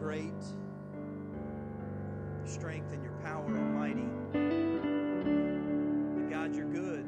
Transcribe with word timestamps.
great, 0.00 0.32
strength 2.44 2.90
and 2.92 3.02
your 3.02 3.12
power 3.22 3.44
are 3.44 3.50
mighty. 3.50 4.08
But 6.14 6.30
God, 6.30 6.54
you're 6.54 6.64
good. 6.64 7.04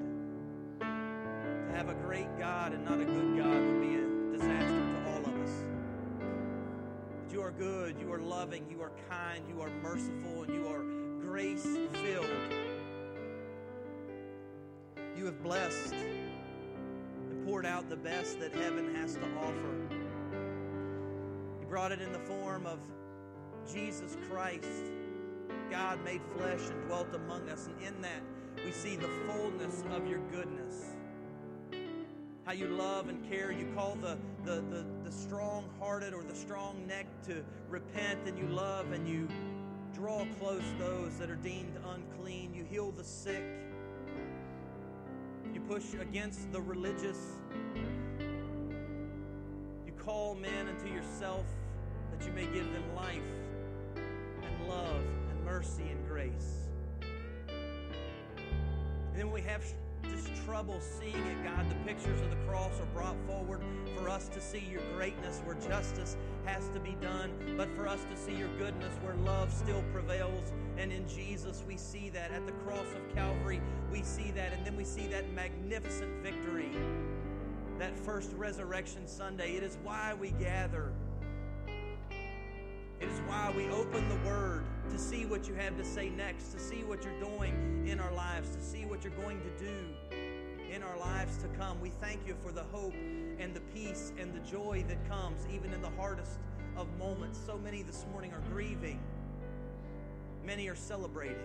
To 0.80 1.72
have 1.74 1.88
a 1.88 1.94
great 1.94 2.28
God 2.38 2.74
and 2.74 2.84
not 2.84 3.00
a 3.00 3.04
good 3.04 3.34
God 3.38 3.48
would 3.48 3.80
be 3.80 3.94
a 3.94 4.06
disaster 4.36 4.76
to 4.76 5.10
all 5.10 5.20
of 5.20 5.34
us. 5.42 5.64
But 7.24 7.32
you 7.32 7.40
are 7.40 7.52
good, 7.52 7.98
you 7.98 8.12
are 8.12 8.20
loving, 8.20 8.66
you 8.70 8.82
are 8.82 8.92
kind, 9.08 9.42
you 9.48 9.62
are 9.62 9.70
merciful, 9.82 10.42
and 10.42 10.52
you 10.52 10.68
are 10.68 10.82
grace 11.26 11.66
filled. 12.02 12.26
You 15.16 15.24
have 15.24 15.42
blessed 15.42 15.94
and 15.94 17.46
poured 17.46 17.64
out 17.64 17.88
the 17.88 17.96
best 17.96 18.38
that 18.40 18.52
heaven 18.52 18.94
has 18.94 19.14
to 19.14 19.24
offer. 19.38 20.01
Brought 21.72 21.90
it 21.90 22.02
in 22.02 22.12
the 22.12 22.18
form 22.18 22.66
of 22.66 22.80
Jesus 23.72 24.18
Christ, 24.28 24.68
God 25.70 26.04
made 26.04 26.20
flesh 26.36 26.60
and 26.68 26.86
dwelt 26.86 27.14
among 27.14 27.48
us. 27.48 27.66
And 27.66 27.80
in 27.80 28.02
that, 28.02 28.20
we 28.62 28.72
see 28.72 28.94
the 28.94 29.08
fullness 29.26 29.82
of 29.90 30.06
your 30.06 30.18
goodness. 30.30 30.84
How 32.44 32.52
you 32.52 32.66
love 32.66 33.08
and 33.08 33.26
care. 33.26 33.52
You 33.52 33.72
call 33.74 33.96
the, 34.02 34.18
the, 34.44 34.56
the, 34.56 34.84
the 35.02 35.10
strong 35.10 35.64
hearted 35.80 36.12
or 36.12 36.22
the 36.22 36.34
strong 36.34 36.86
necked 36.86 37.24
to 37.28 37.42
repent, 37.70 38.18
and 38.26 38.36
you 38.36 38.48
love 38.48 38.92
and 38.92 39.08
you 39.08 39.26
draw 39.94 40.26
close 40.38 40.64
those 40.78 41.16
that 41.16 41.30
are 41.30 41.36
deemed 41.36 41.72
unclean. 41.86 42.52
You 42.52 42.64
heal 42.64 42.90
the 42.90 43.02
sick 43.02 43.44
You 45.54 45.60
push 45.60 45.94
against 45.98 46.52
the 46.52 46.60
religious. 46.60 47.38
You 49.86 49.92
call 49.98 50.34
men 50.34 50.68
unto 50.68 50.92
yourself 50.92 51.46
you 52.26 52.32
may 52.32 52.46
give 52.46 52.72
them 52.72 52.94
life 52.94 53.22
and 53.96 54.68
love 54.68 55.02
and 55.30 55.44
mercy 55.44 55.84
and 55.90 56.08
grace. 56.08 56.68
And 57.48 59.16
then 59.16 59.30
we 59.30 59.40
have 59.42 59.62
just 60.08 60.30
trouble 60.44 60.80
seeing 60.80 61.14
it, 61.14 61.44
God. 61.44 61.68
The 61.68 61.74
pictures 61.86 62.20
of 62.20 62.30
the 62.30 62.36
cross 62.46 62.72
are 62.80 62.94
brought 62.94 63.16
forward 63.26 63.62
for 63.96 64.08
us 64.08 64.28
to 64.28 64.40
see 64.40 64.62
your 64.70 64.82
greatness 64.94 65.40
where 65.44 65.56
justice 65.56 66.16
has 66.44 66.68
to 66.68 66.80
be 66.80 66.96
done, 67.00 67.30
but 67.56 67.68
for 67.76 67.86
us 67.86 68.00
to 68.10 68.16
see 68.16 68.36
your 68.36 68.48
goodness 68.58 68.94
where 69.02 69.14
love 69.16 69.52
still 69.52 69.82
prevails. 69.92 70.52
And 70.76 70.92
in 70.92 71.06
Jesus, 71.08 71.62
we 71.66 71.76
see 71.76 72.10
that. 72.10 72.32
At 72.32 72.46
the 72.46 72.52
cross 72.64 72.86
of 72.96 73.14
Calvary, 73.14 73.60
we 73.90 74.02
see 74.02 74.30
that. 74.32 74.52
And 74.52 74.66
then 74.66 74.76
we 74.76 74.84
see 74.84 75.06
that 75.08 75.32
magnificent 75.32 76.22
victory, 76.22 76.70
that 77.78 77.96
first 77.98 78.32
resurrection 78.32 79.06
Sunday. 79.06 79.56
It 79.56 79.62
is 79.62 79.78
why 79.82 80.14
we 80.14 80.30
gather. 80.32 80.92
Why 83.32 83.50
we 83.56 83.66
open 83.70 84.10
the 84.10 84.28
Word 84.28 84.62
to 84.90 84.98
see 84.98 85.24
what 85.24 85.48
you 85.48 85.54
have 85.54 85.78
to 85.78 85.84
say 85.86 86.10
next, 86.10 86.52
to 86.52 86.60
see 86.60 86.84
what 86.84 87.02
you're 87.02 87.18
doing 87.18 87.82
in 87.86 87.98
our 87.98 88.12
lives, 88.12 88.54
to 88.54 88.60
see 88.60 88.84
what 88.84 89.02
you're 89.02 89.14
going 89.14 89.40
to 89.40 89.64
do 89.64 89.74
in 90.70 90.82
our 90.82 90.98
lives 90.98 91.38
to 91.38 91.48
come. 91.58 91.80
We 91.80 91.88
thank 91.88 92.26
you 92.26 92.36
for 92.42 92.52
the 92.52 92.64
hope 92.64 92.92
and 93.38 93.54
the 93.54 93.62
peace 93.74 94.12
and 94.18 94.34
the 94.34 94.40
joy 94.40 94.84
that 94.86 95.08
comes 95.08 95.46
even 95.50 95.72
in 95.72 95.80
the 95.80 95.88
hardest 95.96 96.40
of 96.76 96.86
moments. 96.98 97.40
So 97.46 97.56
many 97.56 97.82
this 97.82 98.04
morning 98.12 98.34
are 98.34 98.42
grieving, 98.52 99.00
many 100.44 100.68
are 100.68 100.76
celebrating. 100.76 101.38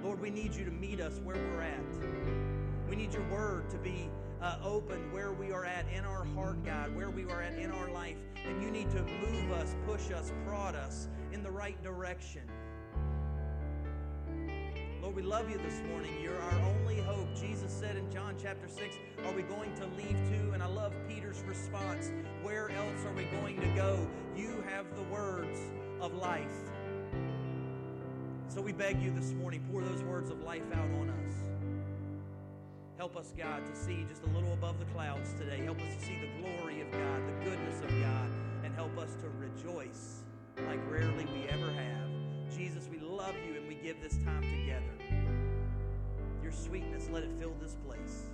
Lord, 0.00 0.20
we 0.20 0.30
need 0.30 0.54
you 0.54 0.64
to 0.64 0.70
meet 0.70 1.00
us 1.00 1.18
where 1.24 1.34
we're 1.34 1.60
at. 1.60 2.88
We 2.88 2.94
need 2.94 3.12
your 3.12 3.28
word 3.30 3.68
to 3.70 3.78
be 3.78 4.08
uh, 4.42 4.56
open 4.64 5.12
where 5.12 5.32
we 5.32 5.52
are 5.52 5.64
at 5.64 5.86
in 5.96 6.04
our 6.04 6.24
heart, 6.34 6.64
God, 6.64 6.94
where 6.96 7.10
we 7.10 7.24
are 7.24 7.42
at 7.42 7.56
in 7.58 7.70
our 7.70 7.88
life. 7.90 8.16
And 8.44 8.60
you 8.62 8.70
need 8.70 8.90
to 8.90 9.02
move 9.02 9.52
us, 9.52 9.76
push 9.86 10.10
us, 10.10 10.32
prod 10.44 10.74
us 10.74 11.08
in 11.32 11.42
the 11.42 11.50
right 11.50 11.80
direction. 11.82 12.42
Lord, 15.00 15.16
we 15.16 15.22
love 15.22 15.48
you 15.50 15.58
this 15.58 15.80
morning. 15.88 16.12
You're 16.22 16.40
our 16.40 16.60
only 16.60 17.00
hope. 17.00 17.28
Jesus 17.34 17.72
said 17.72 17.96
in 17.96 18.10
John 18.10 18.34
chapter 18.40 18.68
6, 18.68 18.96
Are 19.24 19.32
we 19.32 19.42
going 19.42 19.74
to 19.76 19.86
leave 19.96 20.18
too? 20.28 20.52
And 20.52 20.62
I 20.62 20.66
love 20.66 20.92
Peter's 21.08 21.42
response 21.42 22.12
Where 22.42 22.70
else 22.70 23.04
are 23.06 23.12
we 23.12 23.24
going 23.24 23.60
to 23.60 23.66
go? 23.68 24.08
You 24.36 24.64
have 24.68 24.86
the 24.96 25.02
words 25.02 25.58
of 26.00 26.14
life. 26.14 26.70
So 28.48 28.60
we 28.60 28.72
beg 28.72 29.00
you 29.00 29.10
this 29.12 29.32
morning, 29.32 29.64
pour 29.70 29.82
those 29.82 30.02
words 30.02 30.30
of 30.30 30.42
life 30.42 30.62
out 30.74 30.90
on 31.00 31.10
us. 31.10 31.51
Help 33.02 33.16
us, 33.16 33.32
God, 33.36 33.66
to 33.66 33.74
see 33.74 34.04
just 34.08 34.22
a 34.22 34.26
little 34.28 34.52
above 34.52 34.78
the 34.78 34.84
clouds 34.94 35.32
today. 35.32 35.64
Help 35.64 35.80
us 35.80 35.96
to 35.96 36.04
see 36.06 36.20
the 36.20 36.40
glory 36.40 36.82
of 36.82 36.92
God, 36.92 37.20
the 37.26 37.44
goodness 37.44 37.80
of 37.80 37.88
God, 38.00 38.30
and 38.62 38.72
help 38.76 38.96
us 38.96 39.16
to 39.16 39.28
rejoice 39.40 40.20
like 40.68 40.78
rarely 40.88 41.26
we 41.34 41.48
ever 41.48 41.68
have. 41.72 42.56
Jesus, 42.56 42.88
we 42.88 43.00
love 43.00 43.34
you 43.44 43.56
and 43.56 43.66
we 43.66 43.74
give 43.74 44.00
this 44.00 44.18
time 44.18 44.42
together. 44.42 44.84
Your 46.44 46.52
sweetness, 46.52 47.08
let 47.10 47.24
it 47.24 47.30
fill 47.40 47.54
this 47.60 47.76
place. 47.84 48.26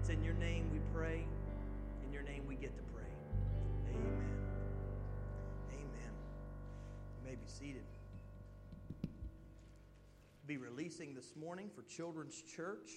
It's 0.00 0.08
in 0.08 0.24
your 0.24 0.32
name 0.32 0.70
we 0.72 0.78
pray. 0.90 1.26
In 2.06 2.10
your 2.10 2.22
name 2.22 2.44
we 2.48 2.54
get 2.54 2.74
to 2.78 2.82
pray. 2.84 3.12
Amen. 3.90 4.30
Amen. 5.74 6.14
You 7.20 7.28
may 7.28 7.34
be 7.34 7.46
seated. 7.46 7.84
Be 10.46 10.56
releasing 10.56 11.14
this 11.14 11.36
morning 11.38 11.68
for 11.76 11.82
Children's 11.82 12.40
Church. 12.40 12.88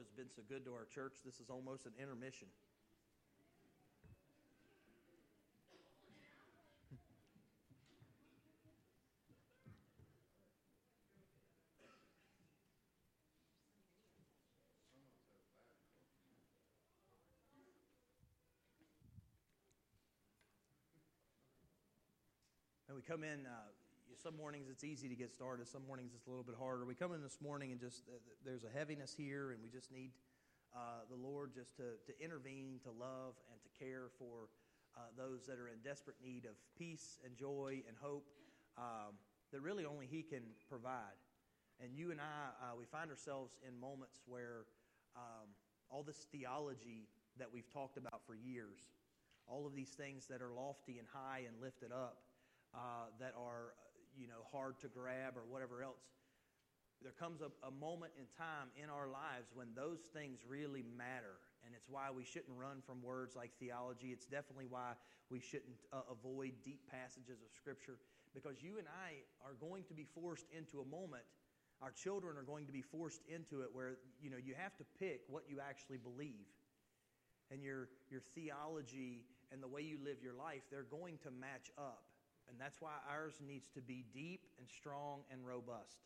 Lord 0.00 0.08
has 0.08 0.16
been 0.16 0.32
so 0.34 0.40
good 0.48 0.64
to 0.64 0.72
our 0.72 0.86
church, 0.86 1.16
this 1.26 1.40
is 1.40 1.50
almost 1.50 1.84
an 1.84 1.92
intermission. 2.00 2.48
And 22.88 22.96
we 22.96 23.02
come 23.02 23.22
in 23.22 23.44
uh, 23.44 23.50
some 24.16 24.36
mornings 24.36 24.68
it's 24.70 24.84
easy 24.84 25.08
to 25.08 25.14
get 25.14 25.32
started. 25.32 25.68
Some 25.68 25.86
mornings 25.86 26.12
it's 26.14 26.26
a 26.26 26.30
little 26.30 26.44
bit 26.44 26.56
harder. 26.58 26.84
We 26.84 26.94
come 26.94 27.12
in 27.12 27.22
this 27.22 27.38
morning 27.40 27.72
and 27.72 27.80
just 27.80 28.02
uh, 28.08 28.18
there's 28.44 28.64
a 28.64 28.72
heaviness 28.76 29.14
here, 29.16 29.52
and 29.52 29.62
we 29.62 29.68
just 29.68 29.92
need 29.92 30.10
uh, 30.74 31.06
the 31.08 31.16
Lord 31.16 31.52
just 31.54 31.76
to, 31.76 31.94
to 32.06 32.12
intervene, 32.22 32.80
to 32.84 32.90
love, 32.90 33.34
and 33.50 33.60
to 33.62 33.70
care 33.78 34.10
for 34.18 34.48
uh, 34.96 35.00
those 35.16 35.46
that 35.46 35.58
are 35.58 35.68
in 35.68 35.78
desperate 35.84 36.16
need 36.22 36.44
of 36.44 36.52
peace 36.78 37.18
and 37.24 37.36
joy 37.36 37.82
and 37.86 37.96
hope 38.00 38.26
um, 38.78 39.14
that 39.52 39.60
really 39.60 39.84
only 39.84 40.06
He 40.06 40.22
can 40.22 40.42
provide. 40.68 41.18
And 41.82 41.94
you 41.94 42.10
and 42.10 42.20
I, 42.20 42.50
uh, 42.60 42.76
we 42.78 42.84
find 42.84 43.10
ourselves 43.10 43.54
in 43.66 43.78
moments 43.78 44.20
where 44.26 44.66
um, 45.16 45.48
all 45.90 46.02
this 46.02 46.26
theology 46.30 47.08
that 47.38 47.48
we've 47.52 47.70
talked 47.72 47.96
about 47.96 48.20
for 48.26 48.34
years, 48.34 48.92
all 49.46 49.66
of 49.66 49.74
these 49.74 49.90
things 49.90 50.26
that 50.26 50.42
are 50.42 50.52
lofty 50.52 50.98
and 50.98 51.08
high 51.12 51.42
and 51.46 51.60
lifted 51.60 51.90
up, 51.90 52.18
uh, 52.74 53.10
that 53.18 53.34
are 53.34 53.74
you 54.20 54.28
know, 54.28 54.44
hard 54.52 54.76
to 54.84 54.88
grab 54.88 55.40
or 55.40 55.48
whatever 55.48 55.82
else. 55.82 56.04
There 57.00 57.16
comes 57.16 57.40
a, 57.40 57.48
a 57.64 57.72
moment 57.72 58.12
in 58.20 58.28
time 58.36 58.68
in 58.76 58.92
our 58.92 59.08
lives 59.08 59.48
when 59.56 59.72
those 59.72 60.04
things 60.12 60.44
really 60.44 60.84
matter. 60.84 61.40
And 61.64 61.72
it's 61.72 61.88
why 61.88 62.12
we 62.12 62.24
shouldn't 62.24 62.52
run 62.52 62.84
from 62.84 63.00
words 63.00 63.32
like 63.32 63.56
theology. 63.56 64.12
It's 64.12 64.28
definitely 64.28 64.68
why 64.68 64.92
we 65.32 65.40
shouldn't 65.40 65.80
uh, 65.92 66.04
avoid 66.12 66.52
deep 66.60 66.84
passages 66.92 67.40
of 67.40 67.48
Scripture 67.56 67.96
because 68.34 68.62
you 68.62 68.78
and 68.78 68.86
I 68.86 69.24
are 69.40 69.56
going 69.58 69.84
to 69.88 69.94
be 69.94 70.04
forced 70.04 70.46
into 70.52 70.80
a 70.80 70.84
moment. 70.84 71.24
Our 71.80 71.90
children 71.90 72.36
are 72.36 72.44
going 72.44 72.66
to 72.66 72.72
be 72.72 72.82
forced 72.82 73.22
into 73.28 73.62
it 73.62 73.68
where 73.72 73.96
you 74.20 74.28
know 74.28 74.36
you 74.36 74.54
have 74.56 74.76
to 74.76 74.84
pick 74.98 75.22
what 75.28 75.44
you 75.48 75.58
actually 75.64 75.96
believe, 75.96 76.44
and 77.50 77.62
your 77.62 77.88
your 78.10 78.20
theology 78.34 79.24
and 79.50 79.62
the 79.62 79.68
way 79.68 79.80
you 79.80 79.98
live 80.04 80.22
your 80.22 80.34
life. 80.34 80.60
They're 80.70 80.86
going 80.90 81.18
to 81.24 81.30
match 81.30 81.72
up. 81.78 82.04
And 82.50 82.58
that's 82.58 82.82
why 82.82 82.98
ours 83.08 83.38
needs 83.38 83.70
to 83.78 83.80
be 83.80 84.04
deep 84.12 84.42
and 84.58 84.66
strong 84.68 85.22
and 85.30 85.46
robust. 85.46 86.02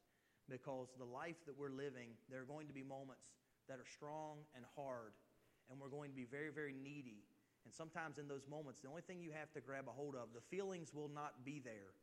Because 0.49 0.93
the 0.99 1.08
life 1.08 1.41
that 1.46 1.56
we're 1.56 1.73
living, 1.73 2.12
there 2.29 2.44
are 2.44 2.49
going 2.49 2.69
to 2.69 2.76
be 2.76 2.85
moments 2.85 3.32
that 3.67 3.81
are 3.81 3.88
strong 3.88 4.44
and 4.55 4.64
hard. 4.76 5.17
And 5.73 5.81
we're 5.81 5.88
going 5.88 6.11
to 6.11 6.17
be 6.17 6.29
very, 6.29 6.52
very 6.52 6.76
needy. 6.76 7.25
And 7.64 7.73
sometimes 7.73 8.19
in 8.19 8.29
those 8.29 8.44
moments, 8.44 8.81
the 8.85 8.93
only 8.93 9.00
thing 9.00 9.25
you 9.25 9.32
have 9.32 9.50
to 9.56 9.61
grab 9.64 9.88
a 9.88 9.96
hold 9.96 10.14
of, 10.14 10.37
the 10.37 10.44
feelings 10.52 10.93
will 10.93 11.08
not 11.08 11.44
be 11.44 11.64
there. 11.64 11.96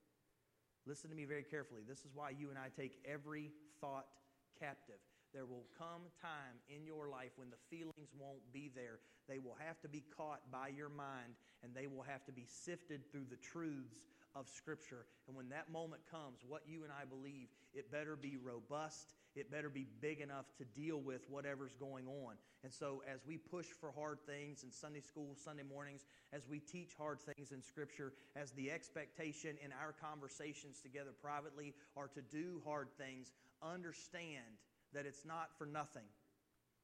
Listen 0.88 1.12
to 1.12 1.16
me 1.16 1.26
very 1.26 1.44
carefully. 1.44 1.86
This 1.88 2.00
is 2.00 2.10
why 2.16 2.32
you 2.32 2.50
and 2.50 2.58
I 2.58 2.74
take 2.74 2.98
every 3.06 3.52
thought 3.80 4.10
captive. 4.58 4.98
There 5.34 5.46
will 5.46 5.70
come 5.78 6.10
time 6.20 6.60
in 6.68 6.84
your 6.84 7.08
life 7.08 7.32
when 7.38 7.50
the 7.50 7.62
feelings 7.70 8.12
won't 8.18 8.42
be 8.52 8.72
there. 8.74 9.00
They 9.30 9.40
will 9.40 9.56
have 9.64 9.80
to 9.82 9.88
be 9.88 10.04
caught 10.18 10.42
by 10.52 10.70
your 10.70 10.90
mind 10.90 11.38
and 11.64 11.74
they 11.74 11.88
will 11.88 12.04
have 12.04 12.26
to 12.26 12.34
be 12.34 12.46
sifted 12.50 13.10
through 13.12 13.30
the 13.30 13.38
truths 13.38 14.12
of 14.36 14.48
Scripture. 14.50 15.06
And 15.28 15.36
when 15.36 15.50
that 15.50 15.72
moment 15.72 16.02
comes, 16.10 16.40
what 16.48 16.62
you 16.68 16.84
and 16.84 16.92
I 16.92 17.06
believe, 17.06 17.48
it 17.74 17.92
better 17.92 18.16
be 18.16 18.38
robust. 18.42 19.14
It 19.36 19.50
better 19.50 19.70
be 19.70 19.88
big 20.02 20.20
enough 20.20 20.46
to 20.58 20.66
deal 20.66 21.00
with 21.00 21.22
whatever's 21.30 21.76
going 21.80 22.08
on. 22.08 22.36
And 22.64 22.74
so, 22.74 23.02
as 23.12 23.22
we 23.26 23.38
push 23.38 23.68
for 23.68 23.92
hard 23.92 24.20
things 24.26 24.64
in 24.64 24.72
Sunday 24.72 25.00
school, 25.00 25.36
Sunday 25.36 25.64
mornings, 25.64 26.06
as 26.34 26.48
we 26.48 26.60
teach 26.60 26.92
hard 26.98 27.20
things 27.22 27.52
in 27.52 27.62
Scripture, 27.62 28.14
as 28.36 28.52
the 28.52 28.70
expectation 28.70 29.56
in 29.64 29.72
our 29.72 29.94
conversations 29.94 30.82
together 30.82 31.12
privately 31.22 31.74
are 31.96 32.10
to 32.10 32.22
do 32.22 32.62
hard 32.66 32.90
things, 32.98 33.32
understand 33.64 34.60
that 34.94 35.06
it's 35.06 35.26
not 35.26 35.50
for 35.58 35.66
nothing. 35.66 36.06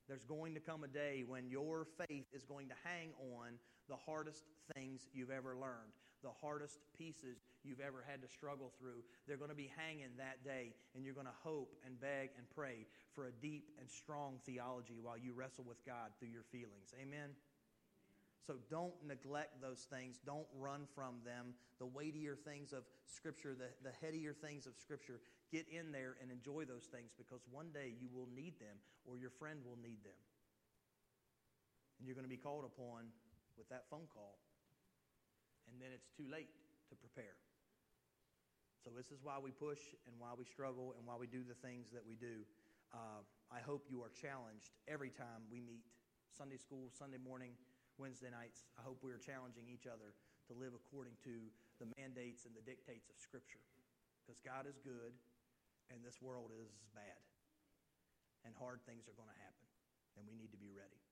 There's 0.08 0.24
going 0.24 0.54
to 0.54 0.62
come 0.62 0.86
a 0.86 0.88
day 0.88 1.26
when 1.28 1.50
your 1.50 1.86
faith 2.08 2.28
is 2.34 2.46
going 2.46 2.70
to 2.70 2.76
hang 2.86 3.10
on 3.36 3.60
the 3.90 3.98
hardest 3.98 4.46
things 4.74 5.08
you've 5.14 5.32
ever 5.32 5.56
learned 5.58 5.92
the 6.24 6.32
hardest 6.42 6.80
pieces 6.98 7.44
you've 7.64 7.80
ever 7.80 8.04
had 8.08 8.22
to 8.22 8.28
struggle 8.28 8.72
through. 8.80 9.04
They're 9.28 9.38
going 9.38 9.50
to 9.52 9.56
be 9.56 9.72
hanging 9.78 10.16
that 10.18 10.44
day, 10.44 10.74
and 10.96 11.06
you're 11.06 11.14
going 11.14 11.28
to 11.28 11.40
hope 11.44 11.76
and 11.86 12.00
beg 12.00 12.32
and 12.38 12.50
pray 12.56 12.86
for 13.14 13.28
a 13.28 13.32
deep 13.32 13.70
and 13.80 13.90
strong 13.90 14.40
theology 14.46 15.00
while 15.02 15.18
you 15.18 15.34
wrestle 15.34 15.66
with 15.68 15.84
God 15.86 16.12
through 16.20 16.30
your 16.30 16.46
feelings. 16.52 16.94
Amen? 17.02 17.36
So 18.46 18.56
don't 18.72 18.96
neglect 19.06 19.62
those 19.62 19.86
things. 19.92 20.20
Don't 20.26 20.48
run 20.58 20.88
from 20.96 21.20
them. 21.26 21.54
The 21.80 21.86
weightier 21.86 22.36
things 22.36 22.72
of 22.72 22.84
Scripture, 23.06 23.54
the, 23.54 23.68
the 23.84 23.94
headier 24.00 24.34
things 24.34 24.66
of 24.66 24.78
Scripture, 24.78 25.20
get 25.52 25.66
in 25.68 25.92
there 25.92 26.16
and 26.22 26.32
enjoy 26.32 26.64
those 26.64 26.86
things 26.86 27.12
because 27.18 27.42
one 27.52 27.68
day 27.74 27.94
you 28.00 28.08
will 28.14 28.30
need 28.34 28.58
them 28.60 28.80
or 29.06 29.18
your 29.18 29.32
friend 29.32 29.60
will 29.66 29.78
need 29.84 30.00
them. 30.08 30.16
And 32.00 32.08
you're 32.08 32.16
going 32.16 32.30
to 32.30 32.32
be 32.32 32.40
called 32.40 32.64
upon 32.64 33.12
with 33.58 33.68
that 33.70 33.84
phone 33.90 34.08
call 34.14 34.38
and 35.68 35.78
then 35.78 35.92
it's 35.92 36.10
too 36.16 36.26
late 36.28 36.52
to 36.90 36.96
prepare. 36.96 37.36
So, 38.84 38.96
this 38.96 39.12
is 39.12 39.20
why 39.20 39.36
we 39.36 39.52
push 39.52 39.82
and 40.08 40.16
why 40.16 40.32
we 40.32 40.48
struggle 40.48 40.96
and 40.96 41.04
why 41.04 41.20
we 41.20 41.28
do 41.28 41.44
the 41.44 41.58
things 41.60 41.92
that 41.92 42.08
we 42.08 42.16
do. 42.16 42.48
Uh, 42.96 43.20
I 43.52 43.60
hope 43.60 43.84
you 43.92 44.00
are 44.00 44.14
challenged 44.16 44.72
every 44.88 45.12
time 45.12 45.44
we 45.52 45.60
meet 45.60 45.84
Sunday 46.32 46.56
school, 46.56 46.88
Sunday 46.96 47.20
morning, 47.20 47.52
Wednesday 48.00 48.32
nights. 48.32 48.64
I 48.80 48.86
hope 48.88 49.04
we 49.04 49.12
are 49.12 49.20
challenging 49.20 49.68
each 49.68 49.90
other 49.90 50.16
to 50.48 50.56
live 50.56 50.72
according 50.72 51.20
to 51.28 51.52
the 51.84 51.92
mandates 52.00 52.48
and 52.48 52.56
the 52.56 52.64
dictates 52.64 53.12
of 53.12 53.20
Scripture. 53.20 53.64
Because 54.24 54.40
God 54.40 54.68
is 54.68 54.80
good 54.80 55.12
and 55.92 56.00
this 56.04 56.20
world 56.24 56.52
is 56.56 56.72
bad. 56.96 57.20
And 58.46 58.56
hard 58.56 58.80
things 58.88 59.08
are 59.12 59.18
going 59.20 59.32
to 59.32 59.40
happen. 59.44 59.68
And 60.16 60.24
we 60.24 60.36
need 60.36 60.52
to 60.56 60.62
be 60.62 60.72
ready. 60.72 61.07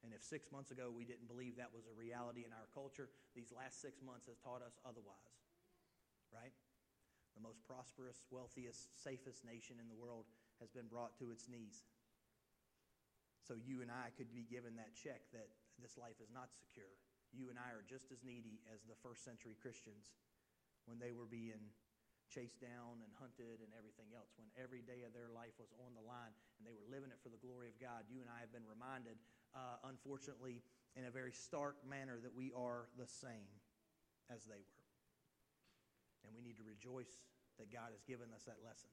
And 0.00 0.16
if 0.16 0.24
six 0.24 0.48
months 0.48 0.72
ago 0.72 0.88
we 0.88 1.04
didn't 1.04 1.28
believe 1.28 1.60
that 1.60 1.72
was 1.72 1.84
a 1.84 1.94
reality 1.94 2.48
in 2.48 2.52
our 2.56 2.68
culture, 2.72 3.12
these 3.36 3.52
last 3.52 3.84
six 3.84 4.00
months 4.00 4.26
has 4.26 4.40
taught 4.40 4.64
us 4.64 4.80
otherwise. 4.84 5.36
Right? 6.32 6.54
The 7.36 7.44
most 7.44 7.60
prosperous, 7.66 8.24
wealthiest, 8.32 8.96
safest 8.96 9.44
nation 9.44 9.76
in 9.78 9.86
the 9.86 9.98
world 9.98 10.24
has 10.58 10.72
been 10.72 10.88
brought 10.88 11.16
to 11.20 11.30
its 11.30 11.48
knees. 11.48 11.84
So 13.44 13.56
you 13.56 13.82
and 13.82 13.90
I 13.90 14.14
could 14.14 14.30
be 14.30 14.46
given 14.46 14.76
that 14.78 14.94
check 14.94 15.26
that 15.34 15.48
this 15.80 15.96
life 15.96 16.20
is 16.22 16.30
not 16.30 16.52
secure. 16.52 16.92
You 17.34 17.50
and 17.50 17.58
I 17.58 17.74
are 17.74 17.82
just 17.86 18.12
as 18.12 18.22
needy 18.22 18.62
as 18.70 18.84
the 18.84 18.98
first 19.00 19.24
century 19.24 19.56
Christians 19.58 20.14
when 20.86 20.98
they 20.98 21.14
were 21.14 21.26
being 21.26 21.70
chased 22.30 22.62
down 22.62 23.02
and 23.02 23.10
hunted 23.18 23.58
and 23.58 23.74
everything 23.74 24.14
else, 24.14 24.30
when 24.38 24.46
every 24.54 24.86
day 24.86 25.02
of 25.02 25.10
their 25.10 25.34
life 25.34 25.54
was 25.58 25.74
on 25.82 25.98
the 25.98 26.04
line 26.06 26.30
and 26.58 26.62
they 26.62 26.74
were 26.74 26.86
living 26.86 27.10
it 27.10 27.18
for 27.18 27.30
the 27.30 27.42
glory 27.42 27.66
of 27.66 27.76
God. 27.82 28.06
You 28.06 28.22
and 28.22 28.30
I 28.30 28.38
have 28.38 28.54
been 28.54 28.66
reminded 28.66 29.18
uh, 29.54 29.88
unfortunately, 29.88 30.62
in 30.98 31.06
a 31.06 31.12
very 31.12 31.32
stark 31.32 31.78
manner, 31.86 32.18
that 32.22 32.34
we 32.34 32.50
are 32.54 32.90
the 32.98 33.06
same 33.06 33.50
as 34.30 34.46
they 34.46 34.58
were. 34.58 34.86
And 36.26 36.34
we 36.34 36.42
need 36.42 36.58
to 36.58 36.66
rejoice 36.66 37.22
that 37.58 37.72
God 37.72 37.92
has 37.92 38.02
given 38.04 38.30
us 38.34 38.46
that 38.46 38.62
lesson. 38.62 38.90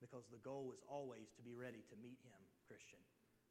Because 0.00 0.24
the 0.32 0.40
goal 0.40 0.72
is 0.72 0.80
always 0.88 1.28
to 1.36 1.42
be 1.44 1.52
ready 1.52 1.84
to 1.92 1.96
meet 2.00 2.20
Him, 2.24 2.40
Christian. 2.64 3.00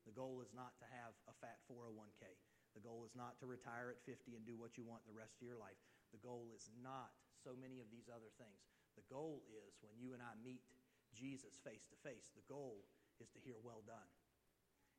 The 0.08 0.16
goal 0.16 0.42
is 0.42 0.50
not 0.56 0.74
to 0.82 0.88
have 0.90 1.14
a 1.30 1.36
fat 1.38 1.62
401k. 1.70 2.26
The 2.74 2.82
goal 2.82 3.06
is 3.06 3.14
not 3.14 3.38
to 3.42 3.50
retire 3.50 3.94
at 3.94 4.02
50 4.06 4.34
and 4.34 4.46
do 4.46 4.58
what 4.58 4.78
you 4.78 4.86
want 4.86 5.06
the 5.06 5.14
rest 5.14 5.38
of 5.38 5.46
your 5.46 5.58
life. 5.58 5.78
The 6.10 6.22
goal 6.22 6.50
is 6.54 6.70
not 6.82 7.14
so 7.38 7.54
many 7.54 7.78
of 7.82 7.90
these 7.94 8.10
other 8.10 8.34
things. 8.42 8.66
The 8.98 9.06
goal 9.10 9.46
is 9.50 9.78
when 9.86 9.98
you 10.02 10.18
and 10.18 10.22
I 10.22 10.34
meet 10.42 10.66
Jesus 11.14 11.58
face 11.66 11.86
to 11.90 11.98
face, 12.06 12.30
the 12.34 12.46
goal 12.46 12.86
is 13.22 13.30
to 13.34 13.40
hear, 13.42 13.58
Well 13.62 13.82
done. 13.86 14.10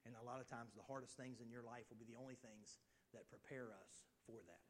And 0.06 0.14
a 0.16 0.24
lot 0.24 0.40
of 0.40 0.48
times, 0.48 0.72
the 0.72 0.86
hardest 0.86 1.16
things 1.16 1.40
in 1.40 1.50
your 1.50 1.62
life 1.62 1.84
will 1.90 2.00
be 2.00 2.08
the 2.08 2.18
only 2.18 2.36
things 2.40 2.80
that 3.12 3.28
prepare 3.28 3.68
us 3.74 3.92
for 4.26 4.40
that. 4.48 4.64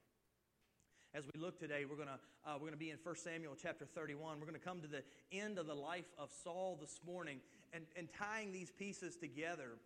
As 1.12 1.24
we 1.26 1.40
look 1.40 1.58
today, 1.58 1.84
we're 1.84 1.96
going 1.96 2.08
to 2.08 2.20
uh, 2.46 2.54
we're 2.54 2.70
going 2.70 2.72
to 2.72 2.78
be 2.78 2.90
in 2.90 2.98
1 3.02 3.16
Samuel 3.16 3.56
chapter 3.60 3.84
31. 3.84 4.38
We're 4.38 4.46
going 4.46 4.58
to 4.58 4.64
come 4.64 4.80
to 4.80 4.88
the 4.88 5.02
end 5.32 5.58
of 5.58 5.66
the 5.66 5.74
life 5.74 6.06
of 6.18 6.30
Saul 6.42 6.78
this 6.80 7.00
morning 7.04 7.40
and, 7.72 7.84
and 7.96 8.08
tying 8.16 8.52
these 8.52 8.70
pieces 8.70 9.16
together 9.16 9.76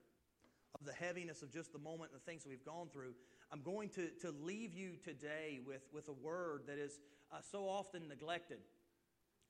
of 0.79 0.87
the 0.87 0.93
heaviness 0.93 1.43
of 1.43 1.52
just 1.52 1.73
the 1.73 1.79
moment 1.79 2.12
and 2.12 2.20
the 2.20 2.25
things 2.25 2.43
that 2.43 2.49
we've 2.49 2.64
gone 2.64 2.88
through. 2.93 3.14
I'm 3.52 3.62
going 3.62 3.88
to, 3.91 4.08
to 4.23 4.31
leave 4.43 4.75
you 4.75 4.93
today 5.05 5.61
with, 5.64 5.82
with 5.93 6.08
a 6.08 6.12
word 6.12 6.62
that 6.67 6.79
is 6.79 6.99
uh, 7.32 7.37
so 7.50 7.69
often 7.69 8.08
neglected. 8.08 8.58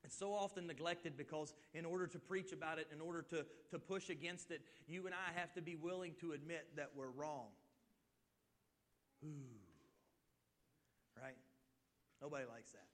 It's 0.04 0.16
so 0.16 0.34
often 0.34 0.66
neglected 0.66 1.16
because, 1.16 1.54
in 1.72 1.86
order 1.86 2.06
to 2.06 2.18
preach 2.18 2.52
about 2.52 2.78
it, 2.78 2.88
in 2.92 3.00
order 3.00 3.22
to, 3.30 3.46
to 3.70 3.78
push 3.78 4.10
against 4.10 4.50
it, 4.50 4.60
you 4.86 5.06
and 5.06 5.14
I 5.14 5.38
have 5.38 5.52
to 5.54 5.62
be 5.62 5.76
willing 5.76 6.14
to 6.20 6.32
admit 6.32 6.66
that 6.76 6.90
we're 6.94 7.10
wrong. 7.10 7.48
Ooh. 9.24 9.28
Right? 11.20 11.36
Nobody 12.20 12.44
likes 12.44 12.72
that. 12.72 12.86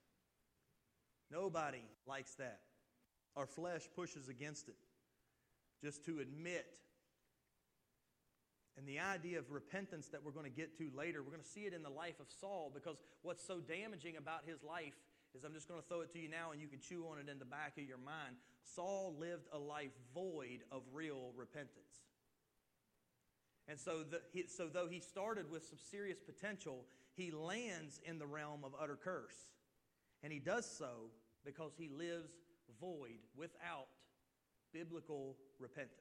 Nobody 1.33 1.83
likes 2.07 2.35
that. 2.35 2.61
Our 3.37 3.47
flesh 3.47 3.83
pushes 3.95 4.29
against 4.29 4.69
it 4.69 4.77
just 5.83 6.05
to 6.05 6.21
admit. 6.21 6.67
And 8.77 8.87
the 8.87 9.01
idea 9.01 9.39
of 9.39 9.51
repentance 9.51 10.09
that 10.09 10.25
we're 10.25 10.31
going 10.31 10.51
to 10.51 10.57
get 10.57 10.79
to 10.79 10.91
later, 10.97 11.23
we're 11.23 11.31
going 11.31 11.43
to 11.43 11.49
see 11.49 11.63
it 11.63 11.75
in 11.75 11.83
the 11.83 11.91
life 11.91 12.21
of 12.21 12.27
Saul 12.41 12.71
because 12.73 12.99
what's 13.23 13.45
so 13.45 13.59
damaging 13.59 14.17
about 14.17 14.41
his 14.47 14.63
life 14.63 14.95
is 15.35 15.45
I'm 15.45 15.55
just 15.55 15.69
going 15.69 15.81
to 15.81 15.87
throw 15.87 16.01
it 16.01 16.13
to 16.13 16.19
you 16.19 16.29
now 16.29 16.53
and 16.53 16.61
you 16.61 16.69
can 16.69 16.81
chew 16.81 17.07
on 17.11 17.19
it 17.19 17.31
in 17.31 17.39
the 17.39 17.45
back 17.45 17.79
of 17.79 17.85
your 17.85 17.99
mind. 17.99 18.37
Saul 18.75 19.15
lived 19.19 19.47
a 19.53 19.59
life 19.59 19.93
void 20.15 20.61
of 20.71 20.83
real 20.93 21.33
repentance. 21.37 22.03
And 23.69 23.79
so, 23.79 24.03
the, 24.03 24.21
he, 24.33 24.47
so 24.49 24.67
though 24.67 24.89
he 24.89 24.99
started 24.99 25.51
with 25.51 25.65
some 25.65 25.79
serious 25.91 26.19
potential, 26.19 26.85
he 27.15 27.31
lands 27.31 28.01
in 28.05 28.19
the 28.19 28.27
realm 28.27 28.65
of 28.65 28.73
utter 28.81 28.99
curse. 29.03 29.37
And 30.23 30.33
he 30.33 30.41
does 30.41 30.67
so 30.67 31.11
because 31.45 31.73
he 31.79 31.89
lives 31.89 32.33
void 32.81 33.21
without 33.37 33.87
biblical 34.73 35.37
repentance. 35.59 35.95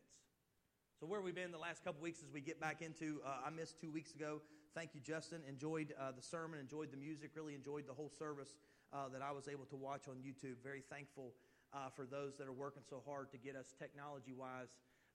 So, 1.00 1.06
where 1.06 1.22
we've 1.22 1.36
been 1.36 1.52
the 1.52 1.60
last 1.60 1.84
couple 1.84 2.02
weeks 2.02 2.20
as 2.26 2.34
we 2.34 2.42
get 2.42 2.60
back 2.60 2.82
into, 2.82 3.22
uh, 3.26 3.48
I 3.48 3.50
missed 3.52 3.80
two 3.80 3.92
weeks 3.92 4.14
ago. 4.14 4.42
Thank 4.76 4.94
you, 4.94 5.02
Justin. 5.02 5.42
Enjoyed 5.48 5.94
uh, 6.00 6.12
the 6.12 6.22
sermon, 6.22 6.60
enjoyed 6.60 6.92
the 6.92 6.98
music, 6.98 7.32
really 7.36 7.56
enjoyed 7.56 7.88
the 7.88 7.94
whole 7.94 8.12
service 8.18 8.50
uh, 8.94 9.10
that 9.10 9.22
I 9.22 9.32
was 9.32 9.48
able 9.48 9.66
to 9.66 9.76
watch 9.76 10.08
on 10.08 10.16
YouTube. 10.16 10.56
Very 10.64 10.84
thankful 10.90 11.34
uh, 11.74 11.90
for 11.96 12.06
those 12.06 12.36
that 12.38 12.48
are 12.48 12.54
working 12.56 12.84
so 12.88 13.02
hard 13.06 13.32
to 13.32 13.38
get 13.38 13.56
us 13.56 13.74
technology 13.78 14.34
wise 14.34 14.70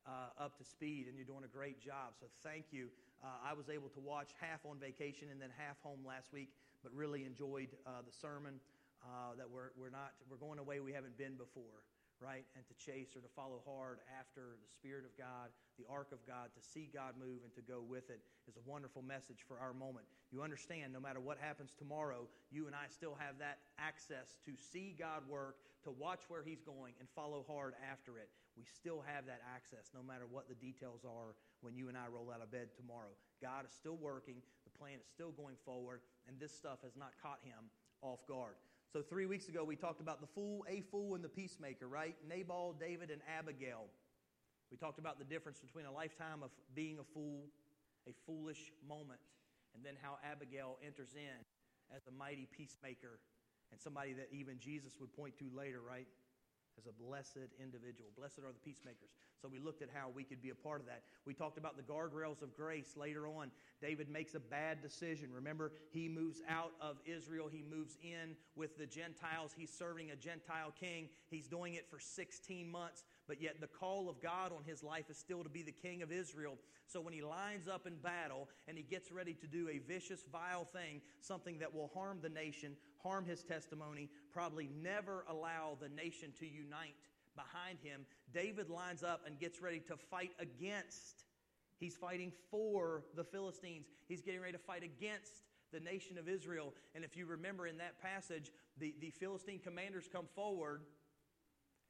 uh, 0.07 0.43
up 0.43 0.57
to 0.59 0.65
speed, 0.65 1.07
and 1.09 1.17
you're 1.17 1.27
doing 1.27 1.45
a 1.45 1.51
great 1.51 1.81
job. 1.81 2.15
So 2.21 2.27
thank 2.43 2.67
you. 2.71 2.89
Uh, 3.23 3.51
I 3.51 3.55
was 3.55 3.69
able 3.69 3.89
to 3.91 4.01
watch 4.01 4.31
half 4.41 4.61
on 4.67 4.79
vacation 4.79 5.29
and 5.31 5.41
then 5.41 5.51
half 5.57 5.81
home 5.83 6.01
last 6.07 6.33
week, 6.33 6.51
but 6.83 6.93
really 6.95 7.25
enjoyed 7.25 7.69
uh, 7.87 8.03
the 8.07 8.13
sermon. 8.13 8.61
That 9.37 9.51
we're, 9.53 9.69
we're 9.77 9.93
not 9.93 10.17
we're 10.31 10.41
going 10.41 10.59
away 10.59 10.81
we 10.81 10.95
haven't 10.95 11.19
been 11.19 11.37
before 11.37 11.85
right? 12.25 12.49
And 12.57 12.65
to 12.65 12.75
chase 12.81 13.13
or 13.13 13.21
to 13.21 13.29
follow 13.37 13.61
hard 13.69 14.01
after 14.09 14.57
the 14.57 14.71
Spirit 14.73 15.05
of 15.05 15.13
God, 15.21 15.53
the 15.77 15.85
ark 15.93 16.09
of 16.17 16.25
God, 16.25 16.49
to 16.57 16.63
see 16.65 16.89
God 16.89 17.21
move 17.21 17.45
and 17.45 17.53
to 17.53 17.61
go 17.61 17.85
with 17.85 18.09
it 18.09 18.25
is 18.49 18.57
a 18.57 18.65
wonderful 18.65 19.05
message 19.05 19.45
for 19.45 19.61
our 19.61 19.77
moment. 19.77 20.09
You 20.33 20.41
understand, 20.41 20.97
no 20.97 21.05
matter 21.05 21.21
what 21.21 21.37
happens 21.37 21.77
tomorrow, 21.77 22.25
you 22.49 22.67
and 22.67 22.75
I 22.75 22.89
still 22.89 23.17
have 23.21 23.37
that 23.45 23.61
access 23.77 24.41
to 24.49 24.57
see 24.57 24.97
God 24.97 25.29
work, 25.29 25.61
to 25.85 25.93
watch 25.93 26.25
where 26.33 26.43
He's 26.43 26.65
going, 26.65 26.97
and 26.99 27.09
follow 27.13 27.45
hard 27.45 27.77
after 27.85 28.17
it. 28.17 28.33
We 28.57 28.65
still 28.65 29.05
have 29.05 29.27
that 29.27 29.45
access, 29.45 29.93
no 29.93 30.01
matter 30.01 30.25
what 30.25 30.49
the 30.49 30.57
details 30.57 31.05
are 31.05 31.37
when 31.61 31.77
you 31.77 31.93
and 31.93 31.99
I 31.99 32.09
roll 32.09 32.33
out 32.33 32.41
of 32.41 32.49
bed 32.49 32.73
tomorrow. 32.73 33.13
God 33.43 33.67
is 33.69 33.75
still 33.75 33.99
working, 34.01 34.41
the 34.65 34.73
plan 34.79 34.97
is 35.03 35.09
still 35.13 35.35
going 35.37 35.61
forward, 35.67 36.01
and 36.25 36.41
this 36.41 36.55
stuff 36.57 36.79
has 36.87 36.97
not 36.97 37.13
caught 37.21 37.43
Him 37.45 37.69
off 38.01 38.25
guard. 38.27 38.57
So, 38.95 39.03
three 39.03 39.27
weeks 39.27 39.49
ago, 39.49 39.65
we 39.65 39.75
talked 39.75 40.01
about 40.01 40.21
the 40.21 40.29
fool, 40.29 40.65
a 40.71 40.81
fool, 40.93 41.17
and 41.17 41.25
the 41.25 41.29
peacemaker, 41.29 41.89
right? 41.89 42.15
Nabal, 42.31 42.77
David, 42.79 43.11
and 43.11 43.21
Abigail. 43.27 43.87
We 44.71 44.77
talked 44.77 45.01
about 45.01 45.19
the 45.19 45.25
difference 45.25 45.59
between 45.59 45.85
a 45.85 45.91
lifetime 45.91 46.45
of 46.45 46.51
being 46.77 47.01
a 47.01 47.03
fool, 47.13 47.51
a 48.07 48.13
foolish 48.25 48.71
moment, 48.89 49.19
and 49.75 49.85
then 49.85 49.95
how 50.01 50.19
Abigail 50.23 50.79
enters 50.87 51.09
in 51.17 51.43
as 51.91 52.07
a 52.07 52.13
mighty 52.13 52.47
peacemaker 52.57 53.19
and 53.73 53.81
somebody 53.81 54.13
that 54.13 54.29
even 54.31 54.61
Jesus 54.61 54.93
would 55.01 55.13
point 55.13 55.37
to 55.39 55.51
later, 55.53 55.81
right? 55.83 56.07
As 56.77 56.87
a 56.87 56.93
blessed 56.93 57.39
individual. 57.63 58.11
Blessed 58.17 58.41
are 58.41 58.53
the 58.53 58.59
peacemakers. 58.65 59.11
So 59.41 59.49
we 59.49 59.59
looked 59.59 59.81
at 59.83 59.89
how 59.95 60.09
we 60.13 60.25
could 60.25 60.43
be 60.43 60.51
a 60.51 60.55
part 60.55 60.81
of 60.81 60.87
that. 60.87 61.03
We 61.25 61.35
talked 61.35 61.57
about 61.57 61.77
the 61.77 61.83
guardrails 61.83 62.43
of 62.43 62.57
grace 62.57 62.97
later 62.97 63.29
on. 63.29 63.51
David 63.81 64.09
makes 64.09 64.35
a 64.35 64.41
bad 64.41 64.83
decision. 64.83 65.31
Remember, 65.33 65.73
he 65.91 66.09
moves 66.09 66.43
out 66.49 66.73
of 66.81 66.97
Israel, 67.07 67.49
he 67.51 67.63
moves 67.63 67.97
in 68.03 68.35
with 68.57 68.77
the 68.77 68.87
Gentiles. 68.87 69.53
He's 69.57 69.71
serving 69.71 70.11
a 70.11 70.17
Gentile 70.17 70.73
king. 70.79 71.09
He's 71.31 71.47
doing 71.47 71.75
it 71.75 71.89
for 71.89 72.01
16 72.01 72.69
months, 72.69 73.05
but 73.29 73.41
yet 73.41 73.61
the 73.61 73.67
call 73.67 74.09
of 74.09 74.21
God 74.21 74.53
on 74.53 74.65
his 74.65 74.83
life 74.83 75.11
is 75.11 75.17
still 75.17 75.45
to 75.45 75.49
be 75.49 75.63
the 75.63 75.73
king 75.73 76.03
of 76.03 76.11
Israel. 76.11 76.59
So 76.87 77.01
when 77.01 77.15
he 77.15 77.23
lines 77.23 77.69
up 77.69 77.87
in 77.87 77.97
battle 77.97 78.49
and 78.67 78.77
he 78.77 78.83
gets 78.83 79.13
ready 79.13 79.35
to 79.35 79.47
do 79.47 79.69
a 79.69 79.79
vicious, 79.79 80.25
vile 80.31 80.65
thing, 80.65 81.01
something 81.21 81.59
that 81.59 81.75
will 81.75 81.91
harm 81.95 82.19
the 82.21 82.29
nation, 82.29 82.77
harm 83.05 83.25
his 83.27 83.45
testimony, 83.45 84.09
probably 84.33 84.69
never 84.83 85.25
allow 85.29 85.77
the 85.81 85.89
nation 85.91 86.33
to 86.41 86.47
unite 86.47 86.97
behind 87.37 87.79
him, 87.83 88.07
David 88.33 88.71
lines 88.71 89.03
up 89.03 89.23
and 89.27 89.39
gets 89.39 89.61
ready 89.61 89.81
to 89.89 89.97
fight 89.97 90.33
against. 90.39 91.25
He's 91.79 91.97
fighting 91.97 92.33
for 92.51 93.05
the 93.15 93.25
Philistines. 93.25 93.87
He's 94.09 94.23
getting 94.23 94.41
ready 94.41 94.53
to 94.53 94.59
fight 94.59 94.83
against 94.83 95.43
the 95.73 95.81
nation 95.81 96.19
of 96.19 96.29
Israel. 96.29 96.73
And 96.95 97.05
if 97.05 97.17
you 97.17 97.27
remember 97.27 97.67
in 97.67 97.79
that 97.79 98.01
passage, 98.01 98.51
the, 98.79 98.95
the 99.01 99.11
Philistine 99.11 99.59
commanders 99.59 100.09
come 100.11 100.27
forward 100.35 100.83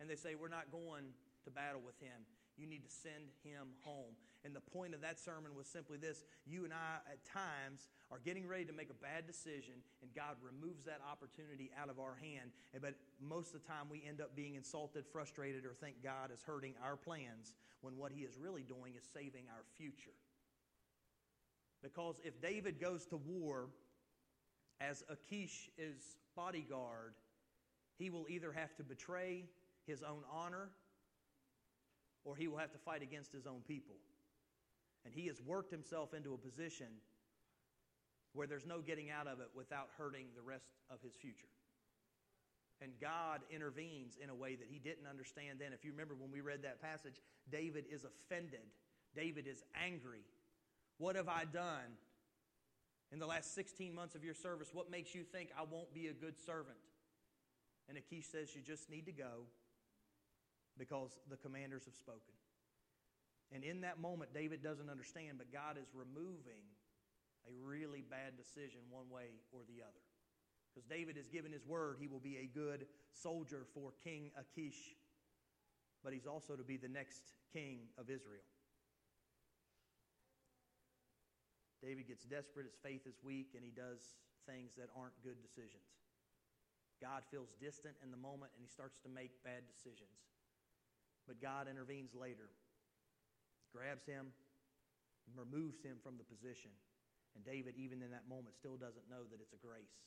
and 0.00 0.08
they 0.08 0.16
say, 0.16 0.34
We're 0.34 0.48
not 0.48 0.72
going 0.72 1.04
to 1.44 1.50
battle 1.50 1.82
with 1.84 1.98
him. 2.00 2.24
You 2.56 2.66
need 2.66 2.84
to 2.84 2.90
send 2.90 3.30
him 3.42 3.74
home. 3.82 4.14
And 4.44 4.54
the 4.54 4.60
point 4.60 4.94
of 4.94 5.00
that 5.00 5.18
sermon 5.18 5.54
was 5.56 5.66
simply 5.66 5.98
this 5.98 6.24
you 6.46 6.64
and 6.64 6.72
I, 6.72 6.96
at 7.10 7.24
times, 7.24 7.88
are 8.14 8.20
getting 8.24 8.46
ready 8.46 8.64
to 8.64 8.72
make 8.72 8.90
a 8.90 9.02
bad 9.02 9.26
decision, 9.26 9.74
and 10.00 10.14
God 10.14 10.36
removes 10.40 10.84
that 10.84 11.00
opportunity 11.10 11.72
out 11.76 11.90
of 11.90 11.98
our 11.98 12.14
hand. 12.14 12.52
But 12.80 12.94
most 13.20 13.52
of 13.54 13.60
the 13.60 13.66
time, 13.66 13.90
we 13.90 14.04
end 14.06 14.20
up 14.20 14.36
being 14.36 14.54
insulted, 14.54 15.04
frustrated, 15.04 15.66
or 15.66 15.74
think 15.74 15.96
God 16.00 16.30
is 16.32 16.40
hurting 16.46 16.74
our 16.84 16.94
plans 16.94 17.54
when 17.80 17.96
what 17.96 18.12
he 18.12 18.20
is 18.20 18.38
really 18.38 18.62
doing 18.62 18.94
is 18.96 19.02
saving 19.12 19.46
our 19.50 19.64
future. 19.76 20.14
Because 21.82 22.14
if 22.22 22.40
David 22.40 22.80
goes 22.80 23.04
to 23.06 23.16
war 23.16 23.66
as 24.80 25.02
Achish 25.08 25.68
is 25.76 26.16
bodyguard, 26.36 27.14
he 27.98 28.10
will 28.10 28.26
either 28.28 28.52
have 28.52 28.76
to 28.76 28.84
betray 28.84 29.44
his 29.86 30.04
own 30.04 30.22
honor 30.32 30.68
or 32.24 32.36
he 32.36 32.46
will 32.46 32.58
have 32.58 32.72
to 32.72 32.78
fight 32.78 33.02
against 33.02 33.32
his 33.32 33.46
own 33.46 33.60
people. 33.66 33.96
And 35.04 35.12
he 35.12 35.26
has 35.26 35.42
worked 35.42 35.70
himself 35.70 36.14
into 36.14 36.32
a 36.32 36.38
position 36.38 36.86
where 38.34 38.46
there's 38.46 38.66
no 38.66 38.80
getting 38.80 39.10
out 39.10 39.26
of 39.26 39.40
it 39.40 39.48
without 39.54 39.88
hurting 39.96 40.26
the 40.34 40.42
rest 40.42 40.66
of 40.90 41.00
his 41.02 41.14
future. 41.14 41.48
And 42.82 42.92
God 43.00 43.40
intervenes 43.50 44.18
in 44.22 44.28
a 44.28 44.34
way 44.34 44.56
that 44.56 44.66
he 44.68 44.78
didn't 44.78 45.06
understand 45.06 45.58
then. 45.60 45.72
If 45.72 45.84
you 45.84 45.92
remember 45.92 46.14
when 46.18 46.30
we 46.30 46.40
read 46.40 46.62
that 46.62 46.82
passage, 46.82 47.20
David 47.50 47.84
is 47.90 48.04
offended. 48.04 48.66
David 49.14 49.46
is 49.46 49.62
angry. 49.80 50.26
What 50.98 51.16
have 51.16 51.28
I 51.28 51.44
done 51.44 51.96
in 53.12 53.20
the 53.20 53.26
last 53.26 53.54
16 53.54 53.94
months 53.94 54.16
of 54.16 54.24
your 54.24 54.34
service? 54.34 54.70
What 54.72 54.90
makes 54.90 55.14
you 55.14 55.22
think 55.22 55.50
I 55.56 55.62
won't 55.62 55.94
be 55.94 56.08
a 56.08 56.12
good 56.12 56.34
servant? 56.44 56.76
And 57.88 57.96
Achish 57.96 58.26
says, 58.26 58.54
You 58.54 58.62
just 58.62 58.90
need 58.90 59.06
to 59.06 59.12
go 59.12 59.46
because 60.76 61.16
the 61.30 61.36
commanders 61.36 61.84
have 61.84 61.94
spoken. 61.94 62.34
And 63.52 63.62
in 63.62 63.82
that 63.82 64.00
moment, 64.00 64.34
David 64.34 64.62
doesn't 64.62 64.90
understand, 64.90 65.38
but 65.38 65.52
God 65.52 65.76
is 65.78 65.86
removing 65.94 66.66
a 67.46 67.52
really 67.64 68.02
bad 68.02 68.36
decision 68.36 68.80
one 68.90 69.10
way 69.10 69.36
or 69.52 69.60
the 69.68 69.82
other. 69.82 70.04
Because 70.72 70.88
David 70.88 71.16
has 71.16 71.28
given 71.28 71.52
his 71.52 71.64
word, 71.66 71.96
he 72.00 72.08
will 72.08 72.22
be 72.22 72.38
a 72.38 72.46
good 72.46 72.86
soldier 73.12 73.66
for 73.74 73.92
King 74.02 74.30
Achish, 74.34 74.96
but 76.02 76.12
he's 76.12 76.26
also 76.26 76.56
to 76.56 76.64
be 76.64 76.76
the 76.76 76.88
next 76.88 77.22
king 77.52 77.86
of 77.96 78.10
Israel. 78.10 78.48
David 81.82 82.08
gets 82.08 82.24
desperate, 82.24 82.66
his 82.66 82.80
faith 82.82 83.06
is 83.06 83.14
weak, 83.22 83.52
and 83.54 83.62
he 83.62 83.70
does 83.70 84.16
things 84.48 84.72
that 84.76 84.88
aren't 84.96 85.14
good 85.22 85.36
decisions. 85.44 85.84
God 87.00 87.22
feels 87.30 87.52
distant 87.60 87.94
in 88.02 88.10
the 88.10 88.16
moment 88.16 88.52
and 88.56 88.64
he 88.64 88.70
starts 88.70 88.96
to 89.04 89.10
make 89.12 89.30
bad 89.44 89.68
decisions. 89.68 90.24
But 91.28 91.40
God 91.40 91.68
intervenes 91.68 92.14
later 92.14 92.48
grabs 93.74 94.06
him, 94.06 94.30
removes 95.34 95.82
him 95.82 95.98
from 95.98 96.14
the 96.14 96.22
position. 96.22 96.70
And 97.34 97.42
David, 97.42 97.74
even 97.74 98.02
in 98.02 98.14
that 98.14 98.30
moment, 98.30 98.54
still 98.54 98.78
doesn't 98.78 99.10
know 99.10 99.26
that 99.28 99.42
it's 99.42 99.54
a 99.54 99.60
grace. 99.60 99.98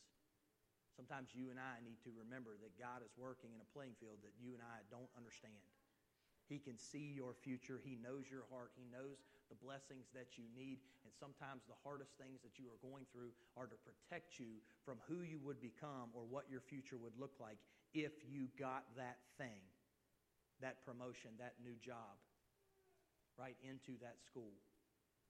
Sometimes 0.96 1.36
you 1.36 1.54
and 1.54 1.62
I 1.62 1.78
need 1.86 2.02
to 2.08 2.12
remember 2.16 2.58
that 2.58 2.74
God 2.80 3.06
is 3.06 3.14
working 3.20 3.54
in 3.54 3.62
a 3.62 3.70
playing 3.76 3.94
field 4.02 4.18
that 4.26 4.34
you 4.40 4.58
and 4.58 4.64
I 4.64 4.82
don't 4.90 5.12
understand. 5.14 5.62
He 6.48 6.58
can 6.58 6.80
see 6.80 7.12
your 7.14 7.36
future. 7.36 7.78
He 7.84 8.00
knows 8.00 8.32
your 8.32 8.48
heart. 8.50 8.72
He 8.74 8.88
knows 8.88 9.20
the 9.52 9.60
blessings 9.60 10.08
that 10.16 10.40
you 10.40 10.48
need. 10.56 10.80
And 11.04 11.12
sometimes 11.12 11.68
the 11.68 11.78
hardest 11.84 12.16
things 12.16 12.40
that 12.42 12.56
you 12.56 12.72
are 12.72 12.80
going 12.80 13.04
through 13.12 13.36
are 13.60 13.68
to 13.68 13.78
protect 13.84 14.40
you 14.40 14.64
from 14.88 14.98
who 15.06 15.28
you 15.28 15.44
would 15.44 15.60
become 15.60 16.10
or 16.16 16.24
what 16.24 16.48
your 16.48 16.64
future 16.64 16.98
would 16.98 17.14
look 17.20 17.36
like 17.38 17.60
if 17.92 18.16
you 18.24 18.48
got 18.56 18.88
that 18.96 19.20
thing, 19.38 19.60
that 20.64 20.82
promotion, 20.88 21.36
that 21.38 21.60
new 21.62 21.76
job 21.84 22.16
right 23.38 23.60
into 23.62 24.00
that 24.02 24.18
school. 24.26 24.56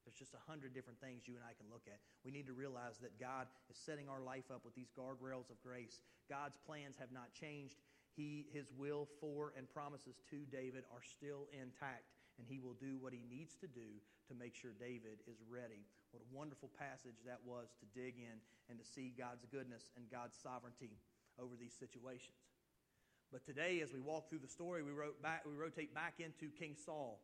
There's 0.08 0.16
just 0.16 0.40
a 0.40 0.48
hundred 0.48 0.72
different 0.72 1.04
things 1.04 1.28
you 1.28 1.36
and 1.36 1.44
I 1.44 1.52
can 1.60 1.68
look 1.68 1.84
at. 1.92 2.00
We 2.24 2.32
need 2.32 2.48
to 2.48 2.56
realize 2.56 2.96
that 3.04 3.20
God 3.20 3.52
is 3.68 3.76
setting 3.76 4.08
our 4.08 4.24
life 4.24 4.48
up 4.48 4.64
with 4.64 4.72
these 4.72 4.88
guardrails 4.96 5.52
of 5.52 5.60
grace. 5.60 6.00
God's 6.32 6.56
plans 6.64 6.96
have 6.96 7.12
not 7.12 7.36
changed. 7.36 7.76
He, 8.16 8.48
his 8.56 8.72
will 8.72 9.04
for 9.20 9.52
and 9.60 9.68
promises 9.68 10.24
to 10.32 10.48
David 10.48 10.88
are 10.96 11.04
still 11.04 11.52
intact, 11.52 12.08
and 12.40 12.48
he 12.48 12.56
will 12.56 12.80
do 12.80 12.96
what 13.04 13.12
he 13.12 13.28
needs 13.28 13.60
to 13.60 13.68
do 13.68 14.00
to 14.32 14.34
make 14.34 14.56
sure 14.56 14.72
David 14.80 15.20
is 15.28 15.44
ready. 15.44 15.84
What 16.16 16.24
a 16.24 16.30
wonderful 16.32 16.72
passage 16.80 17.20
that 17.28 17.44
was 17.44 17.76
to 17.84 17.86
dig 17.92 18.16
in 18.16 18.40
and 18.72 18.80
to 18.80 18.88
see 18.88 19.12
God's 19.12 19.44
goodness 19.52 19.92
and 20.00 20.08
God's 20.08 20.40
sovereignty 20.40 20.96
over 21.36 21.60
these 21.60 21.76
situations. 21.76 22.40
But 23.28 23.44
today, 23.44 23.84
as 23.84 23.92
we 23.92 24.00
walk 24.00 24.32
through 24.32 24.40
the 24.40 24.48
story, 24.48 24.84
we, 24.84 24.96
back, 25.22 25.44
we 25.44 25.52
rotate 25.52 25.92
back 25.92 26.24
into 26.24 26.48
King 26.56 26.80
Saul. 26.80 27.20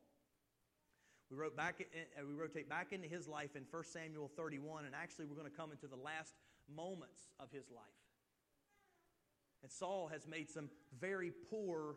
We, 1.31 1.37
wrote 1.37 1.55
back, 1.55 1.81
uh, 1.81 2.25
we 2.27 2.33
rotate 2.33 2.69
back 2.69 2.91
into 2.91 3.07
his 3.07 3.27
life 3.27 3.55
in 3.55 3.63
1 3.69 3.83
Samuel 3.85 4.29
31, 4.35 4.85
and 4.85 4.93
actually, 4.95 5.25
we're 5.25 5.35
going 5.35 5.49
to 5.49 5.57
come 5.57 5.71
into 5.71 5.87
the 5.87 5.95
last 5.95 6.33
moments 6.73 7.29
of 7.39 7.51
his 7.51 7.69
life. 7.69 7.83
And 9.63 9.71
Saul 9.71 10.09
has 10.11 10.27
made 10.27 10.49
some 10.49 10.69
very 10.99 11.31
poor 11.49 11.95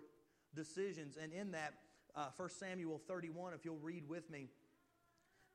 decisions. 0.54 1.16
And 1.20 1.32
in 1.32 1.50
that, 1.52 1.74
uh, 2.14 2.28
1 2.36 2.48
Samuel 2.50 3.00
31, 3.06 3.52
if 3.54 3.64
you'll 3.64 3.78
read 3.78 4.08
with 4.08 4.30
me, 4.30 4.48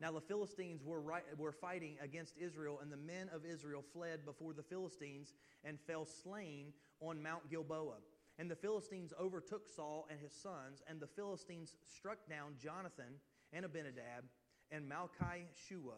now 0.02 0.12
the 0.12 0.22
Philistines 0.22 0.82
were, 0.84 1.00
right, 1.00 1.24
were 1.38 1.52
fighting 1.52 1.96
against 2.02 2.36
Israel, 2.38 2.80
and 2.82 2.92
the 2.92 2.98
men 2.98 3.30
of 3.34 3.46
Israel 3.46 3.84
fled 3.94 4.26
before 4.26 4.52
the 4.52 4.64
Philistines 4.64 5.34
and 5.64 5.80
fell 5.80 6.06
slain 6.06 6.74
on 7.00 7.22
Mount 7.22 7.50
Gilboa. 7.50 7.98
And 8.40 8.50
the 8.50 8.56
Philistines 8.56 9.14
overtook 9.20 9.70
Saul 9.70 10.08
and 10.10 10.20
his 10.20 10.34
sons, 10.34 10.82
and 10.88 11.00
the 11.00 11.08
Philistines 11.08 11.76
struck 11.86 12.18
down 12.28 12.54
Jonathan 12.60 13.20
and 13.54 13.66
Abinadab, 13.66 14.26
and 14.72 14.90
Malchi 14.90 15.46
Shua, 15.68 15.96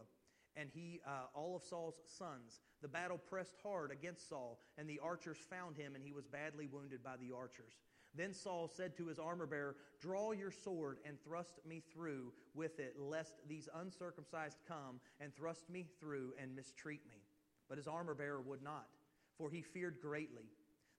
and 0.56 0.70
he, 0.74 1.02
uh, 1.08 1.26
all 1.34 1.56
of 1.56 1.64
Saul's 1.64 1.96
sons. 2.18 2.62
The 2.82 2.88
battle 2.88 3.18
pressed 3.18 3.56
hard 3.64 3.92
against 3.92 4.30
Saul, 4.30 4.60
and 4.78 4.90
the 4.90 5.00
archers 5.00 5.38
found 5.50 5.78
him, 5.78 5.96
and 5.96 6.04
he 6.04 6.12
was 6.12 6.28
badly 6.28 6.68
wounded 6.68 7.04
by 7.04 7.18
the 7.18 7.36
archers. 7.36 7.74
Then 8.16 8.34
Saul 8.34 8.68
said 8.68 8.96
to 8.98 9.08
his 9.08 9.18
armor 9.18 9.48
bearer, 9.48 9.76
Draw 10.00 10.34
your 10.34 10.52
sword 10.52 11.00
and 11.06 11.18
thrust 11.24 11.60
me 11.68 11.82
through 11.94 12.32
with 12.54 12.80
it, 12.80 12.96
lest 13.00 13.34
these 13.48 13.68
uncircumcised 13.74 14.60
come 14.68 15.00
and 15.20 15.36
thrust 15.36 15.70
me 15.70 15.88
through 16.00 16.34
and 16.40 16.56
mistreat 16.56 17.02
me. 17.10 17.24
But 17.68 17.78
his 17.78 17.88
armor 17.88 18.14
bearer 18.14 18.42
would 18.42 18.62
not, 18.62 18.88
for 19.38 19.50
he 19.50 19.62
feared 19.62 19.98
greatly. 20.00 20.52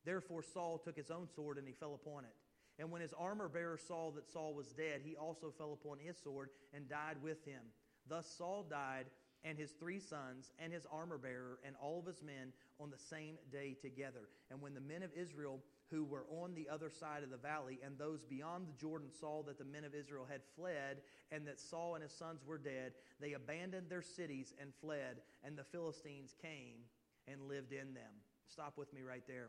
Therefore 0.05 0.43
Saul 0.43 0.79
took 0.79 0.97
his 0.97 1.11
own 1.11 1.29
sword 1.29 1.59
and 1.59 1.69
he 1.69 1.73
fell 1.73 1.95
upon 1.95 2.25
it. 2.25 2.35
And 2.79 2.91
when 2.91 3.03
his 3.03 3.15
armor 3.15 3.49
bearer 3.49 3.79
saw 3.79 4.11
that 4.13 4.29
Saul 4.29 4.55
was 4.55 4.73
dead, 4.73 5.03
he 5.05 5.17
also 5.17 5.53
fell 5.57 5.73
upon 5.73 5.99
his 5.99 6.17
sword 6.19 6.51
and 6.73 6.89
died 6.89 7.17
with 7.23 7.45
him. 7.45 7.63
Thus 8.09 8.27
Saul 8.27 8.67
died, 8.69 9.07
and 9.45 9.59
his 9.59 9.73
three 9.73 10.01
sons, 10.01 10.53
and 10.59 10.73
his 10.73 10.87
armor 10.91 11.19
bearer, 11.19 11.59
and 11.65 11.77
all 11.81 12.01
of 12.01 12.07
his 12.07 12.23
men 12.23 12.53
on 12.81 12.91
the 12.91 12.99
same 12.99 13.37
day 13.53 13.77
together. 13.81 14.29
And 14.51 14.61
when 14.61 14.75
the 14.75 14.81
men 14.81 15.03
of 15.03 15.11
Israel 15.15 15.61
who 15.91 16.05
were 16.05 16.25
on 16.43 16.55
the 16.55 16.69
other 16.69 16.91
side 16.91 17.23
of 17.23 17.31
the 17.31 17.37
valley 17.37 17.79
and 17.85 17.97
those 17.97 18.25
beyond 18.25 18.67
the 18.67 18.81
Jordan 18.81 19.11
saw 19.21 19.43
that 19.43 19.59
the 19.59 19.65
men 19.65 19.85
of 19.85 19.95
Israel 19.95 20.27
had 20.29 20.41
fled, 20.57 21.03
and 21.31 21.47
that 21.47 21.61
Saul 21.61 21.95
and 21.95 22.03
his 22.03 22.13
sons 22.13 22.41
were 22.45 22.59
dead, 22.59 22.93
they 23.21 23.35
abandoned 23.35 23.89
their 23.89 24.03
cities 24.03 24.55
and 24.61 24.75
fled, 24.81 25.21
and 25.45 25.57
the 25.57 25.65
Philistines 25.65 26.35
came 26.41 26.81
and 27.29 27.49
lived 27.49 27.73
in 27.73 27.95
them. 27.95 28.13
Stop 28.49 28.77
with 28.77 28.93
me 28.93 29.03
right 29.03 29.27
there. 29.29 29.49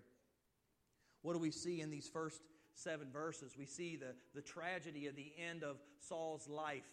What 1.21 1.33
do 1.33 1.39
we 1.39 1.51
see 1.51 1.81
in 1.81 1.89
these 1.89 2.07
first 2.07 2.41
seven 2.75 3.07
verses, 3.11 3.55
we 3.57 3.65
see 3.65 3.95
the, 3.95 4.15
the 4.33 4.41
tragedy 4.41 5.07
of 5.07 5.15
the 5.15 5.31
end 5.49 5.63
of 5.63 5.77
Saul's 5.99 6.47
life. 6.47 6.83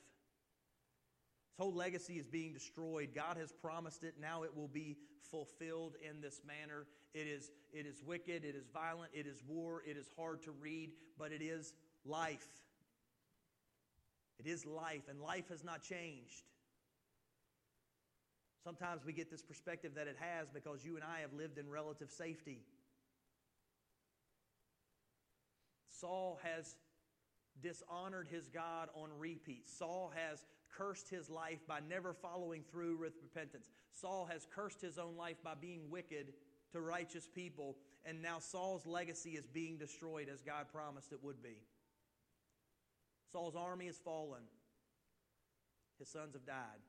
His 1.51 1.59
whole 1.59 1.75
legacy 1.75 2.15
is 2.15 2.27
being 2.27 2.53
destroyed. 2.53 3.11
God 3.15 3.37
has 3.37 3.53
promised 3.53 4.05
it. 4.05 4.15
Now 4.21 4.43
it 4.45 4.57
will 4.57 4.69
be 4.69 4.97
fulfilled 5.31 5.97
in 6.09 6.21
this 6.21 6.41
manner. 6.47 6.87
It 7.15 7.27
is, 7.27 7.51
it 7.73 7.87
is 7.87 8.03
wicked, 8.03 8.45
it 8.45 8.55
is 8.55 8.67
violent, 8.73 9.11
it 9.13 9.27
is 9.27 9.43
war, 9.47 9.83
it 9.87 9.97
is 9.97 10.09
hard 10.17 10.43
to 10.45 10.51
read, 10.51 10.93
but 11.19 11.33
it 11.33 11.43
is 11.43 11.75
life. 12.07 12.49
It 14.39 14.47
is 14.47 14.65
life, 14.65 15.03
and 15.09 15.21
life 15.21 15.49
has 15.51 15.63
not 15.63 15.83
changed. 15.83 16.43
Sometimes 18.65 19.05
we 19.05 19.13
get 19.13 19.31
this 19.31 19.43
perspective 19.43 19.93
that 19.97 20.07
it 20.07 20.17
has 20.21 20.49
because 20.49 20.85
you 20.85 20.95
and 20.95 21.05
I 21.05 21.21
have 21.21 21.33
lived 21.33 21.59
in 21.59 21.69
relative 21.69 22.11
safety. 22.11 22.61
Saul 26.03 26.41
has 26.43 26.75
dishonored 27.63 28.27
his 28.29 28.49
God 28.49 28.89
on 28.93 29.11
repeat. 29.17 29.69
Saul 29.69 30.13
has 30.17 30.45
cursed 30.77 31.09
his 31.09 31.31
life 31.31 31.61
by 31.69 31.79
never 31.89 32.13
following 32.13 32.65
through 32.73 32.99
with 32.99 33.13
repentance. 33.23 33.71
Saul 33.93 34.29
has 34.29 34.49
cursed 34.53 34.81
his 34.81 34.99
own 34.99 35.17
life 35.17 35.37
by 35.45 35.55
being 35.55 35.89
wicked 35.91 36.33
to 36.73 36.81
righteous 36.81 37.29
people, 37.33 37.77
and 38.05 38.21
now 38.21 38.41
Saul's 38.41 38.85
legacy 38.85 39.37
is 39.37 39.47
being 39.47 39.79
destroyed 39.79 40.29
as 40.29 40.43
God 40.43 40.67
promised 40.73 41.13
it 41.13 41.23
would 41.23 41.41
be. 41.41 41.57
Saul's 43.31 43.55
army 43.55 43.87
has 43.87 43.99
fallen, 43.99 44.43
his 46.01 46.09
sons 46.09 46.35
have 46.35 46.45
died. 46.45 46.83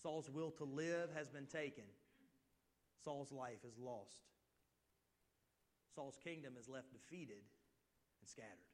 Saul's 0.00 0.30
will 0.30 0.52
to 0.52 0.64
live 0.64 1.10
has 1.16 1.28
been 1.28 1.46
taken. 1.46 1.84
Saul's 3.02 3.32
life 3.32 3.64
is 3.66 3.76
lost. 3.76 4.20
Saul's 5.96 6.18
kingdom 6.22 6.54
is 6.60 6.68
left 6.68 6.92
defeated 6.92 7.42
and 8.26 8.30
scattered. 8.30 8.66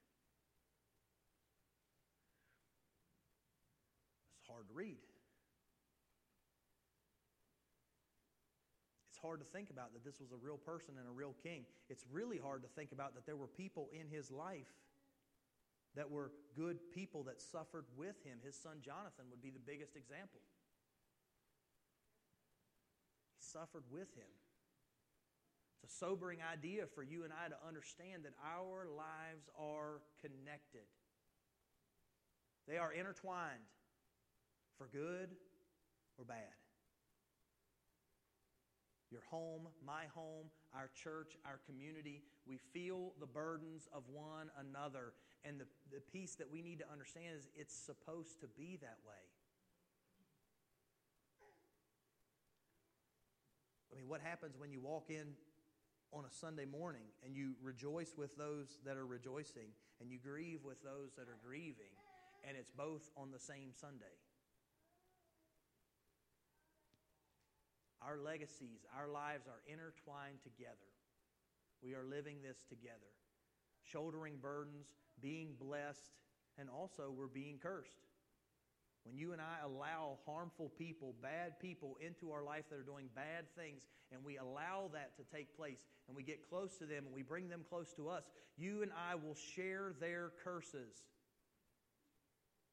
It's 4.40 4.48
hard 4.48 4.66
to 4.68 4.72
read. 4.72 4.96
It's 9.10 9.20
hard 9.20 9.40
to 9.40 9.46
think 9.52 9.68
about 9.68 9.92
that 9.92 10.04
this 10.04 10.18
was 10.20 10.32
a 10.32 10.40
real 10.40 10.56
person 10.56 10.94
and 10.96 11.06
a 11.06 11.12
real 11.12 11.36
king. 11.42 11.66
It's 11.90 12.04
really 12.10 12.38
hard 12.38 12.62
to 12.62 12.68
think 12.68 12.92
about 12.92 13.14
that 13.14 13.26
there 13.26 13.36
were 13.36 13.46
people 13.46 13.90
in 13.92 14.08
his 14.08 14.30
life 14.30 14.72
that 15.96 16.10
were 16.10 16.32
good 16.56 16.78
people 16.94 17.24
that 17.24 17.42
suffered 17.42 17.84
with 17.94 18.16
him. 18.24 18.38
His 18.42 18.56
son 18.56 18.80
Jonathan 18.80 19.28
would 19.28 19.42
be 19.42 19.50
the 19.50 19.60
biggest 19.60 19.96
example. 19.96 20.40
He 23.36 23.44
suffered 23.44 23.84
with 23.92 24.08
him. 24.16 24.32
It's 25.82 25.92
a 25.92 25.96
sobering 25.96 26.38
idea 26.52 26.84
for 26.94 27.02
you 27.02 27.24
and 27.24 27.32
I 27.32 27.48
to 27.48 27.56
understand 27.66 28.24
that 28.24 28.34
our 28.44 28.86
lives 28.86 29.48
are 29.58 30.00
connected. 30.20 30.86
They 32.68 32.76
are 32.76 32.92
intertwined 32.92 33.66
for 34.78 34.88
good 34.92 35.30
or 36.18 36.24
bad. 36.24 36.54
Your 39.10 39.22
home, 39.28 39.68
my 39.84 40.04
home, 40.14 40.46
our 40.74 40.88
church, 40.94 41.36
our 41.44 41.60
community, 41.66 42.22
we 42.46 42.56
feel 42.72 43.12
the 43.20 43.26
burdens 43.26 43.88
of 43.92 44.04
one 44.10 44.50
another. 44.58 45.12
And 45.44 45.60
the, 45.60 45.66
the 45.92 46.00
piece 46.00 46.36
that 46.36 46.50
we 46.50 46.62
need 46.62 46.78
to 46.78 46.90
understand 46.90 47.36
is 47.36 47.48
it's 47.54 47.74
supposed 47.74 48.40
to 48.40 48.46
be 48.46 48.78
that 48.80 48.98
way. 49.06 49.20
I 53.92 53.96
mean, 53.96 54.08
what 54.08 54.22
happens 54.22 54.56
when 54.56 54.72
you 54.72 54.80
walk 54.80 55.10
in 55.10 55.34
on 56.12 56.24
a 56.24 56.30
Sunday 56.30 56.64
morning 56.64 57.08
and 57.24 57.34
you 57.34 57.54
rejoice 57.62 58.12
with 58.16 58.36
those 58.36 58.78
that 58.84 58.96
are 58.96 59.06
rejoicing 59.06 59.72
and 60.00 60.10
you 60.10 60.18
grieve 60.18 60.60
with 60.64 60.82
those 60.82 61.12
that 61.16 61.28
are 61.28 61.38
grieving, 61.44 61.94
and 62.46 62.56
it's 62.56 62.70
both 62.70 63.08
on 63.16 63.30
the 63.30 63.38
same 63.38 63.70
Sunday? 63.72 64.16
Our 68.02 68.18
legacies, 68.18 68.84
our 68.98 69.08
lives 69.08 69.46
are 69.46 69.62
intertwined 69.66 70.42
together. 70.42 70.90
We 71.82 71.94
are 71.94 72.04
living 72.04 72.42
this 72.42 72.64
together, 72.68 73.14
shouldering 73.84 74.38
burdens, 74.42 74.86
being 75.20 75.54
blessed, 75.58 76.18
and 76.58 76.68
also 76.68 77.14
we're 77.16 77.26
being 77.26 77.58
cursed. 77.62 78.11
When 79.04 79.16
you 79.16 79.32
and 79.32 79.40
I 79.40 79.64
allow 79.64 80.18
harmful 80.26 80.70
people, 80.78 81.14
bad 81.20 81.58
people 81.58 81.96
into 82.00 82.30
our 82.30 82.44
life 82.44 82.64
that 82.70 82.78
are 82.78 82.84
doing 82.84 83.08
bad 83.14 83.46
things, 83.56 83.82
and 84.12 84.24
we 84.24 84.38
allow 84.38 84.90
that 84.92 85.16
to 85.16 85.36
take 85.36 85.56
place, 85.56 85.80
and 86.06 86.16
we 86.16 86.22
get 86.22 86.48
close 86.48 86.76
to 86.78 86.86
them 86.86 87.04
and 87.06 87.14
we 87.14 87.22
bring 87.22 87.48
them 87.48 87.64
close 87.68 87.92
to 87.94 88.08
us, 88.08 88.30
you 88.56 88.82
and 88.82 88.92
I 88.92 89.16
will 89.16 89.34
share 89.34 89.92
their 90.00 90.30
curses. 90.44 91.02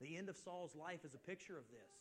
The 0.01 0.17
end 0.17 0.29
of 0.29 0.37
Saul's 0.37 0.75
life 0.75 1.03
is 1.03 1.13
a 1.13 1.17
picture 1.17 1.57
of 1.57 1.65
this. 1.71 1.91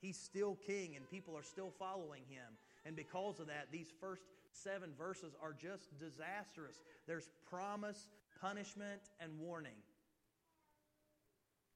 He's 0.00 0.18
still 0.18 0.58
king, 0.66 0.96
and 0.96 1.08
people 1.08 1.36
are 1.36 1.42
still 1.42 1.72
following 1.78 2.22
him. 2.28 2.58
And 2.84 2.94
because 2.94 3.40
of 3.40 3.46
that, 3.46 3.68
these 3.72 3.88
first 4.00 4.22
seven 4.52 4.90
verses 4.98 5.32
are 5.42 5.54
just 5.54 5.98
disastrous. 5.98 6.76
There's 7.06 7.30
promise, 7.48 8.10
punishment, 8.40 9.00
and 9.18 9.32
warning. 9.40 9.80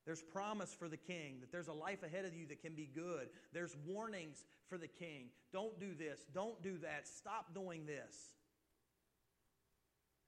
There's 0.08 0.22
promise 0.22 0.72
for 0.72 0.88
the 0.88 0.96
king 0.96 1.36
that 1.40 1.52
there's 1.52 1.68
a 1.68 1.72
life 1.74 2.02
ahead 2.02 2.24
of 2.24 2.34
you 2.34 2.46
that 2.46 2.62
can 2.62 2.72
be 2.72 2.88
good. 2.94 3.28
There's 3.52 3.76
warnings 3.86 4.46
for 4.66 4.78
the 4.78 4.88
king. 4.88 5.26
Don't 5.52 5.78
do 5.78 5.94
this. 5.94 6.24
Don't 6.32 6.62
do 6.62 6.78
that. 6.78 7.06
Stop 7.06 7.52
doing 7.52 7.84
this. 7.84 8.32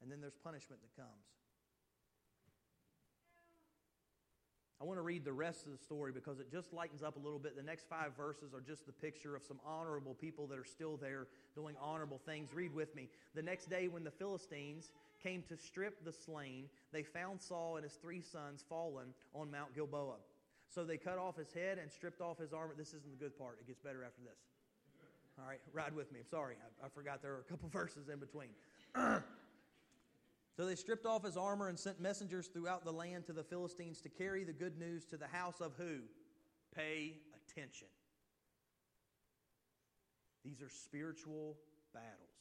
And 0.03 0.13
then 0.13 0.21
there's 0.21 0.37
punishment 0.45 0.83
that 0.83 1.03
comes. 1.03 1.25
I 4.83 4.85
want 4.85 4.99
to 4.99 5.03
read 5.03 5.25
the 5.25 5.33
rest 5.33 5.65
of 5.65 5.73
the 5.73 5.79
story 5.79 6.13
because 6.13 6.41
it 6.41 6.53
just 6.53 6.75
lightens 6.75 7.03
up 7.03 7.17
a 7.17 7.19
little 7.19 7.39
bit. 7.39 7.57
The 7.57 7.63
next 7.63 7.89
five 7.89 8.15
verses 8.15 8.53
are 8.53 8.61
just 8.61 8.85
the 8.85 8.93
picture 8.93 9.35
of 9.35 9.43
some 9.43 9.61
honorable 9.65 10.13
people 10.13 10.47
that 10.49 10.59
are 10.59 10.65
still 10.67 10.99
there 10.99 11.27
doing 11.55 11.75
honorable 11.81 12.21
things. 12.27 12.53
Read 12.53 12.75
with 12.75 12.95
me. 12.95 13.09
The 13.35 13.43
next 13.43 13.71
day, 13.71 13.89
when 13.89 14.05
the 14.05 14.11
Philistines 14.11 14.93
came 15.23 15.43
to 15.49 15.57
strip 15.57 16.05
the 16.05 16.13
slain, 16.13 16.67
they 16.93 17.03
found 17.03 17.41
Saul 17.41 17.77
and 17.77 17.85
his 17.85 17.95
three 17.95 18.23
sons 18.23 18.65
fallen 18.69 19.09
on 19.35 19.51
Mount 19.51 19.75
Gilboa. 19.75 20.17
So 20.69 20.85
they 20.85 20.97
cut 20.97 21.19
off 21.19 21.37
his 21.37 21.53
head 21.53 21.79
and 21.79 21.91
stripped 21.91 22.21
off 22.21 22.39
his 22.39 22.53
armor. 22.53 22.75
This 22.77 22.89
isn't 22.89 23.11
the 23.11 23.23
good 23.23 23.37
part, 23.39 23.59
it 23.61 23.67
gets 23.67 23.81
better 23.81 24.05
after 24.05 24.23
this. 24.23 24.39
All 25.39 25.47
right, 25.49 25.61
ride 25.73 25.95
with 25.95 26.13
me. 26.13 26.21
I'm 26.21 26.29
sorry, 26.29 26.57
I, 26.83 26.87
I 26.87 26.89
forgot 26.89 27.23
there 27.23 27.33
were 27.33 27.41
a 27.41 27.51
couple 27.51 27.69
verses 27.73 28.09
in 28.09 28.19
between. 28.19 28.51
So 30.57 30.67
they 30.67 30.75
stripped 30.75 31.07
off 31.07 31.25
his 31.25 31.39
armor 31.39 31.69
and 31.69 31.79
sent 31.79 32.01
messengers 32.01 32.49
throughout 32.49 32.85
the 32.85 32.93
land 32.93 33.25
to 33.27 33.33
the 33.33 33.43
Philistines 33.43 34.01
to 34.03 34.11
carry 34.11 34.45
the 34.45 34.53
good 34.53 34.79
news 34.79 35.07
to 35.07 35.17
the 35.17 35.27
house 35.27 35.61
of 35.63 35.73
who? 35.79 36.01
Pay 36.75 37.15
attention. 37.35 37.87
These 40.45 40.61
are 40.61 40.69
spiritual 40.69 41.57
battles. 41.95 42.40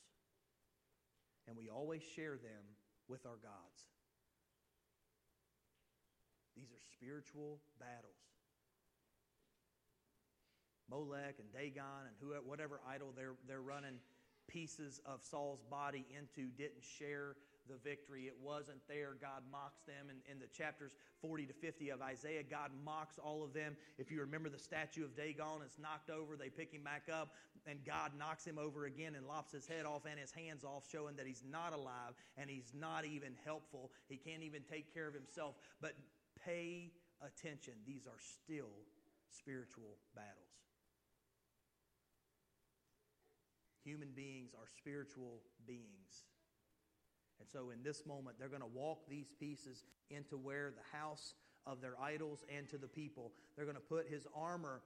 And 1.49 1.57
we 1.57 1.69
always 1.69 2.03
share 2.15 2.37
them 2.37 2.63
with 3.07 3.25
our 3.25 3.41
gods. 3.41 3.89
These 6.55 6.69
are 6.69 6.83
spiritual 6.93 7.57
battles. 7.79 8.13
Molech 10.89 11.35
and 11.39 11.51
Dagon 11.51 12.05
and 12.05 12.15
whoever, 12.21 12.43
whatever 12.45 12.79
idol 12.87 13.13
they're, 13.15 13.35
they're 13.47 13.61
running 13.61 13.97
pieces 14.47 15.01
of 15.05 15.23
Saul's 15.23 15.61
body 15.69 16.05
into 16.15 16.49
didn't 16.57 16.83
share 16.83 17.35
the 17.69 17.77
victory. 17.83 18.23
It 18.25 18.35
wasn't 18.41 18.81
there. 18.87 19.15
God 19.21 19.43
mocks 19.51 19.81
them. 19.85 20.09
And 20.09 20.19
in 20.29 20.39
the 20.39 20.47
chapters 20.47 20.91
40 21.21 21.45
to 21.45 21.53
50 21.53 21.89
of 21.91 22.01
Isaiah, 22.01 22.41
God 22.43 22.71
mocks 22.83 23.19
all 23.19 23.43
of 23.43 23.53
them. 23.53 23.77
If 23.97 24.11
you 24.11 24.19
remember, 24.21 24.49
the 24.49 24.59
statue 24.59 25.05
of 25.05 25.15
Dagon 25.15 25.61
it's 25.63 25.77
knocked 25.77 26.09
over. 26.09 26.35
They 26.35 26.49
pick 26.49 26.73
him 26.73 26.83
back 26.83 27.03
up, 27.11 27.29
and 27.67 27.79
God 27.85 28.11
knocks 28.17 28.45
him 28.45 28.57
over 28.57 28.85
again 28.85 29.15
and 29.15 29.27
lops 29.27 29.51
his 29.51 29.67
head 29.67 29.85
off 29.85 30.03
and 30.09 30.19
his 30.19 30.31
hands 30.31 30.63
off, 30.63 30.83
showing 30.91 31.15
that 31.15 31.25
he's 31.25 31.43
not 31.49 31.73
alive 31.73 32.13
and 32.37 32.49
he's 32.49 32.71
not 32.73 33.05
even 33.05 33.33
helpful. 33.45 33.91
He 34.07 34.17
can't 34.17 34.43
even 34.43 34.61
take 34.69 34.93
care 34.93 35.07
of 35.07 35.13
himself. 35.13 35.55
But 35.81 35.93
pay 36.45 36.91
attention. 37.21 37.73
These 37.85 38.07
are 38.07 38.19
still 38.19 38.71
spiritual 39.29 39.97
battles. 40.15 40.35
Human 43.83 44.09
beings 44.15 44.51
are 44.53 44.67
spiritual 44.77 45.41
beings. 45.65 46.25
And 47.39 47.47
so 47.47 47.69
in 47.69 47.81
this 47.83 48.05
moment, 48.05 48.37
they're 48.37 48.49
going 48.49 48.61
to 48.61 48.67
walk 48.67 48.99
these 49.09 49.31
pieces 49.39 49.83
into 50.09 50.37
where 50.37 50.71
the 50.71 50.97
house 50.97 51.33
of 51.65 51.81
their 51.81 51.99
idols 52.01 52.43
and 52.55 52.67
to 52.69 52.77
the 52.77 52.87
people. 52.87 53.31
They're 53.55 53.65
going 53.65 53.77
to 53.77 53.81
put 53.81 54.07
his 54.07 54.27
armor 54.35 54.81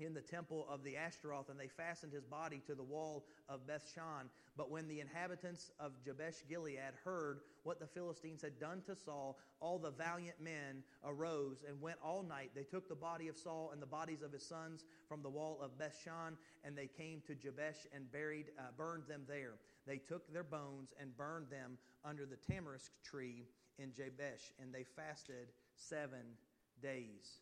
in 0.00 0.14
the 0.14 0.20
temple 0.20 0.66
of 0.68 0.82
the 0.82 0.96
Ashtaroth, 0.96 1.48
and 1.48 1.58
they 1.58 1.68
fastened 1.68 2.12
his 2.12 2.24
body 2.24 2.60
to 2.66 2.74
the 2.74 2.82
wall 2.82 3.26
of 3.48 3.66
Bethshan. 3.66 4.28
But 4.56 4.70
when 4.70 4.88
the 4.88 5.00
inhabitants 5.00 5.70
of 5.78 5.92
Jabesh 6.04 6.44
Gilead 6.48 6.94
heard 7.04 7.40
what 7.62 7.80
the 7.80 7.86
Philistines 7.86 8.42
had 8.42 8.58
done 8.58 8.82
to 8.86 8.96
Saul, 8.96 9.38
all 9.60 9.78
the 9.78 9.90
valiant 9.90 10.40
men 10.40 10.82
arose 11.04 11.64
and 11.68 11.80
went 11.80 11.98
all 12.02 12.22
night. 12.22 12.50
They 12.54 12.64
took 12.64 12.88
the 12.88 12.94
body 12.94 13.28
of 13.28 13.36
Saul 13.36 13.70
and 13.72 13.80
the 13.80 13.86
bodies 13.86 14.22
of 14.22 14.32
his 14.32 14.46
sons 14.46 14.84
from 15.08 15.22
the 15.22 15.30
wall 15.30 15.60
of 15.62 15.78
Bethshan, 15.78 16.36
and 16.64 16.76
they 16.76 16.86
came 16.88 17.22
to 17.26 17.34
Jabesh 17.34 17.86
and 17.94 18.10
buried, 18.10 18.46
uh, 18.58 18.62
burned 18.76 19.04
them 19.08 19.22
there. 19.28 19.54
They 19.86 19.98
took 19.98 20.32
their 20.32 20.44
bones 20.44 20.92
and 21.00 21.16
burned 21.16 21.50
them 21.50 21.78
under 22.04 22.26
the 22.26 22.36
tamarisk 22.36 22.90
tree 23.04 23.46
in 23.78 23.92
Jabesh, 23.92 24.52
and 24.60 24.72
they 24.72 24.84
fasted 24.84 25.48
seven 25.76 26.36
days. 26.82 27.40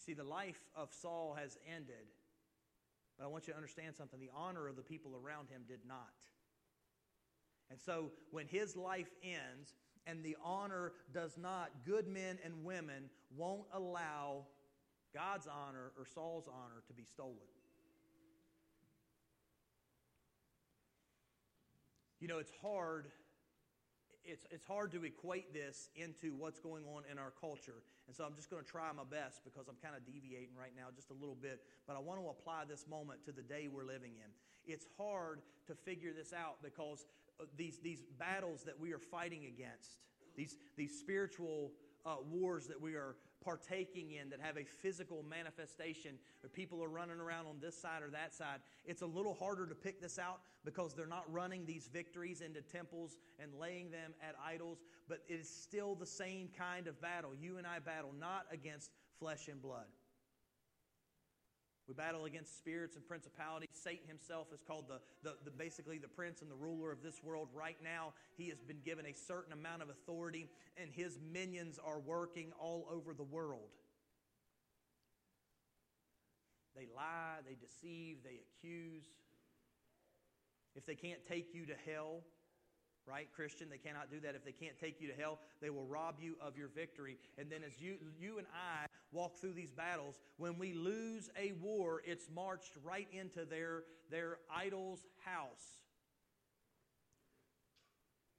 See, 0.00 0.14
the 0.14 0.24
life 0.24 0.60
of 0.74 0.88
Saul 0.92 1.36
has 1.38 1.58
ended, 1.76 2.08
but 3.18 3.24
I 3.24 3.26
want 3.28 3.46
you 3.46 3.52
to 3.52 3.56
understand 3.56 3.94
something. 3.96 4.18
The 4.18 4.30
honor 4.34 4.66
of 4.66 4.76
the 4.76 4.82
people 4.82 5.12
around 5.14 5.50
him 5.50 5.62
did 5.68 5.80
not. 5.86 6.08
And 7.70 7.78
so 7.78 8.10
when 8.30 8.46
his 8.46 8.76
life 8.76 9.10
ends 9.22 9.74
and 10.06 10.24
the 10.24 10.38
honor 10.42 10.92
does 11.12 11.36
not, 11.36 11.70
good 11.84 12.08
men 12.08 12.38
and 12.42 12.64
women 12.64 13.10
won't 13.36 13.66
allow 13.74 14.46
God's 15.14 15.46
honor 15.46 15.92
or 15.98 16.06
Saul's 16.06 16.48
honor 16.48 16.82
to 16.86 16.94
be 16.94 17.04
stolen. 17.04 17.36
You 22.20 22.28
know, 22.28 22.38
it's 22.38 22.52
hard. 22.62 23.08
It's, 24.24 24.46
it's 24.50 24.64
hard 24.64 24.92
to 24.92 25.04
equate 25.04 25.52
this 25.52 25.90
into 25.94 26.34
what's 26.34 26.58
going 26.58 26.84
on 26.84 27.02
in 27.10 27.18
our 27.18 27.32
culture. 27.38 27.82
And 28.10 28.16
so 28.16 28.24
I'm 28.24 28.34
just 28.34 28.50
going 28.50 28.58
to 28.58 28.68
try 28.68 28.90
my 28.90 29.06
best 29.06 29.44
because 29.44 29.68
I'm 29.68 29.78
kind 29.78 29.94
of 29.94 30.02
deviating 30.04 30.58
right 30.58 30.74
now 30.74 30.90
just 30.92 31.10
a 31.10 31.14
little 31.14 31.38
bit. 31.40 31.62
But 31.86 31.94
I 31.94 32.00
want 32.00 32.18
to 32.18 32.26
apply 32.26 32.64
this 32.66 32.84
moment 32.90 33.22
to 33.26 33.30
the 33.30 33.40
day 33.40 33.68
we're 33.70 33.86
living 33.86 34.18
in. 34.18 34.26
It's 34.66 34.84
hard 34.98 35.42
to 35.68 35.76
figure 35.76 36.10
this 36.10 36.32
out 36.32 36.58
because 36.60 37.06
uh, 37.38 37.44
these, 37.56 37.78
these 37.78 38.02
battles 38.18 38.64
that 38.64 38.74
we 38.74 38.90
are 38.92 38.98
fighting 38.98 39.46
against, 39.46 40.02
these, 40.34 40.56
these 40.76 40.98
spiritual 40.98 41.70
uh, 42.06 42.16
wars 42.30 42.66
that 42.66 42.80
we 42.80 42.94
are 42.94 43.16
partaking 43.42 44.12
in 44.12 44.28
that 44.28 44.40
have 44.40 44.56
a 44.56 44.64
physical 44.64 45.24
manifestation 45.28 46.16
where 46.40 46.50
people 46.50 46.82
are 46.82 46.88
running 46.88 47.18
around 47.18 47.46
on 47.46 47.56
this 47.60 47.80
side 47.80 48.02
or 48.02 48.10
that 48.10 48.34
side, 48.34 48.60
it's 48.84 49.02
a 49.02 49.06
little 49.06 49.34
harder 49.34 49.66
to 49.66 49.74
pick 49.74 50.00
this 50.00 50.18
out 50.18 50.40
because 50.64 50.94
they're 50.94 51.06
not 51.06 51.30
running 51.32 51.64
these 51.64 51.88
victories 51.92 52.40
into 52.40 52.60
temples 52.60 53.16
and 53.38 53.50
laying 53.54 53.90
them 53.90 54.12
at 54.22 54.34
idols, 54.44 54.84
but 55.08 55.20
it 55.28 55.40
is 55.40 55.48
still 55.48 55.94
the 55.94 56.06
same 56.06 56.48
kind 56.56 56.86
of 56.86 57.00
battle. 57.00 57.30
You 57.34 57.58
and 57.58 57.66
I 57.66 57.78
battle 57.78 58.12
not 58.18 58.46
against 58.52 58.90
flesh 59.18 59.48
and 59.48 59.60
blood. 59.60 59.86
We 61.90 61.94
battle 61.94 62.24
against 62.24 62.56
spirits 62.56 62.94
and 62.94 63.04
principalities. 63.04 63.68
Satan 63.72 64.06
himself 64.06 64.52
is 64.54 64.60
called 64.62 64.84
the, 64.86 65.00
the, 65.24 65.34
the, 65.44 65.50
basically 65.50 65.98
the 65.98 66.06
prince 66.06 66.40
and 66.40 66.48
the 66.48 66.54
ruler 66.54 66.92
of 66.92 67.02
this 67.02 67.20
world. 67.20 67.48
Right 67.52 67.78
now, 67.82 68.14
he 68.36 68.48
has 68.50 68.62
been 68.62 68.78
given 68.84 69.06
a 69.06 69.12
certain 69.12 69.52
amount 69.52 69.82
of 69.82 69.88
authority, 69.90 70.48
and 70.80 70.88
his 70.88 71.18
minions 71.32 71.80
are 71.84 71.98
working 71.98 72.52
all 72.60 72.86
over 72.92 73.12
the 73.12 73.24
world. 73.24 73.70
They 76.76 76.86
lie, 76.94 77.38
they 77.44 77.56
deceive, 77.56 78.18
they 78.22 78.38
accuse. 78.38 79.06
If 80.76 80.86
they 80.86 80.94
can't 80.94 81.26
take 81.26 81.52
you 81.52 81.66
to 81.66 81.74
hell, 81.92 82.20
right, 83.10 83.28
Christian? 83.34 83.68
They 83.68 83.78
cannot 83.78 84.10
do 84.10 84.20
that. 84.20 84.34
If 84.34 84.44
they 84.44 84.52
can't 84.52 84.78
take 84.78 85.00
you 85.00 85.08
to 85.08 85.14
hell, 85.14 85.38
they 85.60 85.70
will 85.70 85.86
rob 85.86 86.16
you 86.20 86.36
of 86.40 86.56
your 86.56 86.68
victory. 86.68 87.18
And 87.38 87.50
then 87.50 87.60
as 87.66 87.80
you, 87.80 87.96
you 88.18 88.38
and 88.38 88.46
I 88.54 88.86
walk 89.12 89.36
through 89.38 89.54
these 89.54 89.72
battles, 89.72 90.20
when 90.36 90.58
we 90.58 90.74
lose 90.74 91.30
a 91.38 91.52
war, 91.60 92.02
it's 92.04 92.28
marched 92.34 92.72
right 92.84 93.08
into 93.12 93.44
their, 93.44 93.82
their 94.10 94.38
idol's 94.54 95.04
house. 95.24 95.80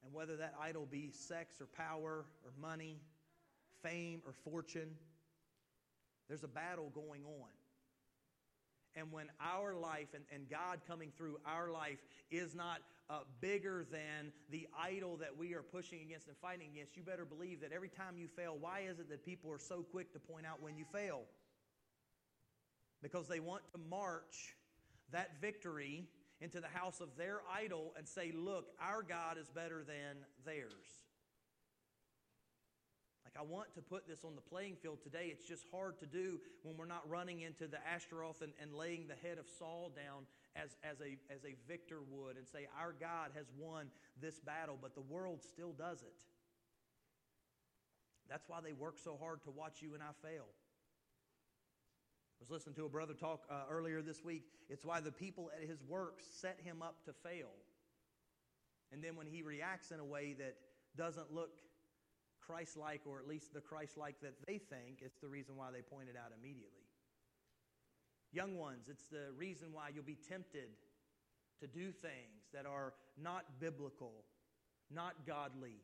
And 0.04 0.12
whether 0.12 0.36
that 0.36 0.54
idol 0.60 0.86
be 0.90 1.10
sex 1.10 1.60
or 1.60 1.66
power 1.66 2.24
or 2.44 2.52
money, 2.60 3.00
fame 3.82 4.22
or 4.26 4.32
fortune, 4.32 4.90
there's 6.28 6.44
a 6.44 6.48
battle 6.48 6.90
going 6.94 7.22
on. 7.24 7.50
And 8.94 9.10
when 9.10 9.26
our 9.40 9.74
life 9.74 10.08
and, 10.14 10.24
and 10.32 10.48
God 10.50 10.80
coming 10.86 11.12
through 11.16 11.38
our 11.46 11.70
life 11.70 11.98
is 12.30 12.54
not 12.54 12.78
uh, 13.08 13.20
bigger 13.40 13.86
than 13.90 14.32
the 14.50 14.68
idol 14.78 15.16
that 15.18 15.36
we 15.36 15.54
are 15.54 15.62
pushing 15.62 16.00
against 16.02 16.28
and 16.28 16.36
fighting 16.36 16.68
against, 16.74 16.96
you 16.96 17.02
better 17.02 17.24
believe 17.24 17.60
that 17.60 17.72
every 17.72 17.88
time 17.88 18.16
you 18.16 18.28
fail, 18.28 18.56
why 18.58 18.80
is 18.80 18.98
it 18.98 19.08
that 19.08 19.24
people 19.24 19.50
are 19.50 19.58
so 19.58 19.82
quick 19.82 20.12
to 20.12 20.18
point 20.18 20.46
out 20.46 20.62
when 20.62 20.76
you 20.76 20.84
fail? 20.92 21.22
Because 23.02 23.28
they 23.28 23.40
want 23.40 23.62
to 23.72 23.78
march 23.90 24.56
that 25.10 25.40
victory 25.40 26.04
into 26.40 26.60
the 26.60 26.68
house 26.68 27.00
of 27.00 27.08
their 27.16 27.40
idol 27.52 27.94
and 27.96 28.06
say, 28.06 28.32
look, 28.34 28.66
our 28.80 29.02
God 29.02 29.38
is 29.38 29.48
better 29.48 29.84
than 29.84 30.16
theirs. 30.44 31.02
Like, 33.34 33.44
I 33.44 33.48
want 33.48 33.74
to 33.74 33.82
put 33.82 34.06
this 34.06 34.24
on 34.24 34.34
the 34.34 34.40
playing 34.40 34.76
field 34.76 35.02
today. 35.02 35.28
It's 35.30 35.44
just 35.44 35.64
hard 35.70 35.98
to 36.00 36.06
do 36.06 36.38
when 36.62 36.76
we're 36.76 36.86
not 36.86 37.08
running 37.08 37.40
into 37.40 37.66
the 37.66 37.78
Ashtaroth 37.86 38.42
and, 38.42 38.52
and 38.60 38.74
laying 38.74 39.06
the 39.06 39.14
head 39.26 39.38
of 39.38 39.46
Saul 39.58 39.90
down 39.94 40.26
as, 40.56 40.76
as, 40.82 41.00
a, 41.00 41.16
as 41.32 41.44
a 41.44 41.56
victor 41.66 42.00
would 42.10 42.36
and 42.36 42.46
say, 42.46 42.66
Our 42.78 42.92
God 42.92 43.30
has 43.34 43.46
won 43.58 43.86
this 44.20 44.38
battle, 44.40 44.78
but 44.80 44.94
the 44.94 45.00
world 45.02 45.42
still 45.42 45.72
does 45.72 46.02
it. 46.02 46.24
That's 48.28 48.48
why 48.48 48.60
they 48.62 48.72
work 48.72 48.98
so 49.02 49.18
hard 49.20 49.42
to 49.44 49.50
watch 49.50 49.82
you 49.82 49.94
and 49.94 50.02
I 50.02 50.12
fail. 50.26 50.46
I 50.46 52.40
was 52.40 52.50
listening 52.50 52.74
to 52.76 52.86
a 52.86 52.88
brother 52.88 53.14
talk 53.14 53.44
uh, 53.50 53.64
earlier 53.70 54.02
this 54.02 54.24
week. 54.24 54.44
It's 54.68 54.84
why 54.84 55.00
the 55.00 55.12
people 55.12 55.50
at 55.56 55.68
his 55.68 55.82
work 55.84 56.20
set 56.40 56.58
him 56.64 56.82
up 56.82 56.96
to 57.04 57.12
fail. 57.12 57.50
And 58.90 59.02
then 59.02 59.16
when 59.16 59.26
he 59.26 59.42
reacts 59.42 59.90
in 59.90 60.00
a 60.00 60.04
way 60.04 60.34
that 60.38 60.56
doesn't 60.96 61.32
look 61.32 61.50
Christ 62.46 62.76
like, 62.76 63.02
or 63.06 63.18
at 63.18 63.28
least 63.28 63.54
the 63.54 63.60
Christ 63.60 63.96
like 63.96 64.20
that 64.22 64.34
they 64.46 64.58
think, 64.58 65.00
it's 65.00 65.18
the 65.18 65.28
reason 65.28 65.56
why 65.56 65.70
they 65.70 65.82
point 65.82 66.08
it 66.08 66.16
out 66.16 66.32
immediately. 66.36 66.86
Young 68.32 68.56
ones, 68.56 68.88
it's 68.88 69.08
the 69.08 69.32
reason 69.36 69.68
why 69.72 69.90
you'll 69.94 70.04
be 70.04 70.18
tempted 70.28 70.70
to 71.60 71.66
do 71.66 71.92
things 71.92 72.50
that 72.52 72.66
are 72.66 72.94
not 73.20 73.44
biblical, 73.60 74.24
not 74.90 75.26
godly. 75.26 75.76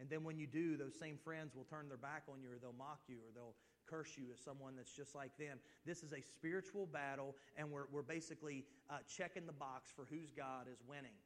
And 0.00 0.08
then 0.08 0.24
when 0.24 0.38
you 0.38 0.46
do, 0.46 0.76
those 0.76 0.94
same 0.98 1.18
friends 1.22 1.54
will 1.54 1.64
turn 1.64 1.88
their 1.88 1.98
back 1.98 2.22
on 2.32 2.40
you, 2.42 2.48
or 2.48 2.58
they'll 2.60 2.72
mock 2.72 3.00
you, 3.06 3.16
or 3.16 3.30
they'll 3.34 3.54
curse 3.88 4.16
you 4.16 4.24
as 4.32 4.40
someone 4.40 4.76
that's 4.76 4.92
just 4.92 5.14
like 5.14 5.36
them. 5.38 5.58
This 5.84 6.02
is 6.02 6.12
a 6.12 6.20
spiritual 6.20 6.86
battle, 6.86 7.34
and 7.56 7.70
we're, 7.70 7.86
we're 7.92 8.02
basically 8.02 8.64
uh, 8.90 8.98
checking 9.08 9.46
the 9.46 9.52
box 9.52 9.90
for 9.94 10.06
whose 10.10 10.30
God 10.30 10.66
is 10.72 10.78
winning. 10.86 11.16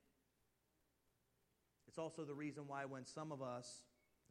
It's 1.87 1.99
also 1.99 2.25
the 2.25 2.35
reason 2.35 2.65
why 2.67 2.85
when 2.85 3.05
some 3.05 3.33
of 3.33 3.43
us 3.43 3.83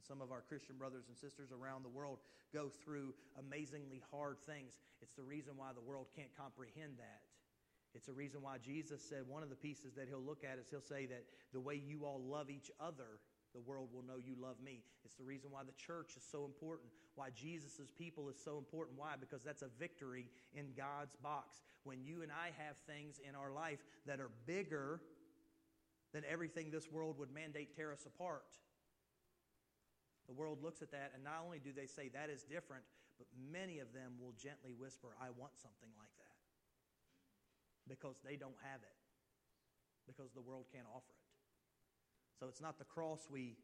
some 0.01 0.21
of 0.21 0.31
our 0.31 0.41
Christian 0.41 0.77
brothers 0.77 1.05
and 1.07 1.17
sisters 1.17 1.51
around 1.51 1.83
the 1.83 1.89
world 1.89 2.19
go 2.53 2.69
through 2.69 3.13
amazingly 3.39 4.01
hard 4.11 4.37
things. 4.45 4.79
It's 5.01 5.13
the 5.13 5.23
reason 5.23 5.53
why 5.55 5.71
the 5.73 5.81
world 5.81 6.07
can't 6.15 6.35
comprehend 6.35 6.97
that. 6.97 7.21
It's 7.93 8.07
a 8.07 8.13
reason 8.13 8.41
why 8.41 8.57
Jesus 8.57 9.01
said 9.01 9.23
one 9.27 9.43
of 9.43 9.49
the 9.49 9.55
pieces 9.55 9.93
that 9.95 10.07
he'll 10.07 10.23
look 10.23 10.43
at 10.43 10.57
is 10.57 10.69
he'll 10.69 10.81
say 10.81 11.05
that 11.07 11.23
the 11.51 11.59
way 11.59 11.75
you 11.75 12.05
all 12.05 12.21
love 12.23 12.49
each 12.49 12.71
other, 12.79 13.19
the 13.53 13.59
world 13.59 13.89
will 13.93 14.03
know 14.03 14.15
you 14.17 14.35
love 14.39 14.55
me. 14.63 14.79
It's 15.03 15.15
the 15.15 15.25
reason 15.25 15.51
why 15.51 15.63
the 15.63 15.73
church 15.73 16.13
is 16.15 16.23
so 16.23 16.45
important, 16.45 16.89
why 17.15 17.29
Jesus' 17.35 17.91
people 17.97 18.29
is 18.29 18.37
so 18.41 18.57
important. 18.57 18.97
Why? 18.97 19.15
Because 19.19 19.43
that's 19.43 19.61
a 19.61 19.69
victory 19.77 20.29
in 20.53 20.67
God's 20.77 21.15
box. 21.17 21.63
When 21.83 22.01
you 22.01 22.21
and 22.21 22.31
I 22.31 22.51
have 22.63 22.77
things 22.87 23.19
in 23.27 23.35
our 23.35 23.51
life 23.51 23.79
that 24.05 24.21
are 24.21 24.31
bigger 24.45 25.01
than 26.13 26.23
everything 26.29 26.71
this 26.71 26.89
world 26.91 27.17
would 27.19 27.33
mandate 27.33 27.75
tear 27.75 27.91
us 27.91 28.05
apart, 28.05 28.57
the 30.27 30.33
world 30.33 30.59
looks 30.61 30.81
at 30.81 30.91
that, 30.91 31.11
and 31.13 31.23
not 31.23 31.41
only 31.43 31.59
do 31.59 31.71
they 31.71 31.87
say 31.87 32.09
that 32.13 32.29
is 32.29 32.43
different, 32.43 32.83
but 33.17 33.27
many 33.37 33.79
of 33.79 33.93
them 33.93 34.17
will 34.21 34.33
gently 34.37 34.73
whisper, 34.73 35.13
I 35.21 35.29
want 35.37 35.53
something 35.57 35.89
like 35.97 36.13
that. 36.17 36.37
Because 37.89 38.17
they 38.25 38.37
don't 38.37 38.57
have 38.65 38.81
it, 38.81 38.97
because 40.05 40.31
the 40.33 40.41
world 40.41 40.65
can't 40.71 40.87
offer 40.89 41.13
it. 41.13 41.29
So 42.39 42.47
it's 42.47 42.61
not 42.61 42.77
the 42.79 42.85
cross 42.85 43.27
we 43.29 43.57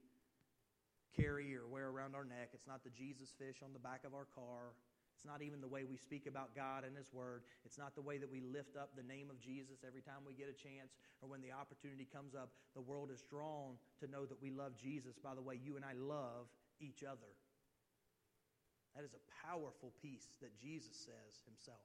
carry 1.15 1.56
or 1.56 1.65
wear 1.65 1.89
around 1.89 2.13
our 2.13 2.26
neck, 2.26 2.54
it's 2.54 2.67
not 2.67 2.84
the 2.84 2.93
Jesus 2.93 3.34
fish 3.38 3.65
on 3.65 3.74
the 3.74 3.82
back 3.82 4.06
of 4.06 4.13
our 4.13 4.28
car. 4.36 4.78
It's 5.18 5.26
not 5.26 5.42
even 5.42 5.66
the 5.66 5.68
way 5.68 5.82
we 5.82 5.98
speak 5.98 6.30
about 6.30 6.54
God 6.54 6.86
and 6.86 6.96
His 6.96 7.10
Word. 7.12 7.42
It's 7.66 7.82
not 7.82 7.98
the 7.98 8.06
way 8.06 8.22
that 8.22 8.30
we 8.30 8.40
lift 8.40 8.78
up 8.78 8.94
the 8.94 9.02
name 9.02 9.34
of 9.34 9.42
Jesus 9.42 9.82
every 9.82 10.06
time 10.06 10.22
we 10.22 10.38
get 10.38 10.46
a 10.46 10.54
chance 10.54 10.94
or 11.26 11.28
when 11.28 11.42
the 11.42 11.50
opportunity 11.50 12.06
comes 12.06 12.38
up. 12.38 12.54
The 12.78 12.86
world 12.86 13.10
is 13.10 13.26
drawn 13.26 13.82
to 13.98 14.06
know 14.06 14.30
that 14.30 14.38
we 14.40 14.52
love 14.52 14.78
Jesus 14.78 15.18
by 15.18 15.34
the 15.34 15.42
way 15.42 15.58
you 15.58 15.76
and 15.76 15.84
I 15.84 15.98
love 15.98 16.54
each 16.80 17.02
other. 17.02 17.34
That 18.94 19.04
is 19.06 19.18
a 19.18 19.24
powerful 19.42 19.90
piece 20.06 20.30
that 20.40 20.54
Jesus 20.62 20.94
says 20.94 21.42
Himself. 21.50 21.82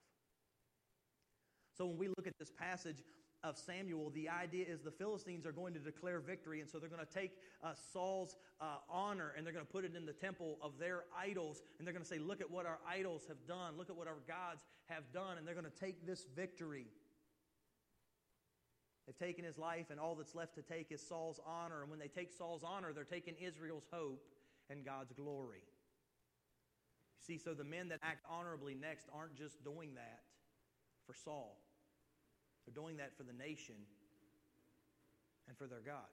So 1.72 1.86
when 1.86 1.96
we 1.96 2.08
look 2.08 2.26
at 2.26 2.36
this 2.38 2.52
passage, 2.52 3.00
of 3.44 3.58
Samuel, 3.58 4.10
the 4.10 4.28
idea 4.28 4.64
is 4.68 4.80
the 4.80 4.90
Philistines 4.90 5.46
are 5.46 5.52
going 5.52 5.74
to 5.74 5.80
declare 5.80 6.20
victory, 6.20 6.60
and 6.60 6.70
so 6.70 6.78
they're 6.78 6.88
going 6.88 7.04
to 7.04 7.12
take 7.12 7.32
uh, 7.62 7.72
Saul's 7.92 8.36
uh, 8.60 8.76
honor 8.88 9.32
and 9.36 9.44
they're 9.44 9.52
going 9.52 9.66
to 9.66 9.72
put 9.72 9.84
it 9.84 9.96
in 9.96 10.06
the 10.06 10.12
temple 10.12 10.58
of 10.62 10.78
their 10.78 11.04
idols, 11.18 11.62
and 11.78 11.86
they're 11.86 11.94
going 11.94 12.04
to 12.04 12.08
say, 12.08 12.18
Look 12.18 12.40
at 12.40 12.50
what 12.50 12.66
our 12.66 12.78
idols 12.88 13.22
have 13.28 13.46
done, 13.46 13.76
look 13.76 13.90
at 13.90 13.96
what 13.96 14.06
our 14.06 14.20
gods 14.28 14.62
have 14.86 15.04
done, 15.12 15.38
and 15.38 15.46
they're 15.46 15.54
going 15.54 15.66
to 15.66 15.80
take 15.80 16.06
this 16.06 16.24
victory. 16.36 16.86
They've 19.06 19.18
taken 19.18 19.44
his 19.44 19.58
life, 19.58 19.86
and 19.90 19.98
all 19.98 20.14
that's 20.14 20.34
left 20.34 20.54
to 20.54 20.62
take 20.62 20.92
is 20.92 21.06
Saul's 21.06 21.40
honor. 21.44 21.82
And 21.82 21.90
when 21.90 21.98
they 21.98 22.06
take 22.06 22.30
Saul's 22.30 22.62
honor, 22.64 22.92
they're 22.92 23.02
taking 23.02 23.34
Israel's 23.40 23.86
hope 23.92 24.22
and 24.70 24.84
God's 24.84 25.12
glory. 25.12 25.64
See, 27.26 27.38
so 27.38 27.54
the 27.54 27.64
men 27.64 27.88
that 27.88 27.98
act 28.02 28.24
honorably 28.28 28.74
next 28.74 29.08
aren't 29.12 29.34
just 29.34 29.62
doing 29.64 29.94
that 29.94 30.20
for 31.06 31.14
Saul. 31.14 31.58
They're 32.66 32.74
doing 32.74 32.98
that 32.98 33.16
for 33.16 33.22
the 33.22 33.32
nation 33.32 33.74
and 35.48 35.56
for 35.56 35.66
their 35.66 35.80
God. 35.80 36.10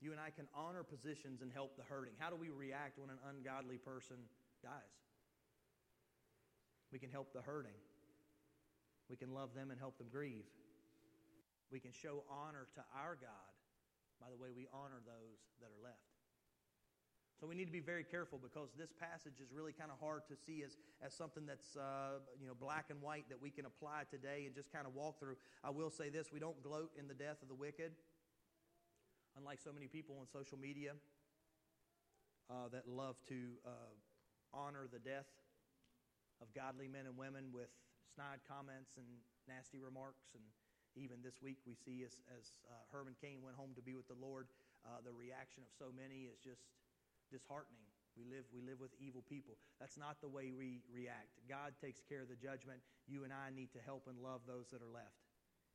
You 0.00 0.12
and 0.12 0.20
I 0.20 0.30
can 0.30 0.46
honor 0.54 0.84
positions 0.84 1.42
and 1.42 1.50
help 1.52 1.76
the 1.76 1.82
hurting. 1.82 2.14
How 2.18 2.30
do 2.30 2.36
we 2.36 2.50
react 2.50 2.98
when 2.98 3.10
an 3.10 3.18
ungodly 3.28 3.78
person 3.78 4.16
dies? 4.62 4.94
We 6.92 6.98
can 6.98 7.10
help 7.10 7.32
the 7.32 7.42
hurting. 7.42 7.76
We 9.10 9.16
can 9.16 9.34
love 9.34 9.54
them 9.54 9.70
and 9.70 9.78
help 9.78 9.98
them 9.98 10.06
grieve. 10.10 10.46
We 11.70 11.80
can 11.80 11.92
show 11.92 12.22
honor 12.30 12.68
to 12.76 12.82
our 12.94 13.16
God 13.20 13.52
by 14.20 14.30
the 14.30 14.36
way 14.36 14.48
we 14.54 14.66
honor 14.72 15.00
those 15.04 15.38
that 15.60 15.66
are 15.66 15.82
left. 15.82 16.17
So 17.40 17.46
we 17.46 17.54
need 17.54 17.66
to 17.66 17.72
be 17.72 17.78
very 17.78 18.02
careful 18.02 18.40
because 18.42 18.74
this 18.74 18.90
passage 18.90 19.38
is 19.38 19.54
really 19.54 19.70
kind 19.70 19.94
of 19.94 20.02
hard 20.02 20.26
to 20.26 20.34
see 20.34 20.66
as, 20.66 20.74
as 20.98 21.14
something 21.14 21.46
that's 21.46 21.76
uh, 21.78 22.18
you 22.34 22.50
know 22.50 22.54
black 22.58 22.90
and 22.90 23.00
white 23.00 23.30
that 23.30 23.40
we 23.40 23.50
can 23.50 23.64
apply 23.64 24.10
today 24.10 24.42
and 24.46 24.54
just 24.54 24.72
kind 24.72 24.86
of 24.90 24.94
walk 24.94 25.20
through. 25.20 25.36
I 25.62 25.70
will 25.70 25.90
say 25.90 26.10
this: 26.10 26.34
we 26.34 26.42
don't 26.42 26.60
gloat 26.66 26.90
in 26.98 27.06
the 27.06 27.14
death 27.14 27.38
of 27.40 27.46
the 27.46 27.54
wicked, 27.54 27.92
unlike 29.38 29.60
so 29.62 29.70
many 29.72 29.86
people 29.86 30.18
on 30.18 30.26
social 30.26 30.58
media 30.58 30.98
uh, 32.50 32.66
that 32.72 32.90
love 32.90 33.14
to 33.28 33.54
uh, 33.62 33.94
honor 34.52 34.90
the 34.90 34.98
death 34.98 35.30
of 36.42 36.50
godly 36.54 36.88
men 36.88 37.06
and 37.06 37.14
women 37.14 37.54
with 37.54 37.70
snide 38.14 38.42
comments 38.50 38.98
and 38.98 39.06
nasty 39.46 39.78
remarks. 39.78 40.34
And 40.34 40.42
even 40.98 41.22
this 41.22 41.38
week, 41.38 41.62
we 41.62 41.78
see 41.78 42.02
as, 42.02 42.18
as 42.34 42.58
uh, 42.66 42.82
Herman 42.90 43.14
Cain 43.22 43.46
went 43.46 43.54
home 43.54 43.78
to 43.78 43.82
be 43.82 43.94
with 43.94 44.10
the 44.10 44.18
Lord, 44.18 44.50
uh, 44.82 44.98
the 45.06 45.14
reaction 45.14 45.62
of 45.62 45.70
so 45.70 45.94
many 45.94 46.26
is 46.26 46.42
just 46.42 46.66
disheartening. 47.30 47.88
We 48.18 48.26
live, 48.26 48.50
we 48.50 48.60
live 48.60 48.80
with 48.82 48.90
evil 48.98 49.22
people. 49.28 49.54
That's 49.78 49.96
not 49.96 50.18
the 50.20 50.28
way 50.28 50.50
we 50.50 50.82
react. 50.90 51.38
God 51.48 51.78
takes 51.80 52.02
care 52.02 52.22
of 52.22 52.28
the 52.28 52.34
judgment. 52.34 52.80
You 53.06 53.22
and 53.22 53.32
I 53.32 53.54
need 53.54 53.70
to 53.72 53.78
help 53.78 54.10
and 54.10 54.18
love 54.18 54.42
those 54.46 54.74
that 54.74 54.82
are 54.82 54.90
left. 54.90 55.22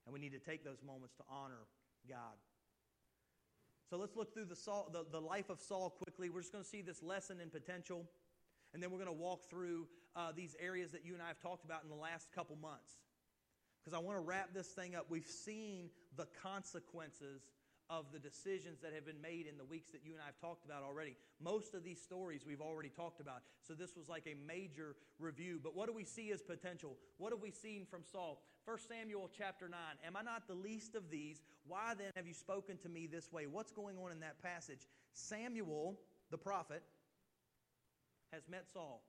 And 0.06 0.12
we 0.12 0.20
need 0.20 0.36
to 0.36 0.44
take 0.44 0.66
those 0.66 0.84
moments 0.84 1.16
to 1.16 1.24
honor 1.32 1.64
God. 2.10 2.36
So 3.90 3.98
let's 3.98 4.16
look 4.16 4.34
through 4.34 4.46
the, 4.46 4.56
Saul, 4.56 4.90
the, 4.92 5.06
the 5.10 5.22
life 5.22 5.50
of 5.50 5.60
Saul 5.60 5.90
quickly. 5.90 6.30
We're 6.30 6.42
just 6.42 6.52
going 6.52 6.64
to 6.64 6.70
see 6.70 6.82
this 6.82 7.02
lesson 7.02 7.40
in 7.40 7.50
potential. 7.50 8.10
And 8.74 8.82
then 8.82 8.92
we're 8.92 8.98
going 8.98 9.08
to 9.08 9.14
walk 9.14 9.50
through 9.50 9.88
uh, 10.16 10.32
these 10.36 10.56
areas 10.60 10.92
that 10.92 11.06
you 11.06 11.14
and 11.14 11.22
I 11.22 11.28
have 11.28 11.40
talked 11.40 11.64
about 11.64 11.84
in 11.84 11.90
the 11.90 11.96
last 11.96 12.28
couple 12.34 12.56
months. 12.56 12.92
Because 13.80 13.96
I 13.96 14.02
want 14.02 14.18
to 14.18 14.22
wrap 14.22 14.54
this 14.54 14.68
thing 14.68 14.96
up. 14.96 15.06
We've 15.10 15.28
seen 15.28 15.90
the 16.18 16.28
consequences 16.42 17.42
of 17.94 18.06
the 18.12 18.18
decisions 18.18 18.80
that 18.82 18.92
have 18.94 19.06
been 19.06 19.22
made 19.22 19.46
in 19.46 19.58
the 19.58 19.64
weeks 19.64 19.92
that 19.92 20.02
you 20.04 20.14
and 20.14 20.22
I 20.22 20.26
have 20.26 20.40
talked 20.40 20.66
about 20.66 20.82
already. 20.84 21.16
Most 21.40 21.76
of 21.76 21.84
these 21.84 22.02
stories 22.02 22.42
we've 22.46 22.62
already 22.62 22.90
talked 22.90 23.20
about. 23.20 23.44
So 23.62 23.74
this 23.74 23.96
was 23.96 24.10
like 24.10 24.26
a 24.26 24.36
major 24.48 24.96
review. 25.20 25.60
But 25.62 25.76
what 25.76 25.88
do 25.88 25.94
we 25.94 26.04
see 26.04 26.32
as 26.32 26.42
potential? 26.42 26.98
What 27.18 27.32
have 27.32 27.42
we 27.42 27.52
seen 27.52 27.86
from 27.86 28.02
Saul? 28.12 28.42
1 28.66 28.78
Samuel 28.90 29.30
chapter 29.38 29.70
9. 29.70 29.80
Am 30.08 30.16
I 30.16 30.24
not 30.24 30.48
the 30.48 30.56
least 30.56 30.96
of 30.96 31.12
these? 31.12 31.42
Why 31.68 31.94
then 31.96 32.12
have 32.16 32.26
you 32.26 32.34
spoken 32.34 32.78
to 32.78 32.90
me 32.90 33.08
this 33.08 33.32
way? 33.32 33.46
What's 33.46 33.72
going 33.72 33.98
on 33.98 34.12
in 34.12 34.22
that 34.22 34.42
passage? 34.42 34.88
Samuel, 35.12 36.00
the 36.32 36.38
prophet, 36.38 36.82
has 38.32 38.42
met 38.50 38.66
Saul. 38.74 39.04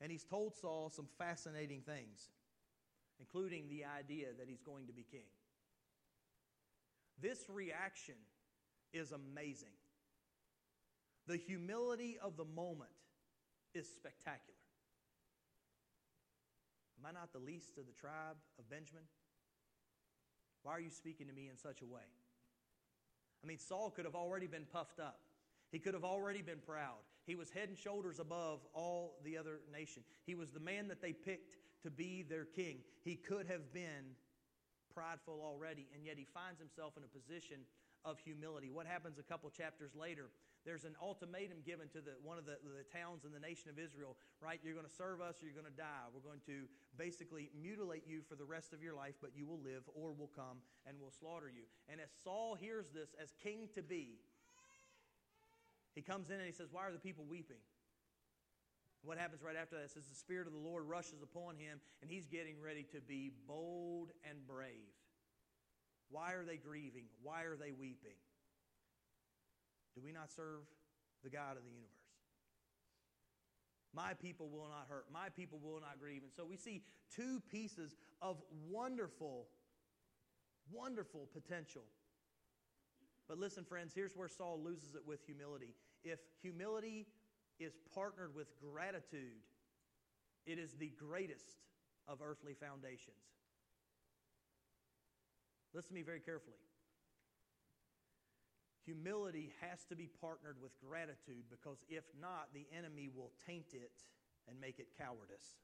And 0.00 0.10
he's 0.10 0.24
told 0.24 0.56
Saul 0.56 0.90
some 0.90 1.06
fascinating 1.18 1.82
things, 1.82 2.30
including 3.20 3.68
the 3.68 3.84
idea 3.84 4.28
that 4.36 4.48
he's 4.48 4.62
going 4.62 4.88
to 4.88 4.92
be 4.92 5.04
king. 5.08 5.28
This 7.22 7.44
reaction 7.48 8.16
is 8.92 9.12
amazing. 9.12 9.72
The 11.28 11.36
humility 11.36 12.18
of 12.20 12.36
the 12.36 12.44
moment 12.44 12.90
is 13.74 13.86
spectacular. 13.86 14.58
Am 16.98 17.06
I 17.06 17.12
not 17.12 17.32
the 17.32 17.38
least 17.38 17.78
of 17.78 17.86
the 17.86 17.92
tribe 17.92 18.36
of 18.58 18.68
Benjamin? 18.68 19.04
Why 20.64 20.72
are 20.72 20.80
you 20.80 20.90
speaking 20.90 21.28
to 21.28 21.32
me 21.32 21.48
in 21.48 21.56
such 21.56 21.80
a 21.80 21.86
way? 21.86 22.02
I 23.42 23.46
mean, 23.46 23.58
Saul 23.58 23.90
could 23.90 24.04
have 24.04 24.14
already 24.14 24.46
been 24.46 24.66
puffed 24.72 25.00
up. 25.00 25.20
He 25.70 25.78
could 25.78 25.94
have 25.94 26.04
already 26.04 26.42
been 26.42 26.60
proud. 26.64 26.98
He 27.26 27.34
was 27.34 27.50
head 27.50 27.68
and 27.68 27.78
shoulders 27.78 28.18
above 28.18 28.60
all 28.74 29.18
the 29.24 29.38
other 29.38 29.60
nation. 29.72 30.02
He 30.26 30.34
was 30.34 30.50
the 30.50 30.60
man 30.60 30.88
that 30.88 31.00
they 31.00 31.12
picked 31.12 31.56
to 31.82 31.90
be 31.90 32.22
their 32.22 32.44
king. 32.44 32.78
He 33.04 33.16
could 33.16 33.46
have 33.46 33.72
been 33.72 34.16
prideful 34.94 35.40
already, 35.42 35.88
and 35.94 36.04
yet 36.04 36.16
he 36.16 36.26
finds 36.28 36.60
himself 36.60 36.96
in 36.96 37.02
a 37.04 37.10
position 37.10 37.64
of 38.04 38.18
humility. 38.18 38.70
What 38.70 38.86
happens 38.86 39.18
a 39.18 39.22
couple 39.22 39.48
chapters 39.50 39.92
later? 39.94 40.30
There's 40.64 40.84
an 40.84 40.94
ultimatum 41.02 41.58
given 41.66 41.88
to 41.90 42.00
the, 42.00 42.14
one 42.22 42.38
of 42.38 42.46
the, 42.46 42.58
the 42.62 42.86
towns 42.86 43.24
in 43.24 43.32
the 43.32 43.42
nation 43.42 43.70
of 43.70 43.78
Israel, 43.78 44.16
right? 44.40 44.60
You're 44.62 44.78
going 44.78 44.86
to 44.86 44.94
serve 44.94 45.20
us 45.20 45.42
or 45.42 45.46
you're 45.46 45.58
going 45.58 45.70
to 45.70 45.74
die. 45.74 46.06
We're 46.14 46.22
going 46.22 46.42
to 46.46 46.70
basically 46.96 47.50
mutilate 47.50 48.06
you 48.06 48.22
for 48.22 48.36
the 48.36 48.44
rest 48.44 48.72
of 48.72 48.82
your 48.82 48.94
life, 48.94 49.14
but 49.20 49.30
you 49.34 49.46
will 49.46 49.58
live 49.58 49.82
or 49.94 50.12
we'll 50.12 50.30
come 50.30 50.62
and 50.86 50.96
we'll 51.00 51.10
slaughter 51.10 51.50
you. 51.50 51.66
And 51.90 52.00
as 52.00 52.10
Saul 52.22 52.54
hears 52.54 52.90
this 52.94 53.10
as 53.20 53.34
king 53.42 53.68
to 53.74 53.82
be, 53.82 54.22
he 55.94 56.02
comes 56.02 56.30
in 56.30 56.36
and 56.36 56.46
he 56.46 56.52
says, 56.52 56.68
Why 56.70 56.86
are 56.86 56.92
the 56.92 57.02
people 57.02 57.24
weeping? 57.28 57.60
What 59.04 59.18
happens 59.18 59.42
right 59.42 59.56
after 59.60 59.76
that? 59.76 59.90
Says 59.90 60.06
the 60.06 60.14
Spirit 60.14 60.46
of 60.46 60.52
the 60.52 60.58
Lord 60.58 60.84
rushes 60.86 61.22
upon 61.22 61.56
him, 61.56 61.80
and 62.00 62.10
he's 62.10 62.26
getting 62.26 62.60
ready 62.62 62.84
to 62.92 63.00
be 63.00 63.32
bold 63.48 64.10
and 64.28 64.46
brave. 64.46 64.94
Why 66.10 66.32
are 66.32 66.44
they 66.44 66.56
grieving? 66.56 67.06
Why 67.22 67.42
are 67.42 67.56
they 67.56 67.72
weeping? 67.72 68.18
Do 69.94 70.02
we 70.04 70.12
not 70.12 70.30
serve 70.30 70.62
the 71.24 71.30
God 71.30 71.56
of 71.56 71.64
the 71.64 71.70
universe? 71.70 71.88
My 73.94 74.14
people 74.14 74.48
will 74.48 74.68
not 74.68 74.86
hurt. 74.88 75.06
My 75.12 75.28
people 75.28 75.58
will 75.62 75.80
not 75.80 76.00
grieve. 76.00 76.22
And 76.22 76.32
so 76.34 76.44
we 76.44 76.56
see 76.56 76.82
two 77.14 77.42
pieces 77.50 77.96
of 78.22 78.36
wonderful, 78.70 79.48
wonderful 80.70 81.28
potential. 81.32 81.82
But 83.28 83.38
listen, 83.38 83.64
friends, 83.64 83.92
here's 83.94 84.16
where 84.16 84.28
Saul 84.28 84.60
loses 84.62 84.94
it 84.94 85.02
with 85.06 85.24
humility. 85.26 85.74
If 86.04 86.20
humility 86.40 87.06
is 87.64 87.74
partnered 87.94 88.34
with 88.34 88.48
gratitude, 88.60 89.42
it 90.46 90.58
is 90.58 90.72
the 90.74 90.92
greatest 90.98 91.62
of 92.08 92.18
earthly 92.22 92.54
foundations. 92.54 93.22
Listen 95.74 95.90
to 95.90 95.94
me 95.94 96.02
very 96.02 96.20
carefully. 96.20 96.58
Humility 98.84 99.52
has 99.60 99.84
to 99.88 99.96
be 99.96 100.10
partnered 100.20 100.56
with 100.60 100.72
gratitude 100.82 101.46
because 101.48 101.78
if 101.88 102.04
not, 102.20 102.48
the 102.52 102.66
enemy 102.76 103.08
will 103.14 103.30
taint 103.46 103.72
it 103.72 104.02
and 104.48 104.60
make 104.60 104.80
it 104.80 104.88
cowardice. 104.98 105.62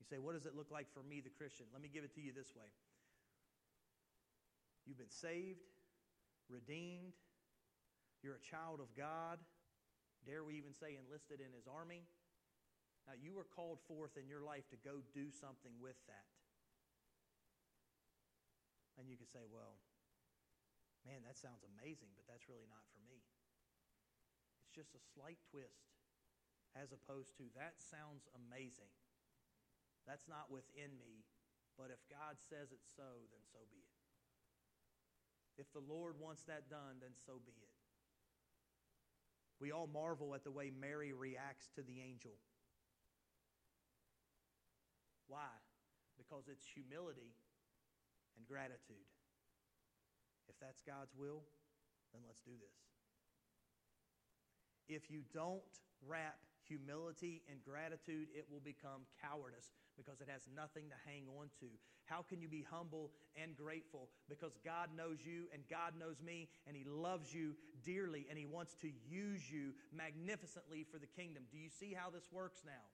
You 0.00 0.06
say, 0.10 0.18
What 0.18 0.34
does 0.34 0.44
it 0.44 0.56
look 0.56 0.70
like 0.72 0.90
for 0.92 1.02
me, 1.02 1.20
the 1.22 1.30
Christian? 1.30 1.66
Let 1.72 1.80
me 1.80 1.88
give 1.92 2.02
it 2.02 2.14
to 2.16 2.20
you 2.20 2.32
this 2.34 2.52
way 2.56 2.66
You've 4.84 4.98
been 4.98 5.08
saved, 5.08 5.62
redeemed, 6.50 7.14
you're 8.22 8.34
a 8.38 8.50
child 8.50 8.80
of 8.80 8.86
God. 8.96 9.38
Dare 10.22 10.46
we 10.46 10.54
even 10.54 10.74
say 10.74 10.94
enlisted 10.94 11.42
in 11.42 11.50
his 11.50 11.66
army? 11.66 12.06
Now, 13.06 13.18
you 13.18 13.34
were 13.34 13.48
called 13.48 13.82
forth 13.90 14.14
in 14.14 14.30
your 14.30 14.46
life 14.46 14.70
to 14.70 14.78
go 14.78 15.02
do 15.10 15.34
something 15.34 15.74
with 15.82 15.98
that. 16.06 16.30
And 18.94 19.10
you 19.10 19.18
could 19.18 19.30
say, 19.32 19.42
well, 19.50 19.82
man, 21.02 21.26
that 21.26 21.34
sounds 21.34 21.66
amazing, 21.66 22.14
but 22.14 22.28
that's 22.30 22.46
really 22.46 22.70
not 22.70 22.86
for 22.94 23.02
me. 23.02 23.18
It's 24.62 24.70
just 24.70 24.94
a 24.94 25.02
slight 25.02 25.42
twist 25.50 25.90
as 26.78 26.94
opposed 26.94 27.34
to 27.36 27.50
that 27.58 27.82
sounds 27.82 28.30
amazing. 28.32 28.92
That's 30.06 30.30
not 30.30 30.48
within 30.48 30.94
me, 30.96 31.26
but 31.74 31.90
if 31.90 32.00
God 32.06 32.38
says 32.38 32.70
it's 32.70 32.90
so, 32.94 33.26
then 33.34 33.42
so 33.50 33.60
be 33.68 33.82
it. 33.82 33.98
If 35.60 35.68
the 35.74 35.84
Lord 35.84 36.16
wants 36.16 36.42
that 36.48 36.70
done, 36.72 37.02
then 37.02 37.12
so 37.12 37.36
be 37.44 37.52
it. 37.60 37.71
We 39.62 39.70
all 39.70 39.86
marvel 39.86 40.34
at 40.34 40.42
the 40.42 40.50
way 40.50 40.72
Mary 40.74 41.12
reacts 41.12 41.70
to 41.76 41.82
the 41.82 42.02
angel. 42.02 42.34
Why? 45.28 45.54
Because 46.18 46.50
it's 46.50 46.66
humility 46.66 47.30
and 48.36 48.44
gratitude. 48.44 49.06
If 50.48 50.58
that's 50.58 50.82
God's 50.82 51.14
will, 51.14 51.46
then 52.12 52.22
let's 52.26 52.42
do 52.42 52.58
this. 52.58 52.74
If 54.88 55.08
you 55.08 55.22
don't 55.32 55.62
wrap 56.04 56.42
humility 56.66 57.42
and 57.48 57.62
gratitude, 57.62 58.34
it 58.34 58.46
will 58.50 58.60
become 58.66 59.06
cowardice 59.22 59.70
because 59.96 60.20
it 60.20 60.28
has 60.30 60.42
nothing 60.54 60.88
to 60.88 60.96
hang 61.08 61.24
on 61.38 61.48
to. 61.60 61.66
How 62.04 62.22
can 62.22 62.40
you 62.40 62.48
be 62.48 62.64
humble 62.68 63.10
and 63.40 63.56
grateful? 63.56 64.08
Because 64.28 64.58
God 64.64 64.88
knows 64.96 65.18
you 65.24 65.44
and 65.52 65.62
God 65.70 65.94
knows 65.98 66.20
me 66.20 66.48
and 66.66 66.76
He 66.76 66.84
loves 66.84 67.32
you 67.32 67.54
dearly 67.84 68.26
and 68.28 68.38
He 68.38 68.46
wants 68.46 68.76
to 68.82 68.90
use 69.08 69.50
you 69.50 69.72
magnificently 69.94 70.84
for 70.90 70.98
the 70.98 71.06
kingdom. 71.06 71.44
Do 71.50 71.58
you 71.58 71.68
see 71.68 71.94
how 71.96 72.10
this 72.10 72.28
works 72.32 72.62
now? 72.64 72.84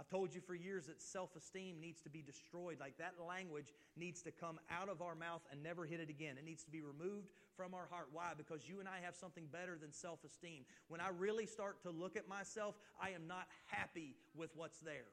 I've 0.00 0.08
told 0.08 0.34
you 0.34 0.40
for 0.40 0.54
years 0.54 0.86
that 0.86 1.02
self 1.02 1.36
esteem 1.36 1.78
needs 1.78 2.00
to 2.02 2.08
be 2.08 2.22
destroyed. 2.22 2.78
Like 2.80 2.96
that 2.96 3.14
language 3.28 3.74
needs 3.98 4.22
to 4.22 4.30
come 4.30 4.58
out 4.70 4.88
of 4.88 5.02
our 5.02 5.14
mouth 5.14 5.42
and 5.52 5.62
never 5.62 5.84
hit 5.84 6.00
it 6.00 6.08
again. 6.08 6.36
It 6.38 6.44
needs 6.46 6.64
to 6.64 6.70
be 6.70 6.80
removed 6.80 7.28
from 7.54 7.74
our 7.74 7.86
heart. 7.90 8.08
Why? 8.10 8.32
Because 8.34 8.66
you 8.66 8.80
and 8.80 8.88
I 8.88 9.04
have 9.04 9.14
something 9.14 9.44
better 9.52 9.76
than 9.78 9.92
self 9.92 10.24
esteem. 10.24 10.64
When 10.88 11.02
I 11.02 11.08
really 11.08 11.44
start 11.44 11.82
to 11.82 11.90
look 11.90 12.16
at 12.16 12.26
myself, 12.26 12.76
I 12.98 13.10
am 13.10 13.26
not 13.26 13.46
happy 13.66 14.16
with 14.34 14.50
what's 14.56 14.78
there. 14.78 15.04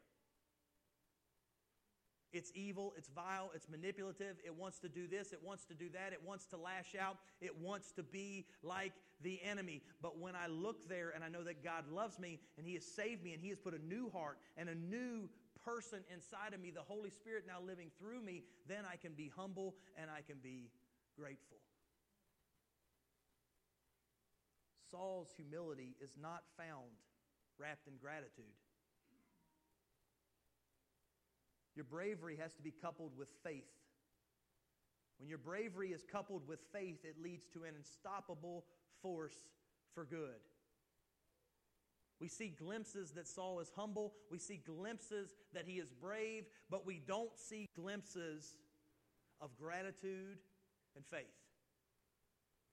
It's 2.38 2.52
evil, 2.54 2.94
it's 2.96 3.10
vile, 3.10 3.50
it's 3.56 3.68
manipulative. 3.68 4.38
It 4.46 4.54
wants 4.54 4.78
to 4.82 4.88
do 4.90 5.08
this, 5.08 5.34
it 5.34 5.40
wants 5.44 5.66
to 5.66 5.74
do 5.74 5.90
that, 5.90 6.14
it 6.14 6.22
wants 6.24 6.46
to 6.48 6.58
lash 6.58 6.94
out, 7.00 7.18
it 7.42 7.58
wants 7.60 7.92
to 7.94 8.04
be 8.04 8.46
like 8.62 8.94
the 9.24 9.42
enemy. 9.44 9.82
But 10.04 10.20
when 10.20 10.36
I 10.36 10.46
look 10.46 10.88
there 10.88 11.10
and 11.16 11.24
I 11.24 11.30
know 11.30 11.44
that 11.44 11.64
God 11.64 11.90
loves 11.92 12.20
me 12.20 12.40
and 12.60 12.68
He 12.68 12.76
has 12.76 12.86
saved 12.86 13.24
me 13.24 13.34
and 13.34 13.42
He 13.42 13.50
has 13.50 13.58
put 13.58 13.74
a 13.74 13.84
new 13.84 14.12
heart 14.12 14.38
and 14.56 14.70
a 14.70 14.76
new 14.76 15.28
person 15.66 16.04
inside 16.14 16.54
of 16.54 16.62
me, 16.62 16.70
the 16.70 16.80
Holy 16.82 17.10
Spirit 17.10 17.46
now 17.48 17.60
living 17.66 17.90
through 17.98 18.22
me, 18.22 18.44
then 18.68 18.84
I 18.86 18.98
can 18.98 19.14
be 19.14 19.32
humble 19.36 19.74
and 20.00 20.12
I 20.12 20.22
can 20.22 20.38
be 20.44 20.70
grateful. 21.20 21.58
Saul's 24.92 25.34
humility 25.36 25.96
is 26.00 26.12
not 26.22 26.44
found 26.56 26.94
wrapped 27.58 27.88
in 27.88 27.98
gratitude. 27.98 28.54
Your 31.78 31.86
bravery 31.86 32.36
has 32.42 32.56
to 32.56 32.64
be 32.64 32.72
coupled 32.72 33.12
with 33.16 33.30
faith. 33.44 33.70
When 35.20 35.30
your 35.30 35.38
bravery 35.38 35.90
is 35.90 36.04
coupled 36.12 36.48
with 36.48 36.60
faith, 36.74 37.06
it 37.06 37.22
leads 37.22 37.46
to 37.54 37.66
an 37.66 37.76
unstoppable 37.78 38.66
force 39.04 39.36
for 39.94 40.04
good. 40.04 40.42
We 42.20 42.30
see 42.30 42.48
glimpses 42.48 43.12
that 43.12 43.28
Saul 43.28 43.60
is 43.60 43.72
humble. 43.76 44.14
We 44.32 44.40
see 44.40 44.60
glimpses 44.66 45.36
that 45.54 45.66
he 45.68 45.74
is 45.74 45.94
brave, 45.94 46.46
but 46.68 46.84
we 46.84 47.00
don't 47.08 47.38
see 47.38 47.68
glimpses 47.76 48.58
of 49.40 49.56
gratitude 49.56 50.40
and 50.96 51.06
faith. 51.06 51.26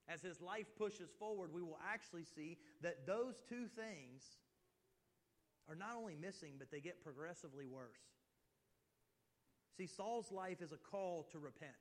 As 0.08 0.22
his 0.22 0.40
life 0.40 0.68
pushes 0.78 1.10
forward, 1.18 1.50
we 1.52 1.60
will 1.60 1.78
actually 1.92 2.24
see 2.24 2.56
that 2.80 3.06
those 3.06 3.34
two 3.46 3.66
things 3.66 4.22
are 5.68 5.74
not 5.74 5.94
only 5.94 6.16
missing, 6.18 6.52
but 6.58 6.70
they 6.70 6.80
get 6.80 7.04
progressively 7.04 7.66
worse. 7.66 8.00
See, 9.76 9.86
Saul's 9.86 10.30
life 10.30 10.62
is 10.62 10.72
a 10.72 10.76
call 10.76 11.26
to 11.32 11.38
repent. 11.38 11.72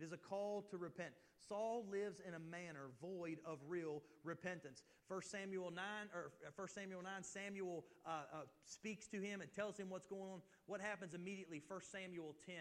It 0.00 0.04
is 0.04 0.12
a 0.12 0.16
call 0.16 0.62
to 0.70 0.78
repent. 0.78 1.10
Saul 1.48 1.84
lives 1.90 2.20
in 2.26 2.34
a 2.34 2.38
manner 2.38 2.88
void 3.02 3.38
of 3.44 3.58
real 3.68 4.02
repentance. 4.24 4.82
1 5.08 5.22
Samuel 5.22 5.70
9, 5.70 5.84
or 6.14 6.32
1 6.56 6.68
Samuel 6.68 7.02
9, 7.02 7.12
Samuel 7.22 7.84
uh, 8.06 8.22
uh, 8.32 8.36
speaks 8.64 9.06
to 9.08 9.20
him 9.20 9.40
and 9.40 9.52
tells 9.52 9.76
him 9.76 9.90
what's 9.90 10.06
going 10.06 10.30
on. 10.30 10.40
What 10.66 10.80
happens 10.80 11.14
immediately? 11.14 11.62
1 11.66 11.80
Samuel 11.82 12.34
10, 12.46 12.54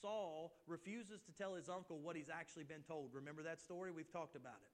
Saul 0.00 0.52
refuses 0.66 1.22
to 1.22 1.32
tell 1.32 1.54
his 1.54 1.68
uncle 1.68 2.00
what 2.00 2.16
he's 2.16 2.30
actually 2.32 2.64
been 2.64 2.82
told. 2.86 3.10
Remember 3.14 3.42
that 3.42 3.60
story? 3.60 3.90
We've 3.90 4.12
talked 4.12 4.36
about 4.36 4.58
it. 4.60 4.73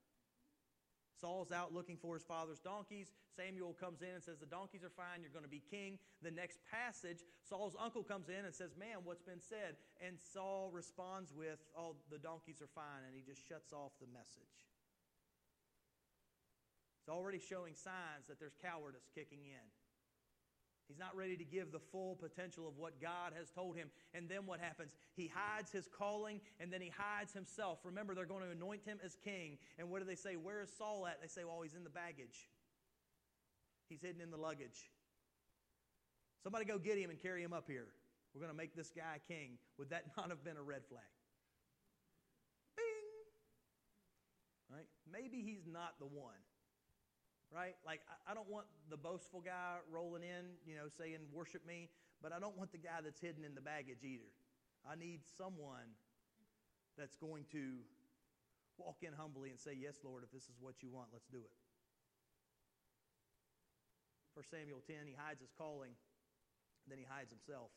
Saul's 1.20 1.52
out 1.52 1.72
looking 1.72 1.96
for 1.96 2.14
his 2.14 2.24
father's 2.24 2.58
donkeys. 2.58 3.12
Samuel 3.36 3.76
comes 3.78 4.02
in 4.02 4.08
and 4.16 4.22
says, 4.22 4.38
The 4.38 4.46
donkeys 4.46 4.82
are 4.82 4.94
fine, 4.96 5.20
you're 5.20 5.34
going 5.34 5.44
to 5.44 5.50
be 5.50 5.62
king. 5.70 5.98
The 6.22 6.30
next 6.30 6.58
passage, 6.70 7.20
Saul's 7.44 7.76
uncle 7.78 8.02
comes 8.02 8.28
in 8.28 8.44
and 8.44 8.54
says, 8.54 8.72
Man, 8.78 9.04
what's 9.04 9.22
been 9.22 9.40
said? 9.40 9.76
And 10.00 10.16
Saul 10.18 10.70
responds 10.72 11.32
with, 11.32 11.60
Oh, 11.76 11.96
the 12.10 12.18
donkeys 12.18 12.62
are 12.62 12.72
fine, 12.74 13.04
and 13.06 13.14
he 13.14 13.22
just 13.22 13.46
shuts 13.46 13.72
off 13.72 13.92
the 14.00 14.08
message. 14.08 14.56
It's 17.00 17.08
already 17.08 17.38
showing 17.38 17.74
signs 17.74 18.28
that 18.28 18.38
there's 18.38 18.56
cowardice 18.60 19.08
kicking 19.14 19.44
in. 19.44 19.66
He's 20.90 20.98
not 20.98 21.14
ready 21.14 21.36
to 21.36 21.44
give 21.44 21.70
the 21.70 21.78
full 21.78 22.16
potential 22.16 22.66
of 22.66 22.76
what 22.76 23.00
God 23.00 23.32
has 23.38 23.48
told 23.48 23.76
him. 23.76 23.90
And 24.12 24.28
then 24.28 24.44
what 24.44 24.58
happens? 24.58 24.96
He 25.14 25.30
hides 25.32 25.70
his 25.70 25.86
calling 25.86 26.40
and 26.58 26.72
then 26.72 26.80
he 26.80 26.90
hides 26.92 27.32
himself. 27.32 27.78
Remember, 27.84 28.12
they're 28.12 28.26
going 28.26 28.42
to 28.42 28.50
anoint 28.50 28.84
him 28.84 28.98
as 29.04 29.14
king. 29.14 29.58
And 29.78 29.88
what 29.88 30.00
do 30.00 30.04
they 30.04 30.16
say? 30.16 30.34
Where 30.34 30.62
is 30.62 30.68
Saul 30.76 31.06
at? 31.06 31.22
They 31.22 31.28
say, 31.28 31.44
well, 31.44 31.60
he's 31.62 31.76
in 31.76 31.84
the 31.84 31.90
baggage, 31.90 32.50
he's 33.88 34.02
hidden 34.02 34.20
in 34.20 34.32
the 34.32 34.36
luggage. 34.36 34.90
Somebody 36.42 36.64
go 36.64 36.76
get 36.76 36.98
him 36.98 37.10
and 37.10 37.22
carry 37.22 37.44
him 37.44 37.52
up 37.52 37.68
here. 37.68 37.86
We're 38.34 38.40
going 38.40 38.52
to 38.52 38.56
make 38.56 38.74
this 38.74 38.90
guy 38.90 39.20
king. 39.28 39.58
Would 39.78 39.90
that 39.90 40.06
not 40.16 40.30
have 40.30 40.42
been 40.42 40.56
a 40.56 40.62
red 40.62 40.82
flag? 40.88 41.04
Bing! 42.76 42.84
Right? 44.76 44.88
Maybe 45.12 45.40
he's 45.42 45.68
not 45.70 46.00
the 46.00 46.06
one 46.06 46.42
right? 47.54 47.74
Like, 47.84 48.00
I, 48.26 48.34
don't 48.34 48.48
want 48.48 48.66
the 48.88 48.96
boastful 48.96 49.40
guy 49.40 49.82
rolling 49.90 50.22
in, 50.22 50.54
you 50.66 50.74
know, 50.74 50.86
saying, 50.86 51.18
worship 51.32 51.66
me, 51.66 51.90
but 52.22 52.32
I 52.32 52.38
don't 52.38 52.56
want 52.56 52.72
the 52.72 52.78
guy 52.78 53.02
that's 53.02 53.20
hidden 53.20 53.44
in 53.44 53.54
the 53.54 53.60
baggage 53.60 54.04
either. 54.04 54.30
I 54.88 54.94
need 54.94 55.20
someone 55.36 55.98
that's 56.96 57.16
going 57.16 57.44
to 57.52 57.82
walk 58.78 59.02
in 59.02 59.12
humbly 59.12 59.50
and 59.50 59.58
say, 59.58 59.76
Yes, 59.76 60.00
Lord, 60.04 60.24
if 60.24 60.32
this 60.32 60.44
is 60.44 60.56
what 60.60 60.82
you 60.82 60.88
want, 60.88 61.08
let's 61.12 61.28
do 61.28 61.38
it. 61.38 61.52
1 64.34 64.44
Samuel 64.50 64.80
10, 64.86 65.06
he 65.06 65.14
hides 65.16 65.40
his 65.40 65.50
calling, 65.58 65.90
then 66.88 66.98
he 66.98 67.04
hides 67.04 67.30
himself. 67.30 67.70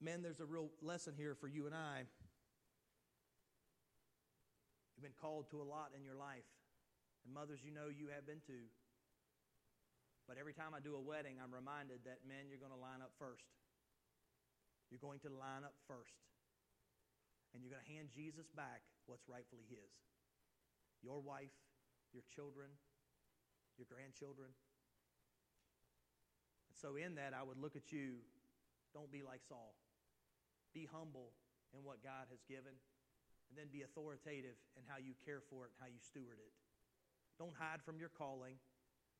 Men, 0.00 0.22
there's 0.22 0.40
a 0.40 0.46
real 0.46 0.68
lesson 0.82 1.14
here 1.16 1.34
for 1.34 1.48
you 1.48 1.66
and 1.66 1.74
I. 1.74 2.02
You've 4.94 5.02
been 5.02 5.20
called 5.20 5.48
to 5.50 5.62
a 5.62 5.66
lot 5.66 5.90
in 5.96 6.04
your 6.04 6.14
life. 6.14 6.44
And 7.24 7.30
mothers, 7.34 7.62
you 7.62 7.70
know 7.70 7.86
you 7.86 8.10
have 8.10 8.26
been 8.26 8.42
too. 8.42 8.66
But 10.26 10.38
every 10.38 10.54
time 10.54 10.74
I 10.74 10.80
do 10.80 10.94
a 10.94 11.02
wedding, 11.02 11.42
I'm 11.42 11.50
reminded 11.50 12.06
that 12.06 12.22
men, 12.22 12.46
you're 12.46 12.62
going 12.62 12.74
to 12.74 12.78
line 12.78 13.02
up 13.02 13.10
first. 13.18 13.46
You're 14.90 15.02
going 15.02 15.18
to 15.26 15.30
line 15.34 15.66
up 15.66 15.74
first. 15.90 16.14
And 17.52 17.60
you're 17.60 17.74
going 17.74 17.84
to 17.84 17.92
hand 17.92 18.08
Jesus 18.14 18.48
back 18.54 18.86
what's 19.06 19.26
rightfully 19.28 19.66
his 19.68 19.90
your 21.02 21.18
wife, 21.18 21.50
your 22.14 22.22
children, 22.30 22.70
your 23.74 23.90
grandchildren. 23.90 24.54
And 26.70 26.76
so, 26.78 26.94
in 26.94 27.18
that, 27.18 27.34
I 27.34 27.42
would 27.42 27.58
look 27.58 27.74
at 27.74 27.90
you 27.90 28.22
don't 28.94 29.10
be 29.10 29.26
like 29.26 29.42
Saul. 29.42 29.74
Be 30.70 30.86
humble 30.86 31.34
in 31.74 31.82
what 31.82 32.04
God 32.04 32.30
has 32.30 32.40
given, 32.46 32.78
and 33.50 33.54
then 33.56 33.68
be 33.72 33.82
authoritative 33.82 34.56
in 34.78 34.86
how 34.86 35.02
you 35.02 35.18
care 35.26 35.42
for 35.50 35.66
it 35.66 35.74
and 35.74 35.78
how 35.82 35.90
you 35.90 36.00
steward 36.00 36.38
it. 36.38 36.54
Don't 37.38 37.54
hide 37.58 37.82
from 37.84 37.98
your 37.98 38.10
calling. 38.10 38.54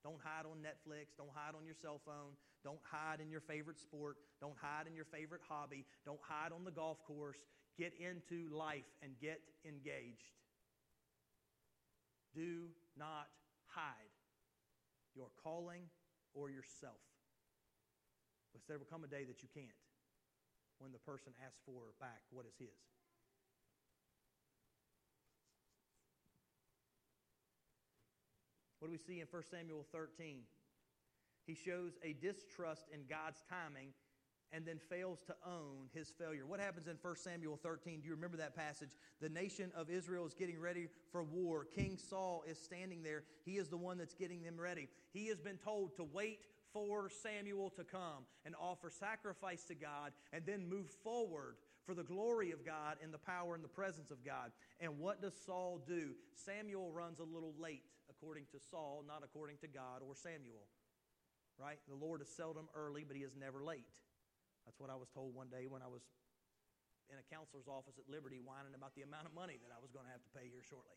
Don't 0.02 0.18
hide 0.22 0.46
on 0.46 0.58
Netflix. 0.58 1.14
Don't 1.16 1.30
hide 1.32 1.54
on 1.54 1.64
your 1.64 1.74
cell 1.74 2.00
phone. 2.04 2.34
Don't 2.64 2.82
hide 2.82 3.20
in 3.20 3.30
your 3.30 3.40
favorite 3.40 3.78
sport. 3.78 4.16
Don't 4.40 4.56
hide 4.60 4.86
in 4.86 4.94
your 4.94 5.04
favorite 5.04 5.40
hobby. 5.48 5.84
Don't 6.04 6.20
hide 6.22 6.52
on 6.52 6.64
the 6.64 6.70
golf 6.70 7.02
course. 7.04 7.38
Get 7.78 7.92
into 7.98 8.52
life 8.54 8.86
and 9.02 9.12
get 9.20 9.40
engaged. 9.64 10.34
Do 12.34 12.68
not 12.98 13.28
hide 13.66 14.12
your 15.14 15.28
calling 15.42 15.88
or 16.34 16.50
yourself. 16.50 17.00
Because 18.50 18.66
there 18.66 18.78
will 18.78 18.90
come 18.90 19.04
a 19.04 19.08
day 19.08 19.24
that 19.24 19.42
you 19.42 19.48
can't 19.52 19.80
when 20.78 20.92
the 20.92 20.98
person 20.98 21.32
asks 21.44 21.62
for 21.64 21.94
back 22.00 22.22
what 22.30 22.44
is 22.44 22.54
his. 22.58 22.74
What 28.82 28.88
do 28.88 28.98
we 28.98 29.14
see 29.14 29.20
in 29.20 29.28
1 29.30 29.42
Samuel 29.48 29.86
13? 29.92 30.40
He 31.46 31.54
shows 31.54 31.92
a 32.02 32.14
distrust 32.14 32.86
in 32.92 33.02
God's 33.08 33.40
timing 33.48 33.90
and 34.50 34.66
then 34.66 34.80
fails 34.90 35.20
to 35.28 35.36
own 35.46 35.86
his 35.94 36.10
failure. 36.18 36.44
What 36.44 36.58
happens 36.58 36.88
in 36.88 36.96
1 37.00 37.14
Samuel 37.14 37.60
13? 37.62 38.00
Do 38.00 38.08
you 38.08 38.14
remember 38.16 38.38
that 38.38 38.56
passage? 38.56 38.90
The 39.20 39.28
nation 39.28 39.70
of 39.76 39.88
Israel 39.88 40.26
is 40.26 40.34
getting 40.34 40.58
ready 40.58 40.88
for 41.12 41.22
war. 41.22 41.64
King 41.64 41.96
Saul 41.96 42.42
is 42.44 42.58
standing 42.58 43.04
there. 43.04 43.22
He 43.44 43.52
is 43.52 43.68
the 43.68 43.76
one 43.76 43.98
that's 43.98 44.14
getting 44.14 44.42
them 44.42 44.60
ready. 44.60 44.88
He 45.12 45.28
has 45.28 45.38
been 45.38 45.58
told 45.58 45.94
to 45.98 46.02
wait 46.02 46.40
for 46.72 47.08
Samuel 47.08 47.70
to 47.76 47.84
come 47.84 48.26
and 48.44 48.56
offer 48.60 48.90
sacrifice 48.90 49.62
to 49.66 49.76
God 49.76 50.10
and 50.32 50.44
then 50.44 50.68
move 50.68 50.90
forward 51.04 51.54
for 51.86 51.94
the 51.94 52.02
glory 52.02 52.50
of 52.50 52.66
God 52.66 52.96
and 53.00 53.14
the 53.14 53.18
power 53.18 53.54
and 53.54 53.62
the 53.62 53.68
presence 53.68 54.10
of 54.10 54.24
God. 54.24 54.50
And 54.80 54.98
what 54.98 55.22
does 55.22 55.34
Saul 55.46 55.80
do? 55.86 56.16
Samuel 56.34 56.90
runs 56.90 57.20
a 57.20 57.24
little 57.24 57.54
late 57.60 57.84
according 58.22 58.46
to 58.54 58.62
Saul, 58.70 59.02
not 59.02 59.26
according 59.26 59.58
to 59.58 59.66
God 59.66 59.98
or 60.06 60.14
Samuel. 60.14 60.70
Right? 61.58 61.82
The 61.90 61.98
Lord 61.98 62.22
is 62.22 62.30
seldom 62.30 62.70
early, 62.70 63.02
but 63.02 63.16
he 63.16 63.26
is 63.26 63.34
never 63.34 63.64
late. 63.64 63.90
That's 64.64 64.78
what 64.78 64.90
I 64.90 64.94
was 64.94 65.10
told 65.10 65.34
one 65.34 65.50
day 65.50 65.66
when 65.66 65.82
I 65.82 65.90
was 65.90 66.06
in 67.10 67.18
a 67.18 67.26
counselor's 67.34 67.66
office 67.66 67.98
at 67.98 68.06
Liberty 68.06 68.38
whining 68.38 68.78
about 68.78 68.94
the 68.94 69.02
amount 69.02 69.26
of 69.26 69.34
money 69.34 69.58
that 69.58 69.74
I 69.74 69.82
was 69.82 69.90
going 69.90 70.06
to 70.06 70.12
have 70.14 70.22
to 70.22 70.30
pay 70.38 70.46
here 70.46 70.62
shortly. 70.62 70.96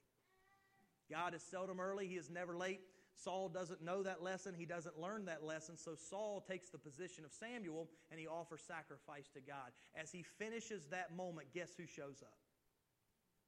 God 1.10 1.34
is 1.34 1.42
seldom 1.42 1.82
early, 1.82 2.08
he 2.08 2.16
is 2.16 2.30
never 2.30 2.56
late. 2.56 2.80
Saul 3.16 3.50
doesn't 3.50 3.82
know 3.82 4.04
that 4.04 4.22
lesson, 4.22 4.54
he 4.54 4.66
doesn't 4.66 5.00
learn 5.00 5.26
that 5.26 5.44
lesson, 5.44 5.78
so 5.78 5.96
Saul 5.96 6.46
takes 6.46 6.70
the 6.70 6.78
position 6.78 7.26
of 7.26 7.32
Samuel 7.32 7.90
and 8.12 8.20
he 8.20 8.28
offers 8.28 8.62
sacrifice 8.62 9.30
to 9.34 9.42
God. 9.42 9.74
As 9.96 10.12
he 10.12 10.22
finishes 10.22 10.86
that 10.92 11.16
moment, 11.16 11.48
guess 11.54 11.74
who 11.78 11.86
shows 11.86 12.22
up? 12.22 12.38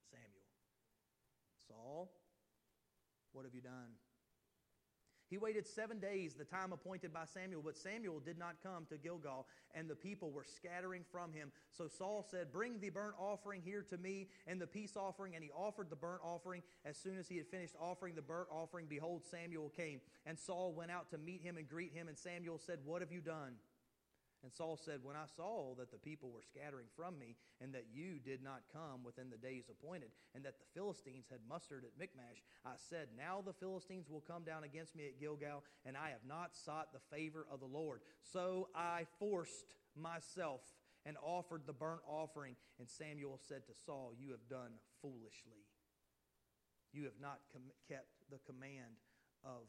Samuel. 0.09 0.47
Saul, 1.67 2.09
what 3.37 3.45
have 3.45 3.53
you 3.53 3.61
done? 3.61 3.93
He 5.29 5.37
waited 5.37 5.67
seven 5.67 5.99
days, 5.99 6.33
the 6.33 6.43
time 6.43 6.73
appointed 6.73 7.13
by 7.13 7.25
Samuel, 7.25 7.61
but 7.63 7.77
Samuel 7.77 8.19
did 8.19 8.39
not 8.39 8.55
come 8.63 8.87
to 8.89 8.97
Gilgal, 8.97 9.45
and 9.75 9.87
the 9.87 9.95
people 9.95 10.31
were 10.31 10.43
scattering 10.43 11.03
from 11.11 11.33
him. 11.33 11.51
So 11.69 11.87
Saul 11.87 12.25
said, 12.27 12.51
Bring 12.51 12.79
the 12.79 12.89
burnt 12.89 13.13
offering 13.19 13.61
here 13.61 13.85
to 13.91 13.97
me, 13.99 14.29
and 14.47 14.59
the 14.59 14.65
peace 14.65 14.95
offering. 14.97 15.35
And 15.35 15.43
he 15.43 15.51
offered 15.51 15.91
the 15.91 15.95
burnt 15.95 16.21
offering. 16.23 16.63
As 16.83 16.97
soon 16.97 17.19
as 17.19 17.27
he 17.27 17.37
had 17.37 17.45
finished 17.45 17.75
offering 17.79 18.15
the 18.15 18.23
burnt 18.23 18.47
offering, 18.49 18.87
behold, 18.89 19.23
Samuel 19.29 19.69
came. 19.69 19.99
And 20.25 20.39
Saul 20.39 20.73
went 20.73 20.89
out 20.89 21.11
to 21.11 21.19
meet 21.19 21.43
him 21.43 21.57
and 21.57 21.69
greet 21.69 21.93
him. 21.93 22.07
And 22.07 22.17
Samuel 22.17 22.57
said, 22.57 22.79
What 22.85 23.01
have 23.01 23.11
you 23.11 23.21
done? 23.21 23.53
And 24.47 24.53
Saul 24.53 24.77
said, 24.77 25.03
When 25.03 25.17
I 25.17 25.25
saw 25.35 25.75
that 25.75 25.91
the 25.91 25.97
people 25.97 26.31
were 26.31 26.41
scattering 26.41 26.85
from 26.95 27.19
me, 27.19 27.35
and 27.59 27.73
that 27.73 27.87
you 27.91 28.15
did 28.23 28.41
not 28.41 28.63
come 28.71 29.03
within 29.03 29.29
the 29.29 29.35
days 29.35 29.65
appointed, 29.67 30.07
and 30.33 30.45
that 30.45 30.55
the 30.57 30.71
Philistines 30.73 31.25
had 31.29 31.39
mustered 31.49 31.83
at 31.83 31.99
Michmash, 31.99 32.39
I 32.63 32.79
said, 32.89 33.09
Now 33.17 33.43
the 33.45 33.51
Philistines 33.51 34.07
will 34.09 34.23
come 34.23 34.45
down 34.45 34.63
against 34.63 34.95
me 34.95 35.05
at 35.07 35.19
Gilgal, 35.19 35.65
and 35.85 35.97
I 35.97 36.15
have 36.15 36.23
not 36.25 36.55
sought 36.55 36.93
the 36.93 37.03
favor 37.13 37.45
of 37.51 37.59
the 37.59 37.65
Lord. 37.65 37.99
So 38.23 38.69
I 38.73 39.03
forced 39.19 39.75
myself 39.97 40.61
and 41.05 41.17
offered 41.21 41.63
the 41.67 41.73
burnt 41.73 42.07
offering. 42.07 42.55
And 42.79 42.87
Samuel 42.87 43.41
said 43.49 43.67
to 43.67 43.73
Saul, 43.85 44.13
You 44.17 44.31
have 44.31 44.47
done 44.49 44.79
foolishly. 45.01 45.67
You 46.93 47.03
have 47.03 47.19
not 47.19 47.39
com- 47.51 47.75
kept 47.85 48.15
the 48.31 48.39
command 48.47 48.95
of 49.43 49.67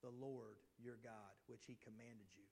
the 0.00 0.08
Lord 0.08 0.56
your 0.80 0.96
God, 1.04 1.36
which 1.46 1.64
he 1.66 1.76
commanded 1.84 2.32
you. 2.32 2.48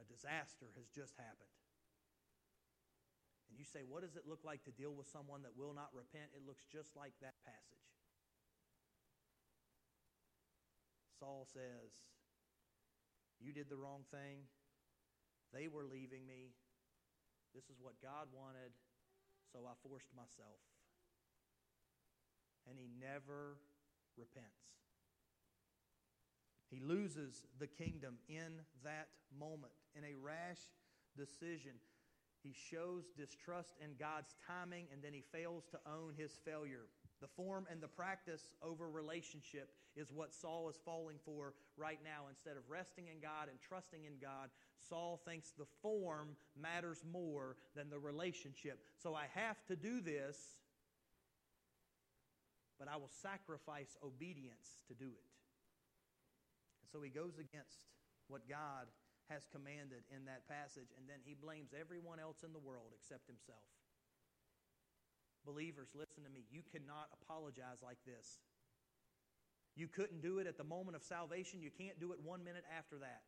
disaster 0.11 0.67
has 0.75 0.91
just 0.91 1.15
happened. 1.15 1.55
And 3.47 3.55
you 3.55 3.63
say, 3.63 3.87
What 3.87 4.03
does 4.03 4.19
it 4.19 4.27
look 4.27 4.43
like 4.43 4.63
to 4.67 4.75
deal 4.75 4.91
with 4.91 5.07
someone 5.07 5.47
that 5.47 5.55
will 5.55 5.71
not 5.71 5.95
repent? 5.95 6.35
It 6.35 6.43
looks 6.43 6.67
just 6.67 6.95
like 6.99 7.15
that 7.23 7.39
passage. 7.47 7.87
Saul 11.19 11.47
says, 11.47 11.95
You 13.39 13.55
did 13.55 13.71
the 13.71 13.79
wrong 13.79 14.03
thing. 14.11 14.47
They 15.53 15.67
were 15.67 15.83
leaving 15.83 16.27
me. 16.27 16.55
This 17.53 17.67
is 17.67 17.79
what 17.79 17.99
God 18.01 18.31
wanted, 18.31 18.71
so 19.51 19.67
I 19.67 19.75
forced 19.83 20.07
myself. 20.15 20.63
And 22.67 22.79
he 22.79 22.87
never 22.87 23.59
repents. 24.15 24.71
He 26.69 26.79
loses 26.79 27.43
the 27.59 27.67
kingdom 27.67 28.15
in 28.29 28.63
that 28.83 29.09
moment. 29.37 29.73
In 29.95 30.03
a 30.03 30.15
rash 30.15 30.59
decision, 31.17 31.73
he 32.43 32.53
shows 32.53 33.03
distrust 33.17 33.75
in 33.83 33.91
God's 33.99 34.35
timing 34.47 34.87
and 34.91 35.03
then 35.03 35.13
he 35.13 35.23
fails 35.31 35.65
to 35.71 35.79
own 35.85 36.13
his 36.17 36.31
failure. 36.43 36.87
The 37.21 37.27
form 37.27 37.67
and 37.69 37.79
the 37.79 37.87
practice 37.87 38.49
over 38.63 38.89
relationship 38.89 39.69
is 39.95 40.11
what 40.11 40.33
Saul 40.33 40.69
is 40.69 40.79
falling 40.83 41.17
for 41.23 41.53
right 41.77 41.99
now. 42.03 42.25
Instead 42.29 42.57
of 42.57 42.63
resting 42.67 43.07
in 43.13 43.21
God 43.21 43.47
and 43.47 43.59
trusting 43.61 44.05
in 44.05 44.13
God, 44.19 44.49
Saul 44.89 45.21
thinks 45.23 45.51
the 45.51 45.67
form 45.83 46.29
matters 46.59 47.03
more 47.11 47.57
than 47.75 47.91
the 47.91 47.99
relationship. 47.99 48.79
So 48.97 49.13
I 49.13 49.25
have 49.35 49.57
to 49.67 49.75
do 49.75 50.01
this, 50.01 50.37
but 52.79 52.87
I 52.87 52.97
will 52.97 53.11
sacrifice 53.21 53.95
obedience 54.03 54.81
to 54.87 54.95
do 54.95 55.05
it. 55.05 55.29
And 56.81 56.89
so 56.91 57.03
he 57.03 57.11
goes 57.11 57.37
against 57.37 57.77
what 58.27 58.49
God 58.49 58.87
has 59.29 59.45
commanded 59.51 60.03
in 60.09 60.25
that 60.25 60.47
passage, 60.47 60.89
and 60.97 61.07
then 61.07 61.19
he 61.23 61.35
blames 61.35 61.71
everyone 61.77 62.19
else 62.19 62.43
in 62.43 62.53
the 62.53 62.61
world 62.61 62.95
except 62.95 63.27
himself. 63.27 63.65
Believers, 65.45 65.89
listen 65.97 66.23
to 66.23 66.29
me. 66.29 66.45
You 66.51 66.61
cannot 66.61 67.09
apologize 67.21 67.81
like 67.81 67.97
this. 68.05 68.39
You 69.75 69.87
couldn't 69.87 70.21
do 70.21 70.39
it 70.39 70.47
at 70.47 70.57
the 70.57 70.67
moment 70.67 70.95
of 70.95 71.03
salvation. 71.03 71.61
You 71.61 71.71
can't 71.71 71.99
do 71.99 72.11
it 72.11 72.19
one 72.21 72.43
minute 72.43 72.65
after 72.77 72.99
that. 72.99 73.23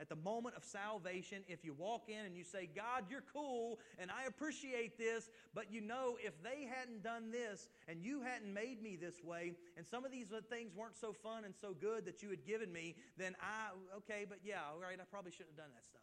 At 0.00 0.08
the 0.08 0.16
moment 0.16 0.54
of 0.56 0.64
salvation, 0.64 1.42
if 1.48 1.64
you 1.64 1.74
walk 1.74 2.08
in 2.08 2.24
and 2.24 2.36
you 2.36 2.44
say, 2.44 2.68
God, 2.74 3.04
you're 3.10 3.24
cool 3.32 3.80
and 3.98 4.10
I 4.10 4.26
appreciate 4.26 4.96
this, 4.96 5.28
but 5.54 5.72
you 5.72 5.80
know, 5.80 6.16
if 6.24 6.40
they 6.42 6.68
hadn't 6.72 7.02
done 7.02 7.32
this 7.32 7.68
and 7.88 8.00
you 8.00 8.22
hadn't 8.22 8.54
made 8.54 8.80
me 8.80 8.96
this 8.96 9.24
way, 9.24 9.54
and 9.76 9.84
some 9.84 10.04
of 10.04 10.12
these 10.12 10.28
things 10.48 10.72
weren't 10.76 10.96
so 10.96 11.12
fun 11.12 11.44
and 11.44 11.54
so 11.60 11.74
good 11.74 12.04
that 12.06 12.22
you 12.22 12.30
had 12.30 12.46
given 12.46 12.72
me, 12.72 12.94
then 13.16 13.34
I, 13.40 13.96
okay, 13.96 14.24
but 14.28 14.38
yeah, 14.44 14.60
all 14.72 14.80
right, 14.80 14.98
I 15.00 15.04
probably 15.10 15.32
shouldn't 15.32 15.56
have 15.56 15.64
done 15.66 15.74
that 15.74 15.86
stuff. 15.88 16.02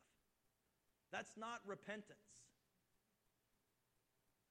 That's 1.11 1.37
not 1.37 1.61
repentance. 1.65 2.19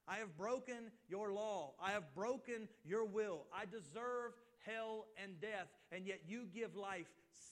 I 0.07 0.17
have 0.17 0.37
broken 0.37 0.91
your 1.09 1.33
law. 1.33 1.75
I 1.83 1.93
have 1.93 2.15
broken 2.15 2.69
your 2.85 3.05
will. 3.05 3.47
I 3.55 3.65
deserve 3.65 4.33
hell 4.67 5.07
and 5.23 5.41
death, 5.41 5.69
and 5.93 6.07
yet 6.07 6.21
you 6.27 6.47
give 6.53 6.77
life. 6.77 7.07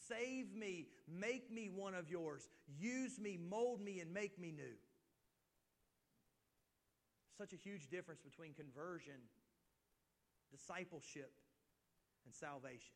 Save 0.09 0.55
me. 0.55 0.87
Make 1.09 1.51
me 1.51 1.71
one 1.75 1.95
of 1.95 2.11
yours. 2.11 2.49
Use 2.79 3.19
me, 3.19 3.39
mold 3.39 3.81
me, 3.81 4.01
and 4.01 4.13
make 4.13 4.39
me 4.39 4.53
new. 4.53 4.77
Such 7.39 7.53
a 7.53 7.57
huge 7.57 7.89
difference 7.89 8.21
between 8.21 8.53
conversion, 8.55 9.21
discipleship, 10.51 11.33
and 12.25 12.35
salvation. 12.35 12.95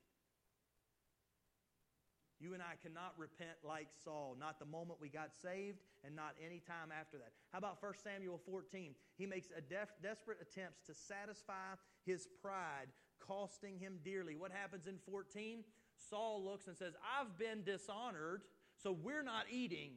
You 2.39 2.53
and 2.53 2.62
I 2.62 2.77
cannot 2.83 3.17
repent 3.17 3.57
like 3.64 3.89
Saul, 4.05 4.37
not 4.39 4.59
the 4.59 4.67
moment 4.67 5.01
we 5.01 5.09
got 5.09 5.33
saved 5.41 5.81
and 6.05 6.14
not 6.14 6.37
any 6.45 6.61
time 6.61 6.93
after 6.93 7.17
that. 7.17 7.33
How 7.51 7.59
about 7.59 7.83
1 7.83 7.95
Samuel 8.05 8.41
14? 8.45 8.95
He 9.17 9.25
makes 9.25 9.49
a 9.57 9.62
def- 9.62 9.97
desperate 10.03 10.39
attempts 10.43 10.85
to 10.87 10.95
satisfy 10.95 11.81
his 12.05 12.29
pride, 12.43 12.93
costing 13.21 13.79
him 13.79 13.99
dearly. 14.05 14.37
What 14.37 14.53
happens 14.53 14.87
in 14.87 14.99
14? 15.11 15.64
Saul 16.11 16.45
looks 16.45 16.67
and 16.67 16.77
says, 16.77 16.95
I've 17.03 17.39
been 17.39 17.64
dishonored, 17.64 18.43
so 18.83 18.93
we're 18.93 19.23
not 19.23 19.47
eating 19.51 19.93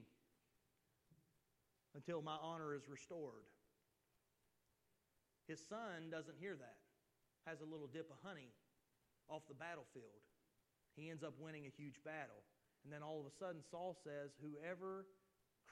until 1.95 2.21
my 2.21 2.35
honor 2.41 2.73
is 2.73 2.87
restored. 2.87 3.47
His 5.47 5.59
son 5.67 6.09
doesn't 6.11 6.37
hear 6.39 6.55
that, 6.55 6.77
has 7.45 7.61
a 7.61 7.65
little 7.65 7.87
dip 7.87 8.09
of 8.11 8.17
honey 8.23 8.53
off 9.27 9.41
the 9.47 9.55
battlefield. 9.55 10.21
He 10.95 11.09
ends 11.09 11.23
up 11.23 11.33
winning 11.39 11.65
a 11.65 11.73
huge 11.75 11.97
battle. 12.05 12.43
And 12.83 12.93
then 12.93 13.03
all 13.03 13.19
of 13.19 13.25
a 13.25 13.35
sudden, 13.35 13.61
Saul 13.69 13.97
says, 14.03 14.31
Whoever 14.41 15.05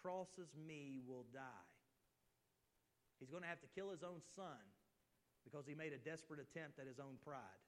crosses 0.02 0.50
me 0.56 1.00
will 1.08 1.26
die. 1.34 1.70
He's 3.20 3.30
going 3.30 3.44
to 3.44 3.50
have 3.50 3.62
to 3.62 3.72
kill 3.74 3.90
his 3.90 4.04
own 4.04 4.22
son 4.36 4.62
because 5.48 5.66
he 5.66 5.76
made 5.76 5.94
a 5.94 5.98
desperate 5.98 6.44
attempt 6.44 6.80
at 6.80 6.88
his 6.88 7.00
own 7.00 7.16
pride. 7.24 7.64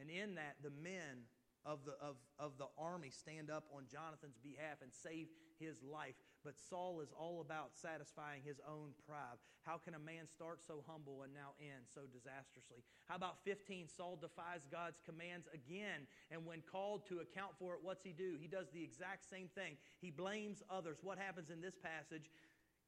And 0.00 0.10
in 0.10 0.34
that, 0.34 0.56
the 0.62 0.74
men 0.82 1.30
of 1.64 1.84
the, 1.84 1.94
of, 2.02 2.16
of 2.38 2.58
the 2.58 2.66
army 2.76 3.10
stand 3.10 3.50
up 3.50 3.64
on 3.70 3.84
Jonathan's 3.86 4.38
behalf 4.42 4.82
and 4.82 4.90
save 4.90 5.28
his 5.60 5.78
life. 5.82 6.18
But 6.42 6.58
Saul 6.58 7.00
is 7.00 7.14
all 7.14 7.40
about 7.40 7.70
satisfying 7.78 8.42
his 8.42 8.58
own 8.66 8.98
pride. 9.06 9.38
How 9.62 9.78
can 9.78 9.94
a 9.94 9.98
man 9.98 10.26
start 10.26 10.58
so 10.66 10.82
humble 10.88 11.22
and 11.22 11.32
now 11.32 11.54
end 11.62 11.86
so 11.86 12.02
disastrously? 12.10 12.82
How 13.06 13.14
about 13.14 13.44
15? 13.44 13.86
Saul 13.86 14.18
defies 14.20 14.66
God's 14.66 14.98
commands 15.06 15.46
again. 15.54 16.10
And 16.32 16.44
when 16.44 16.62
called 16.66 17.06
to 17.06 17.20
account 17.20 17.54
for 17.60 17.74
it, 17.74 17.80
what's 17.82 18.02
he 18.02 18.12
do? 18.12 18.34
He 18.40 18.48
does 18.48 18.66
the 18.74 18.82
exact 18.82 19.28
same 19.30 19.46
thing. 19.54 19.76
He 20.00 20.10
blames 20.10 20.64
others. 20.68 20.98
What 21.02 21.18
happens 21.18 21.50
in 21.50 21.60
this 21.60 21.78
passage? 21.78 22.26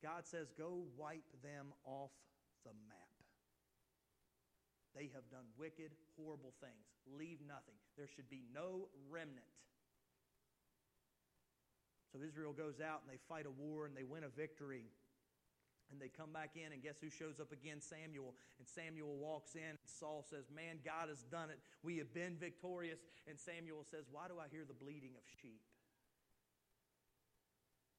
God 0.03 0.27
says, 0.27 0.51
Go 0.59 0.83
wipe 0.99 1.31
them 1.43 1.71
off 1.85 2.11
the 2.65 2.73
map. 2.89 3.04
They 4.95 5.11
have 5.13 5.27
done 5.31 5.51
wicked, 5.59 5.91
horrible 6.17 6.55
things. 6.63 6.87
Leave 7.19 7.43
nothing. 7.43 7.75
There 7.99 8.07
should 8.07 8.31
be 8.31 8.47
no 8.55 8.87
remnant. 9.11 9.51
So 12.15 12.23
Israel 12.23 12.55
goes 12.55 12.79
out 12.79 13.03
and 13.03 13.11
they 13.11 13.19
fight 13.29 13.47
a 13.47 13.51
war 13.51 13.87
and 13.87 13.97
they 13.97 14.07
win 14.07 14.23
a 14.23 14.31
victory. 14.31 14.87
And 15.93 16.01
they 16.01 16.09
come 16.09 16.33
back 16.33 16.57
in, 16.57 16.73
and 16.73 16.83
guess 16.83 16.97
who 16.99 17.11
shows 17.11 17.39
up 17.39 17.53
again? 17.53 17.77
Samuel. 17.79 18.33
And 18.59 18.67
Samuel 18.67 19.21
walks 19.21 19.55
in, 19.55 19.77
and 19.77 19.85
Saul 19.85 20.25
says, 20.25 20.49
Man, 20.49 20.81
God 20.81 21.13
has 21.13 21.23
done 21.29 21.51
it. 21.51 21.61
We 21.83 21.99
have 21.99 22.15
been 22.15 22.41
victorious. 22.41 23.05
And 23.29 23.39
Samuel 23.39 23.85
says, 23.85 24.09
Why 24.11 24.27
do 24.27 24.41
I 24.41 24.49
hear 24.49 24.65
the 24.65 24.75
bleating 24.75 25.13
of 25.13 25.23
sheep? 25.43 25.61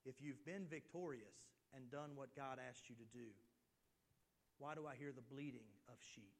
If 0.03 0.21
you've 0.21 0.43
been 0.45 0.65
victorious 0.69 1.37
and 1.75 1.89
done 1.91 2.15
what 2.15 2.35
God 2.35 2.57
asked 2.57 2.89
you 2.89 2.95
to 2.95 3.07
do, 3.13 3.29
why 4.57 4.73
do 4.73 4.87
I 4.87 4.95
hear 4.95 5.13
the 5.13 5.25
bleating 5.25 5.69
of 5.87 5.97
sheep? 6.01 6.33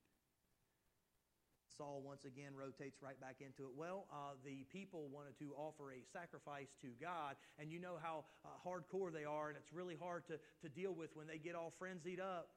Saul 1.78 2.02
once 2.04 2.26
again 2.26 2.56
rotates 2.56 3.02
right 3.02 3.20
back 3.20 3.38
into 3.40 3.64
it. 3.64 3.74
Well, 3.76 4.08
uh, 4.12 4.40
the 4.44 4.64
people 4.72 5.08
wanted 5.12 5.38
to 5.40 5.52
offer 5.58 5.92
a 5.92 6.02
sacrifice 6.12 6.72
to 6.82 6.88
God, 7.02 7.36
and 7.60 7.72
you 7.72 7.80
know 7.80 8.00
how 8.02 8.26
uh, 8.44 8.50
hardcore 8.64 9.12
they 9.12 9.26
are, 9.26 9.50
and 9.50 9.58
it's 9.58 9.74
really 9.74 9.96
hard 10.00 10.26
to, 10.28 10.40
to 10.64 10.70
deal 10.70 10.94
with 10.94 11.12
when 11.16 11.28
they 11.28 11.38
get 11.38 11.56
all 11.56 11.74
frenzied 11.78 12.20
up. 12.20 12.50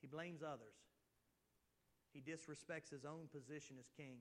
He 0.00 0.08
blames 0.08 0.42
others, 0.42 0.74
he 2.12 2.20
disrespects 2.20 2.90
his 2.90 3.04
own 3.04 3.30
position 3.30 3.76
as 3.78 3.86
king. 3.96 4.18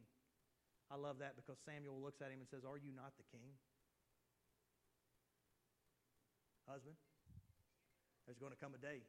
I 0.91 0.99
love 0.99 1.23
that 1.23 1.39
because 1.39 1.55
Samuel 1.63 2.03
looks 2.03 2.19
at 2.19 2.29
him 2.29 2.43
and 2.43 2.49
says, 2.51 2.67
Are 2.67 2.77
you 2.77 2.91
not 2.91 3.15
the 3.15 3.23
king? 3.31 3.55
Husband, 6.67 6.95
there's 8.27 8.37
going 8.37 8.51
to 8.51 8.59
come 8.59 8.75
a 8.75 8.81
day 8.81 9.07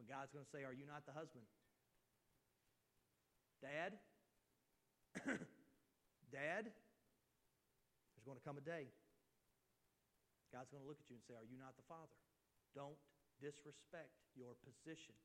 when 0.00 0.08
God's 0.08 0.32
going 0.32 0.44
to 0.44 0.52
say, 0.52 0.64
Are 0.64 0.72
you 0.72 0.88
not 0.88 1.04
the 1.04 1.12
husband? 1.12 1.44
Dad, 3.62 3.96
Dad, 6.32 6.64
there's 6.68 8.26
going 8.26 8.38
to 8.38 8.44
come 8.44 8.58
a 8.58 8.64
day. 8.64 8.92
God's 10.52 10.70
going 10.70 10.82
to 10.82 10.88
look 10.88 11.00
at 11.00 11.08
you 11.08 11.16
and 11.16 11.24
say, 11.26 11.34
Are 11.34 11.48
you 11.48 11.58
not 11.58 11.76
the 11.76 11.86
Father? 11.88 12.16
Don't 12.74 13.00
disrespect 13.40 14.12
your 14.36 14.56
position. 14.64 15.16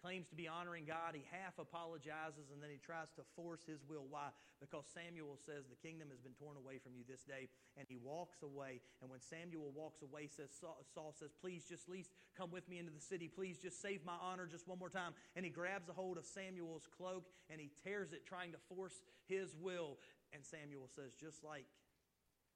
Claims 0.00 0.28
to 0.28 0.36
be 0.38 0.46
honoring 0.46 0.86
God. 0.86 1.14
He 1.14 1.26
half 1.30 1.58
apologizes 1.58 2.54
and 2.54 2.62
then 2.62 2.70
he 2.70 2.78
tries 2.78 3.10
to 3.18 3.22
force 3.34 3.66
his 3.66 3.82
will. 3.84 4.06
Why? 4.08 4.30
Because 4.60 4.86
Samuel 4.86 5.38
says, 5.38 5.66
The 5.66 5.78
kingdom 5.78 6.08
has 6.10 6.18
been 6.18 6.34
torn 6.38 6.56
away 6.56 6.78
from 6.78 6.94
you 6.94 7.02
this 7.06 7.22
day. 7.24 7.48
And 7.76 7.86
he 7.88 7.98
walks 7.98 8.42
away. 8.42 8.80
And 9.02 9.10
when 9.10 9.20
Samuel 9.20 9.70
walks 9.74 10.02
away, 10.02 10.26
says 10.26 10.50
Saul 10.54 11.14
says, 11.18 11.34
Please 11.40 11.66
just 11.68 11.88
least 11.88 12.10
come 12.36 12.50
with 12.50 12.68
me 12.68 12.78
into 12.78 12.92
the 12.92 13.02
city. 13.02 13.28
Please 13.28 13.58
just 13.58 13.82
save 13.82 14.04
my 14.04 14.16
honor 14.22 14.46
just 14.46 14.66
one 14.66 14.78
more 14.78 14.90
time. 14.90 15.12
And 15.36 15.44
he 15.44 15.50
grabs 15.50 15.88
a 15.88 15.92
hold 15.92 16.18
of 16.18 16.24
Samuel's 16.24 16.86
cloak 16.86 17.26
and 17.50 17.60
he 17.60 17.70
tears 17.84 18.12
it, 18.12 18.26
trying 18.26 18.52
to 18.52 18.60
force 18.74 19.02
his 19.26 19.54
will. 19.54 19.98
And 20.32 20.44
Samuel 20.44 20.88
says, 20.94 21.12
Just 21.18 21.44
like 21.44 21.66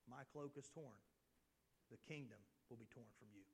my 0.08 0.22
cloak 0.32 0.54
is 0.56 0.68
torn, 0.68 0.98
the 1.90 1.98
kingdom 2.08 2.38
will 2.70 2.78
be 2.78 2.88
torn 2.90 3.10
from 3.18 3.28
you. 3.34 3.44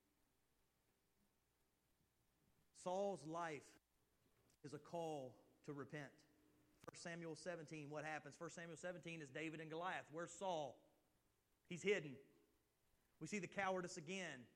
Saul's 2.83 3.25
life 3.27 3.63
is 4.65 4.75
a 4.75 4.79
call 4.79 5.35
to 5.67 5.73
repent. 5.73 6.11
1 6.85 6.97
Samuel 6.97 7.37
17, 7.37 7.87
what 7.91 8.05
happens? 8.05 8.35
1 8.39 8.51
Samuel 8.51 8.77
17 8.77 9.21
is 9.21 9.29
David 9.29 9.61
and 9.61 9.71
Goliath. 9.71 10.07
Where's 10.11 10.33
Saul? 10.33 10.77
He's 11.69 11.83
hidden. 11.83 12.13
We 13.21 13.27
see 13.27 13.39
the 13.39 13.47
cowardice 13.47 13.97
again. 13.97 14.47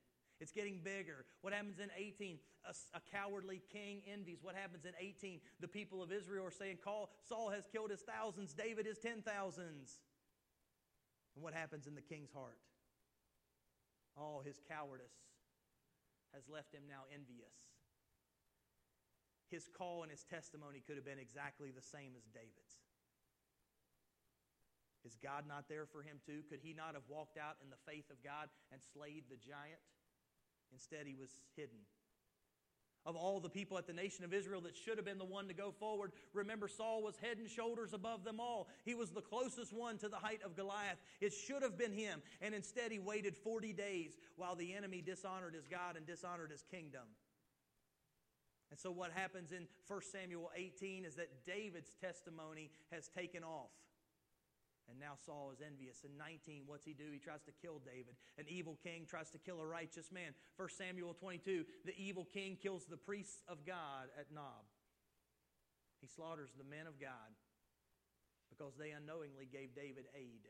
It's 0.41 0.53
getting 0.53 0.81
bigger. 0.83 1.27
What 1.43 1.53
happens 1.53 1.79
in 1.79 1.91
18? 1.97 2.39
A, 2.65 2.75
a, 2.97 3.01
cowardly 3.13 3.61
king 3.73 4.03
envies. 4.11 4.39
What 4.41 4.55
happens 4.57 4.85
in 4.87 4.93
18? 4.99 5.41
The 5.61 5.69
people 5.69 6.03
of 6.03 6.11
Israel 6.11 6.47
are 6.47 6.51
saying, 6.51 6.79
Call, 6.83 7.11
Saul 7.29 7.51
has 7.51 7.67
killed 7.71 7.91
his 7.91 8.01
thousands, 8.01 8.55
David 8.55 8.87
his 8.87 8.99
ten 8.99 9.23
thousands. 9.23 9.99
And 11.35 11.45
what 11.45 11.55
happens 11.55 11.87
in 11.87 11.95
the 11.95 12.01
king's 12.01 12.31
heart? 12.33 12.59
Oh, 14.19 14.43
his 14.45 14.59
cowardice 14.69 15.15
has 16.35 16.43
left 16.49 16.75
him 16.75 16.83
now 16.89 17.03
envious 17.13 17.72
his 19.53 19.69
call 19.69 20.03
and 20.03 20.11
his 20.11 20.25
testimony 20.25 20.83
could 20.85 20.97
have 20.97 21.05
been 21.05 21.21
exactly 21.21 21.71
the 21.71 21.85
same 21.85 22.17
as 22.17 22.25
David's. 22.35 22.83
Is 25.05 25.17
God 25.23 25.45
not 25.47 25.69
there 25.69 25.87
for 25.87 26.03
him 26.03 26.19
too? 26.25 26.43
Could 26.49 26.61
he 26.63 26.75
not 26.75 26.95
have 26.95 27.07
walked 27.09 27.37
out 27.37 27.57
in 27.63 27.71
the 27.71 27.81
faith 27.87 28.11
of 28.11 28.23
God 28.23 28.49
and 28.73 28.81
slayed 28.93 29.25
the 29.29 29.37
giant? 29.37 29.83
Instead, 30.73 31.07
he 31.07 31.15
was 31.15 31.31
hidden. 31.57 31.79
Of 33.05 33.17
all 33.17 33.41
the 33.41 33.51
people 33.51 33.77
at 33.79 33.89
the 33.89 33.93
nation 33.93 34.25
of 34.25 34.33
Israel 34.33 34.61
that 34.61 34.77
should 34.77 34.97
have 34.97 35.05
been 35.05 35.19
the 35.19 35.25
one 35.25 35.49
to 35.49 35.55
go 35.55 35.73
forward, 35.73 36.13
remember 36.33 36.69
Saul 36.69 37.03
was 37.03 37.17
head 37.17 37.39
and 37.39 37.51
shoulders 37.51 37.93
above 37.93 38.23
them 38.23 38.39
all. 38.39 38.69
He 38.85 38.95
was 38.95 39.11
the 39.11 39.21
closest 39.21 39.73
one 39.73 39.99
to 39.99 40.09
the 40.09 40.17
height 40.17 40.41
of 40.45 40.55
Goliath. 40.55 40.99
It 41.21 41.33
should 41.33 41.63
have 41.63 41.77
been 41.77 41.93
him. 41.93 42.23
And 42.41 42.55
instead, 42.55 42.93
he 42.93 43.01
waited 43.01 43.37
40 43.37 43.73
days 43.73 44.17
while 44.37 44.55
the 44.55 44.73
enemy 44.73 45.03
dishonored 45.03 45.55
his 45.55 45.67
God 45.67 45.97
and 45.97 46.07
dishonored 46.07 46.53
his 46.53 46.65
kingdom. 46.71 47.03
And 48.73 48.81
so, 48.81 48.89
what 48.89 49.13
happens 49.13 49.53
in 49.53 49.69
1 49.85 50.01
Samuel 50.01 50.49
18 50.57 51.05
is 51.05 51.15
that 51.21 51.45
David's 51.45 51.93
testimony 52.01 52.73
has 52.89 53.05
taken 53.13 53.45
off. 53.45 53.69
And 54.89 54.97
now 54.99 55.13
Saul 55.13 55.53
is 55.53 55.61
envious. 55.61 56.09
In 56.09 56.17
19, 56.17 56.65
what's 56.65 56.89
he 56.89 56.97
do? 56.97 57.13
He 57.13 57.21
tries 57.21 57.45
to 57.45 57.53
kill 57.61 57.85
David. 57.85 58.17
An 58.41 58.49
evil 58.49 58.81
king 58.83 59.05
tries 59.05 59.29
to 59.37 59.39
kill 59.39 59.61
a 59.61 59.67
righteous 59.67 60.09
man. 60.09 60.33
1 60.57 60.69
Samuel 60.73 61.13
22, 61.13 61.69
the 61.85 61.93
evil 62.01 62.25
king 62.25 62.57
kills 62.57 62.89
the 62.89 62.97
priests 62.97 63.45
of 63.45 63.61
God 63.69 64.09
at 64.19 64.33
Nob. 64.33 64.65
He 66.01 66.09
slaughters 66.09 66.57
the 66.57 66.65
men 66.65 66.89
of 66.89 66.97
God 66.99 67.37
because 68.49 68.73
they 68.81 68.97
unknowingly 68.97 69.53
gave 69.53 69.77
David 69.77 70.09
aid. 70.17 70.49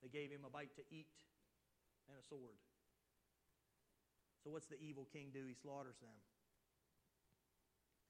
They 0.00 0.08
gave 0.08 0.32
him 0.32 0.48
a 0.48 0.50
bite 0.50 0.74
to 0.80 0.82
eat 0.88 1.12
and 2.08 2.16
a 2.16 2.24
sword. 2.24 2.56
So, 4.42 4.48
what's 4.48 4.72
the 4.72 4.80
evil 4.80 5.06
king 5.12 5.28
do? 5.28 5.44
He 5.44 5.52
slaughters 5.52 6.00
them. 6.00 6.16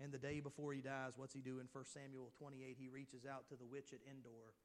And 0.03 0.11
the 0.11 0.19
day 0.19 0.41
before 0.41 0.73
he 0.73 0.81
dies, 0.81 1.13
what's 1.17 1.35
he 1.35 1.45
do 1.45 1.61
in 1.61 1.69
1 1.71 1.85
Samuel 1.85 2.33
28? 2.39 2.77
He 2.81 2.89
reaches 2.89 3.27
out 3.29 3.47
to 3.49 3.55
the 3.55 3.69
witch 3.69 3.93
at 3.93 4.01
Endor. 4.09 4.57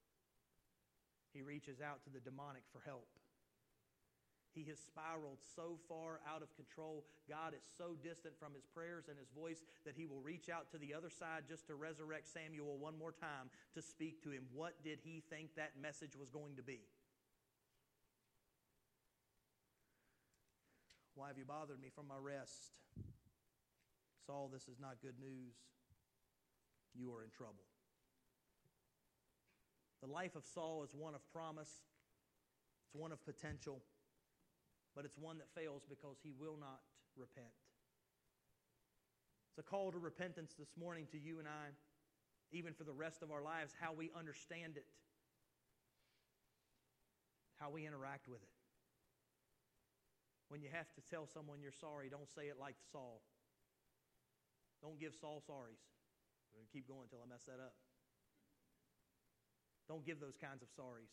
He 1.33 1.41
reaches 1.41 1.81
out 1.81 2.03
to 2.05 2.09
the 2.09 2.23
demonic 2.23 2.63
for 2.71 2.79
help. 2.85 3.11
He 4.55 4.63
has 4.71 4.79
spiraled 4.79 5.43
so 5.43 5.75
far 5.89 6.21
out 6.23 6.41
of 6.41 6.55
control. 6.55 7.03
God 7.27 7.51
is 7.51 7.67
so 7.77 7.99
distant 8.01 8.39
from 8.39 8.55
his 8.55 8.63
prayers 8.63 9.11
and 9.11 9.19
his 9.19 9.27
voice 9.35 9.59
that 9.83 9.99
he 9.99 10.05
will 10.05 10.21
reach 10.23 10.47
out 10.47 10.71
to 10.71 10.77
the 10.77 10.93
other 10.93 11.09
side 11.09 11.43
just 11.45 11.67
to 11.67 11.75
resurrect 11.75 12.31
Samuel 12.31 12.77
one 12.79 12.97
more 12.97 13.11
time 13.11 13.51
to 13.75 13.81
speak 13.81 14.23
to 14.23 14.31
him. 14.31 14.47
What 14.53 14.81
did 14.81 14.99
he 15.03 15.21
think 15.29 15.55
that 15.55 15.75
message 15.75 16.15
was 16.15 16.29
going 16.29 16.55
to 16.55 16.63
be? 16.63 16.79
Why 21.15 21.27
have 21.27 21.37
you 21.37 21.45
bothered 21.45 21.81
me 21.81 21.89
from 21.93 22.07
my 22.07 22.15
rest? 22.17 22.71
Saul, 24.25 24.49
this 24.51 24.67
is 24.67 24.79
not 24.79 24.97
good 25.01 25.19
news. 25.19 25.53
You 26.93 27.13
are 27.13 27.23
in 27.23 27.29
trouble. 27.29 27.65
The 30.01 30.11
life 30.11 30.35
of 30.35 30.45
Saul 30.45 30.83
is 30.83 30.93
one 30.93 31.15
of 31.15 31.21
promise, 31.31 31.71
it's 32.85 32.95
one 32.95 33.11
of 33.11 33.23
potential, 33.25 33.81
but 34.95 35.05
it's 35.05 35.17
one 35.17 35.37
that 35.39 35.47
fails 35.55 35.83
because 35.89 36.17
he 36.23 36.31
will 36.39 36.57
not 36.59 36.79
repent. 37.17 37.53
It's 39.49 39.59
a 39.59 39.63
call 39.63 39.91
to 39.91 39.97
repentance 39.97 40.53
this 40.57 40.75
morning 40.77 41.07
to 41.11 41.17
you 41.17 41.39
and 41.39 41.47
I, 41.47 41.71
even 42.51 42.73
for 42.73 42.83
the 42.83 42.93
rest 42.93 43.23
of 43.23 43.31
our 43.31 43.41
lives, 43.41 43.73
how 43.79 43.93
we 43.93 44.11
understand 44.17 44.77
it, 44.77 44.85
how 47.59 47.69
we 47.69 47.87
interact 47.87 48.27
with 48.27 48.43
it. 48.43 48.49
When 50.49 50.61
you 50.61 50.69
have 50.71 50.91
to 50.95 51.01
tell 51.09 51.25
someone 51.25 51.59
you're 51.61 51.71
sorry, 51.71 52.09
don't 52.09 52.29
say 52.29 52.47
it 52.47 52.57
like 52.59 52.75
Saul. 52.91 53.21
Don't 54.85 55.01
give 55.01 55.17
Saul 55.17 55.41
sorries. 55.41 55.81
We're 56.53 56.61
going 56.61 56.69
to 56.69 56.75
keep 56.77 56.85
going 56.85 57.09
until 57.09 57.25
I 57.25 57.25
mess 57.25 57.49
that 57.49 57.57
up. 57.57 57.73
Don't 59.89 60.05
give 60.05 60.21
those 60.21 60.37
kinds 60.37 60.61
of 60.61 60.69
sorries. 60.69 61.09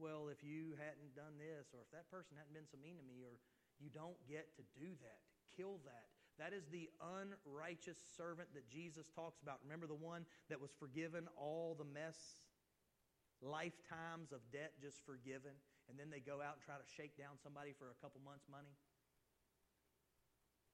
Well, 0.00 0.32
if 0.32 0.40
you 0.40 0.72
hadn't 0.80 1.12
done 1.12 1.36
this, 1.36 1.68
or 1.76 1.84
if 1.84 1.92
that 1.92 2.08
person 2.08 2.32
hadn't 2.40 2.56
been 2.56 2.64
so 2.64 2.80
mean 2.80 2.96
to 2.96 3.04
me, 3.04 3.28
or 3.28 3.36
you 3.76 3.92
don't 3.92 4.16
get 4.24 4.56
to 4.56 4.64
do 4.72 4.88
that. 5.04 5.20
Kill 5.52 5.84
that. 5.84 6.08
That 6.40 6.56
is 6.56 6.64
the 6.72 6.88
unrighteous 6.96 8.00
servant 8.16 8.48
that 8.56 8.64
Jesus 8.72 9.12
talks 9.12 9.44
about. 9.44 9.60
Remember 9.60 9.84
the 9.84 10.00
one 10.00 10.24
that 10.48 10.56
was 10.56 10.72
forgiven 10.72 11.28
all 11.36 11.76
the 11.76 11.84
mess, 11.84 12.16
lifetimes 13.44 14.32
of 14.32 14.40
debt 14.48 14.80
just 14.80 15.04
forgiven, 15.04 15.52
and 15.92 16.00
then 16.00 16.08
they 16.08 16.24
go 16.24 16.40
out 16.40 16.56
and 16.56 16.64
try 16.64 16.80
to 16.80 16.88
shake 16.88 17.20
down 17.20 17.36
somebody 17.36 17.76
for 17.76 17.92
a 17.92 17.98
couple 18.00 18.24
months' 18.24 18.48
money? 18.48 18.72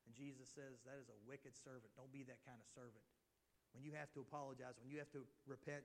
And 0.09 0.17
Jesus 0.17 0.49
says 0.49 0.81
that 0.89 0.97
is 0.97 1.13
a 1.13 1.21
wicked 1.29 1.53
servant. 1.53 1.93
Don't 1.93 2.09
be 2.09 2.25
that 2.25 2.41
kind 2.49 2.57
of 2.57 2.65
servant. 2.73 3.05
When 3.77 3.85
you 3.85 3.93
have 3.93 4.09
to 4.17 4.25
apologize, 4.25 4.81
when 4.81 4.89
you 4.89 4.97
have 4.97 5.13
to 5.13 5.29
repent, 5.45 5.85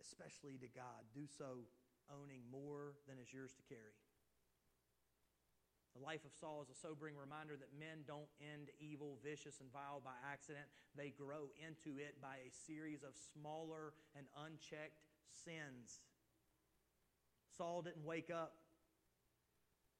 especially 0.00 0.56
to 0.64 0.68
God, 0.72 1.04
do 1.12 1.28
so 1.28 1.68
owning 2.08 2.40
more 2.48 2.96
than 3.04 3.20
is 3.20 3.28
yours 3.28 3.52
to 3.52 3.64
carry. 3.68 3.92
The 5.92 6.00
life 6.00 6.24
of 6.24 6.32
Saul 6.32 6.64
is 6.64 6.72
a 6.72 6.78
sobering 6.80 7.20
reminder 7.20 7.52
that 7.60 7.76
men 7.76 8.08
don't 8.08 8.32
end 8.40 8.72
evil, 8.80 9.20
vicious, 9.20 9.60
and 9.60 9.68
vile 9.68 10.00
by 10.00 10.16
accident. 10.24 10.64
They 10.96 11.12
grow 11.12 11.52
into 11.60 12.00
it 12.00 12.16
by 12.16 12.40
a 12.40 12.48
series 12.64 13.04
of 13.04 13.12
smaller 13.12 13.92
and 14.16 14.24
unchecked 14.40 15.04
sins. 15.28 16.00
Saul 17.52 17.82
didn't 17.82 18.08
wake 18.08 18.32
up 18.32 18.59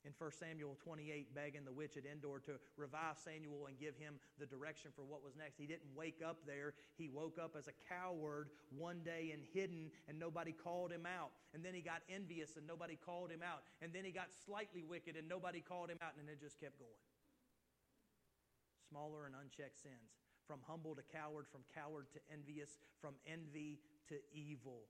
in 0.04 0.12
1 0.16 0.30
Samuel 0.32 0.76
28 0.82 1.34
begging 1.34 1.64
the 1.64 1.72
witch 1.72 1.96
at 1.96 2.04
Endor 2.06 2.40
to 2.46 2.56
revive 2.76 3.18
Samuel 3.18 3.66
and 3.66 3.78
give 3.78 3.96
him 3.96 4.16
the 4.38 4.46
direction 4.46 4.90
for 4.94 5.02
what 5.02 5.22
was 5.22 5.36
next. 5.36 5.58
He 5.58 5.66
didn't 5.66 5.92
wake 5.94 6.20
up 6.24 6.38
there. 6.46 6.74
He 6.96 7.08
woke 7.08 7.36
up 7.42 7.54
as 7.56 7.68
a 7.68 7.76
coward 7.88 8.48
one 8.76 9.00
day 9.04 9.30
and 9.32 9.42
hidden, 9.52 9.90
and 10.08 10.18
nobody 10.18 10.52
called 10.52 10.92
him 10.92 11.04
out. 11.04 11.30
And 11.52 11.64
then 11.64 11.74
he 11.74 11.80
got 11.80 12.00
envious, 12.08 12.56
and 12.56 12.66
nobody 12.66 12.96
called 12.96 13.30
him 13.30 13.42
out. 13.44 13.62
And 13.82 13.92
then 13.92 14.04
he 14.04 14.12
got 14.12 14.28
slightly 14.46 14.82
wicked, 14.82 15.16
and 15.16 15.28
nobody 15.28 15.60
called 15.60 15.90
him 15.90 15.98
out, 16.00 16.12
and 16.18 16.28
it 16.28 16.40
just 16.40 16.58
kept 16.60 16.78
going. 16.78 17.04
Smaller 18.88 19.26
and 19.26 19.34
unchecked 19.36 19.80
sins. 19.80 20.16
From 20.46 20.60
humble 20.66 20.96
to 20.96 21.02
coward, 21.14 21.46
from 21.46 21.60
coward 21.74 22.06
to 22.14 22.20
envious, 22.32 22.80
from 23.00 23.14
envy 23.26 23.78
to 24.08 24.16
evil. 24.32 24.88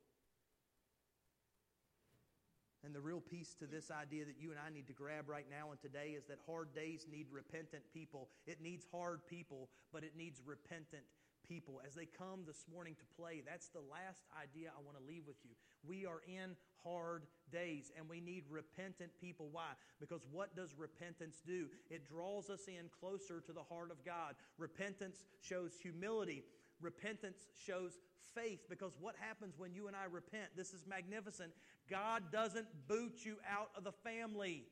And 2.85 2.95
the 2.95 3.01
real 3.01 3.21
piece 3.21 3.55
to 3.61 3.67
this 3.67 3.91
idea 3.91 4.25
that 4.25 4.41
you 4.41 4.51
and 4.51 4.59
I 4.59 4.73
need 4.73 4.87
to 4.87 4.95
grab 4.95 5.29
right 5.29 5.45
now 5.51 5.71
and 5.71 5.81
today 5.81 6.17
is 6.17 6.25
that 6.27 6.39
hard 6.47 6.75
days 6.75 7.07
need 7.11 7.27
repentant 7.31 7.83
people. 7.93 8.29
It 8.47 8.63
needs 8.63 8.87
hard 8.91 9.21
people, 9.27 9.69
but 9.93 10.03
it 10.03 10.17
needs 10.17 10.41
repentant 10.45 11.05
people. 11.47 11.81
As 11.87 11.95
they 11.95 12.07
come 12.07 12.41
this 12.47 12.65
morning 12.73 12.95
to 12.95 13.21
play, 13.21 13.43
that's 13.45 13.69
the 13.69 13.83
last 13.91 14.23
idea 14.41 14.71
I 14.71 14.81
want 14.85 14.97
to 14.97 15.05
leave 15.05 15.25
with 15.27 15.37
you. 15.45 15.51
We 15.85 16.07
are 16.07 16.23
in 16.27 16.57
hard 16.85 17.25
days 17.53 17.93
and 17.99 18.09
we 18.09 18.21
need 18.21 18.45
repentant 18.49 19.11
people. 19.21 19.49
Why? 19.51 19.75
Because 19.99 20.23
what 20.31 20.55
does 20.55 20.75
repentance 20.79 21.43
do? 21.45 21.67
It 21.91 22.09
draws 22.09 22.51
us 22.51 22.69
in 22.69 22.89
closer 22.89 23.41
to 23.41 23.53
the 23.53 23.63
heart 23.63 23.91
of 23.91 24.05
God. 24.05 24.35
Repentance 24.59 25.27
shows 25.41 25.73
humility. 25.83 26.45
Repentance 26.81 27.39
shows 27.67 27.99
faith 28.35 28.61
because 28.69 28.93
what 29.01 29.15
happens 29.21 29.55
when 29.59 29.75
you 29.75 29.87
and 29.87 29.97
I 29.97 30.05
repent? 30.11 30.51
This 30.57 30.73
is 30.73 30.87
magnificent. 30.87 31.53
God 31.89 32.33
doesn't 32.33 32.67
boot 32.89 33.25
you 33.25 33.37
out 33.49 33.71
of 33.77 33.85
the 33.85 33.93
family. 33.93 34.65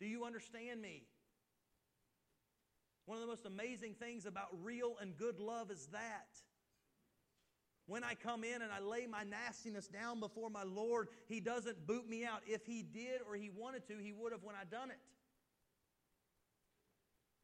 Do 0.00 0.06
you 0.06 0.24
understand 0.24 0.82
me? 0.82 1.02
One 3.06 3.16
of 3.16 3.22
the 3.22 3.28
most 3.28 3.46
amazing 3.46 3.94
things 3.94 4.26
about 4.26 4.48
real 4.62 4.96
and 5.00 5.16
good 5.16 5.38
love 5.38 5.70
is 5.70 5.86
that. 5.92 6.28
When 7.86 8.02
I 8.02 8.14
come 8.14 8.44
in 8.44 8.62
and 8.62 8.72
I 8.72 8.80
lay 8.80 9.06
my 9.06 9.24
nastiness 9.24 9.88
down 9.88 10.18
before 10.18 10.48
my 10.48 10.62
Lord, 10.62 11.08
He 11.28 11.38
doesn't 11.40 11.86
boot 11.86 12.08
me 12.08 12.24
out. 12.24 12.40
If 12.46 12.64
He 12.64 12.82
did 12.82 13.20
or 13.28 13.36
He 13.36 13.50
wanted 13.50 13.86
to, 13.88 13.98
He 13.98 14.12
would 14.12 14.32
have 14.32 14.42
when 14.42 14.56
I 14.56 14.64
done 14.64 14.90
it. 14.90 14.96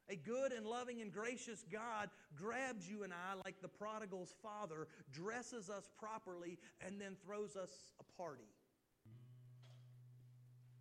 A 0.09 0.15
good 0.15 0.51
and 0.51 0.65
loving 0.65 1.01
and 1.01 1.11
gracious 1.11 1.63
God 1.71 2.09
grabs 2.35 2.89
you 2.89 3.03
and 3.03 3.13
I 3.13 3.35
like 3.45 3.61
the 3.61 3.67
prodigal's 3.67 4.33
father, 4.41 4.87
dresses 5.11 5.69
us 5.69 5.89
properly, 5.99 6.57
and 6.85 6.99
then 6.99 7.15
throws 7.25 7.55
us 7.55 7.69
a 7.99 8.21
party. 8.21 8.49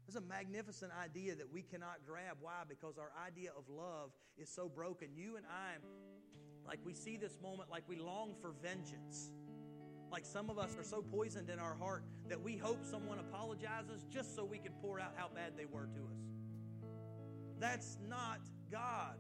It's 0.08 0.16
a 0.16 0.20
magnificent 0.20 0.90
idea 1.00 1.36
that 1.36 1.52
we 1.52 1.62
cannot 1.62 1.98
grab. 2.04 2.38
Why? 2.40 2.62
Because 2.68 2.98
our 2.98 3.12
idea 3.24 3.50
of 3.56 3.62
love 3.68 4.10
is 4.36 4.48
so 4.48 4.68
broken. 4.68 5.10
You 5.14 5.36
and 5.36 5.46
I, 5.46 5.76
like 6.66 6.80
we 6.84 6.94
see 6.94 7.16
this 7.16 7.38
moment, 7.40 7.70
like 7.70 7.84
we 7.86 7.94
long 7.94 8.34
for 8.40 8.52
vengeance. 8.60 9.30
Like 10.10 10.26
some 10.26 10.50
of 10.50 10.58
us 10.58 10.76
are 10.76 10.82
so 10.82 11.00
poisoned 11.00 11.48
in 11.48 11.60
our 11.60 11.76
heart 11.76 12.02
that 12.28 12.40
we 12.40 12.56
hope 12.56 12.84
someone 12.84 13.20
apologizes 13.20 14.04
just 14.12 14.34
so 14.34 14.44
we 14.44 14.58
can 14.58 14.72
pour 14.82 14.98
out 14.98 15.12
how 15.14 15.28
bad 15.32 15.52
they 15.56 15.66
were 15.66 15.88
to 15.94 16.00
us. 16.00 16.18
That's 17.60 17.96
not 18.08 18.40
God. 18.70 19.16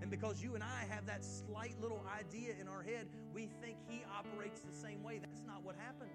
And 0.00 0.10
because 0.10 0.42
you 0.42 0.54
and 0.54 0.64
I 0.64 0.84
have 0.90 1.06
that 1.06 1.24
slight 1.24 1.80
little 1.80 2.04
idea 2.18 2.54
in 2.60 2.66
our 2.66 2.82
head, 2.82 3.06
we 3.32 3.48
think 3.62 3.76
He 3.88 4.02
operates 4.18 4.60
the 4.60 4.74
same 4.74 5.02
way. 5.02 5.20
That's 5.20 5.42
not 5.46 5.62
what 5.62 5.76
happens. 5.76 6.10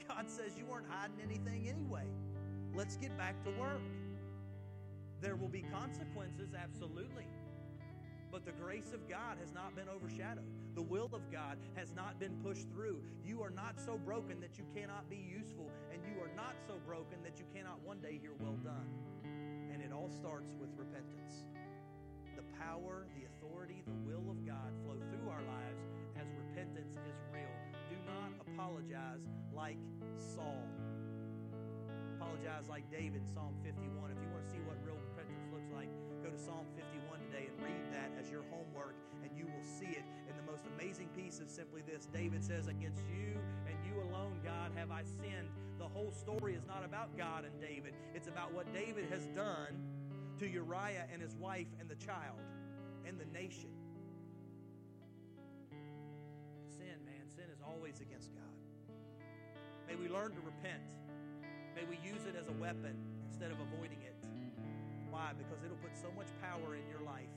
God 0.08 0.30
says 0.30 0.56
you 0.56 0.64
weren't 0.64 0.86
hiding 0.88 1.20
anything 1.22 1.68
anyway. 1.68 2.06
Let's 2.74 2.96
get 2.96 3.16
back 3.18 3.42
to 3.44 3.50
work. 3.60 3.82
There 5.20 5.36
will 5.36 5.48
be 5.48 5.62
consequences, 5.62 6.50
absolutely. 6.58 7.26
But 8.32 8.46
the 8.46 8.52
grace 8.52 8.92
of 8.94 9.06
God 9.10 9.36
has 9.38 9.52
not 9.52 9.76
been 9.76 9.90
overshadowed. 9.90 10.48
The 10.74 10.82
will 10.82 11.10
of 11.12 11.30
God 11.30 11.58
has 11.76 11.92
not 11.94 12.18
been 12.18 12.34
pushed 12.42 12.66
through. 12.70 12.98
You 13.22 13.42
are 13.42 13.50
not 13.50 13.78
so 13.78 13.98
broken 13.98 14.40
that 14.40 14.56
you 14.56 14.64
cannot 14.74 15.10
be 15.10 15.18
useful, 15.18 15.70
and 15.92 16.00
you 16.02 16.18
are 16.22 16.34
not 16.34 16.54
so 16.66 16.80
broken 16.86 17.18
that 17.24 17.38
you 17.38 17.44
cannot 17.54 17.78
one 17.84 18.00
day 18.00 18.18
hear 18.22 18.32
well 18.40 18.56
done. 18.64 18.88
All 20.02 20.10
starts 20.10 20.50
with 20.58 20.74
repentance. 20.74 21.46
The 22.34 22.42
power, 22.58 23.06
the 23.14 23.22
authority, 23.30 23.86
the 23.86 23.94
will 24.02 24.34
of 24.34 24.42
God 24.42 24.74
flow 24.82 24.98
through 24.98 25.30
our 25.30 25.46
lives 25.46 25.78
as 26.18 26.26
repentance 26.34 26.98
is 27.06 27.14
real. 27.30 27.54
Do 27.86 27.94
not 28.02 28.34
apologize 28.42 29.22
like 29.54 29.78
Saul. 30.18 30.66
Apologize 32.18 32.66
like 32.66 32.90
David, 32.90 33.22
Psalm 33.30 33.54
51. 33.62 34.10
If 34.10 34.18
you 34.18 34.26
want 34.34 34.42
to 34.42 34.50
see 34.50 34.58
what 34.66 34.74
real 34.82 34.98
repentance 34.98 35.46
looks 35.54 35.70
like, 35.70 35.86
go 36.18 36.34
to 36.34 36.40
Psalm 36.42 36.66
51 36.74 37.22
today 37.30 37.46
and 37.46 37.54
read 37.62 37.86
that 37.94 38.10
as 38.18 38.26
your 38.26 38.42
homework, 38.50 38.98
and 39.22 39.30
you 39.38 39.46
will 39.46 39.62
see 39.62 39.94
it. 39.94 40.02
Most 40.52 40.68
amazing 40.78 41.08
piece 41.16 41.40
is 41.40 41.50
simply 41.50 41.80
this 41.80 42.04
David 42.12 42.44
says, 42.44 42.66
Against 42.66 43.04
you 43.08 43.38
and 43.66 43.74
you 43.88 44.02
alone, 44.02 44.38
God, 44.44 44.70
have 44.76 44.90
I 44.90 45.02
sinned. 45.02 45.48
The 45.78 45.88
whole 45.88 46.12
story 46.12 46.52
is 46.52 46.66
not 46.68 46.84
about 46.84 47.16
God 47.16 47.46
and 47.46 47.58
David, 47.58 47.94
it's 48.14 48.28
about 48.28 48.52
what 48.52 48.70
David 48.74 49.06
has 49.08 49.24
done 49.28 49.80
to 50.38 50.46
Uriah 50.46 51.06
and 51.10 51.22
his 51.22 51.34
wife 51.36 51.68
and 51.80 51.88
the 51.88 51.94
child 51.94 52.36
and 53.08 53.18
the 53.18 53.24
nation. 53.32 53.70
Sin, 56.68 57.00
man, 57.06 57.24
sin 57.34 57.48
is 57.50 57.62
always 57.66 58.02
against 58.02 58.34
God. 58.34 58.94
May 59.88 59.96
we 59.96 60.10
learn 60.12 60.32
to 60.32 60.40
repent. 60.44 60.84
May 61.74 61.84
we 61.88 61.96
use 62.06 62.26
it 62.28 62.36
as 62.38 62.48
a 62.48 62.60
weapon 62.60 62.94
instead 63.26 63.52
of 63.52 63.56
avoiding 63.72 64.02
it. 64.02 64.16
Why? 65.08 65.32
Because 65.32 65.64
it'll 65.64 65.78
put 65.78 65.96
so 65.96 66.12
much 66.14 66.28
power 66.42 66.76
in 66.76 66.86
your 66.90 67.00
life 67.00 67.32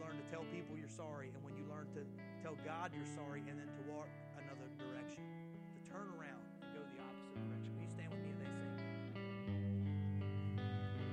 learn 0.00 0.16
to 0.16 0.26
tell 0.30 0.44
people 0.48 0.76
you're 0.76 0.88
sorry 0.88 1.32
and 1.34 1.40
when 1.44 1.56
you 1.56 1.64
learn 1.68 1.86
to 1.92 2.02
tell 2.42 2.56
God 2.64 2.92
you're 2.94 3.12
sorry 3.14 3.44
and 3.48 3.58
then 3.58 3.68
to 3.68 3.82
walk 3.90 4.08
another 4.40 4.68
direction, 4.80 5.24
to 5.52 5.80
turn 5.90 6.08
around 6.16 6.29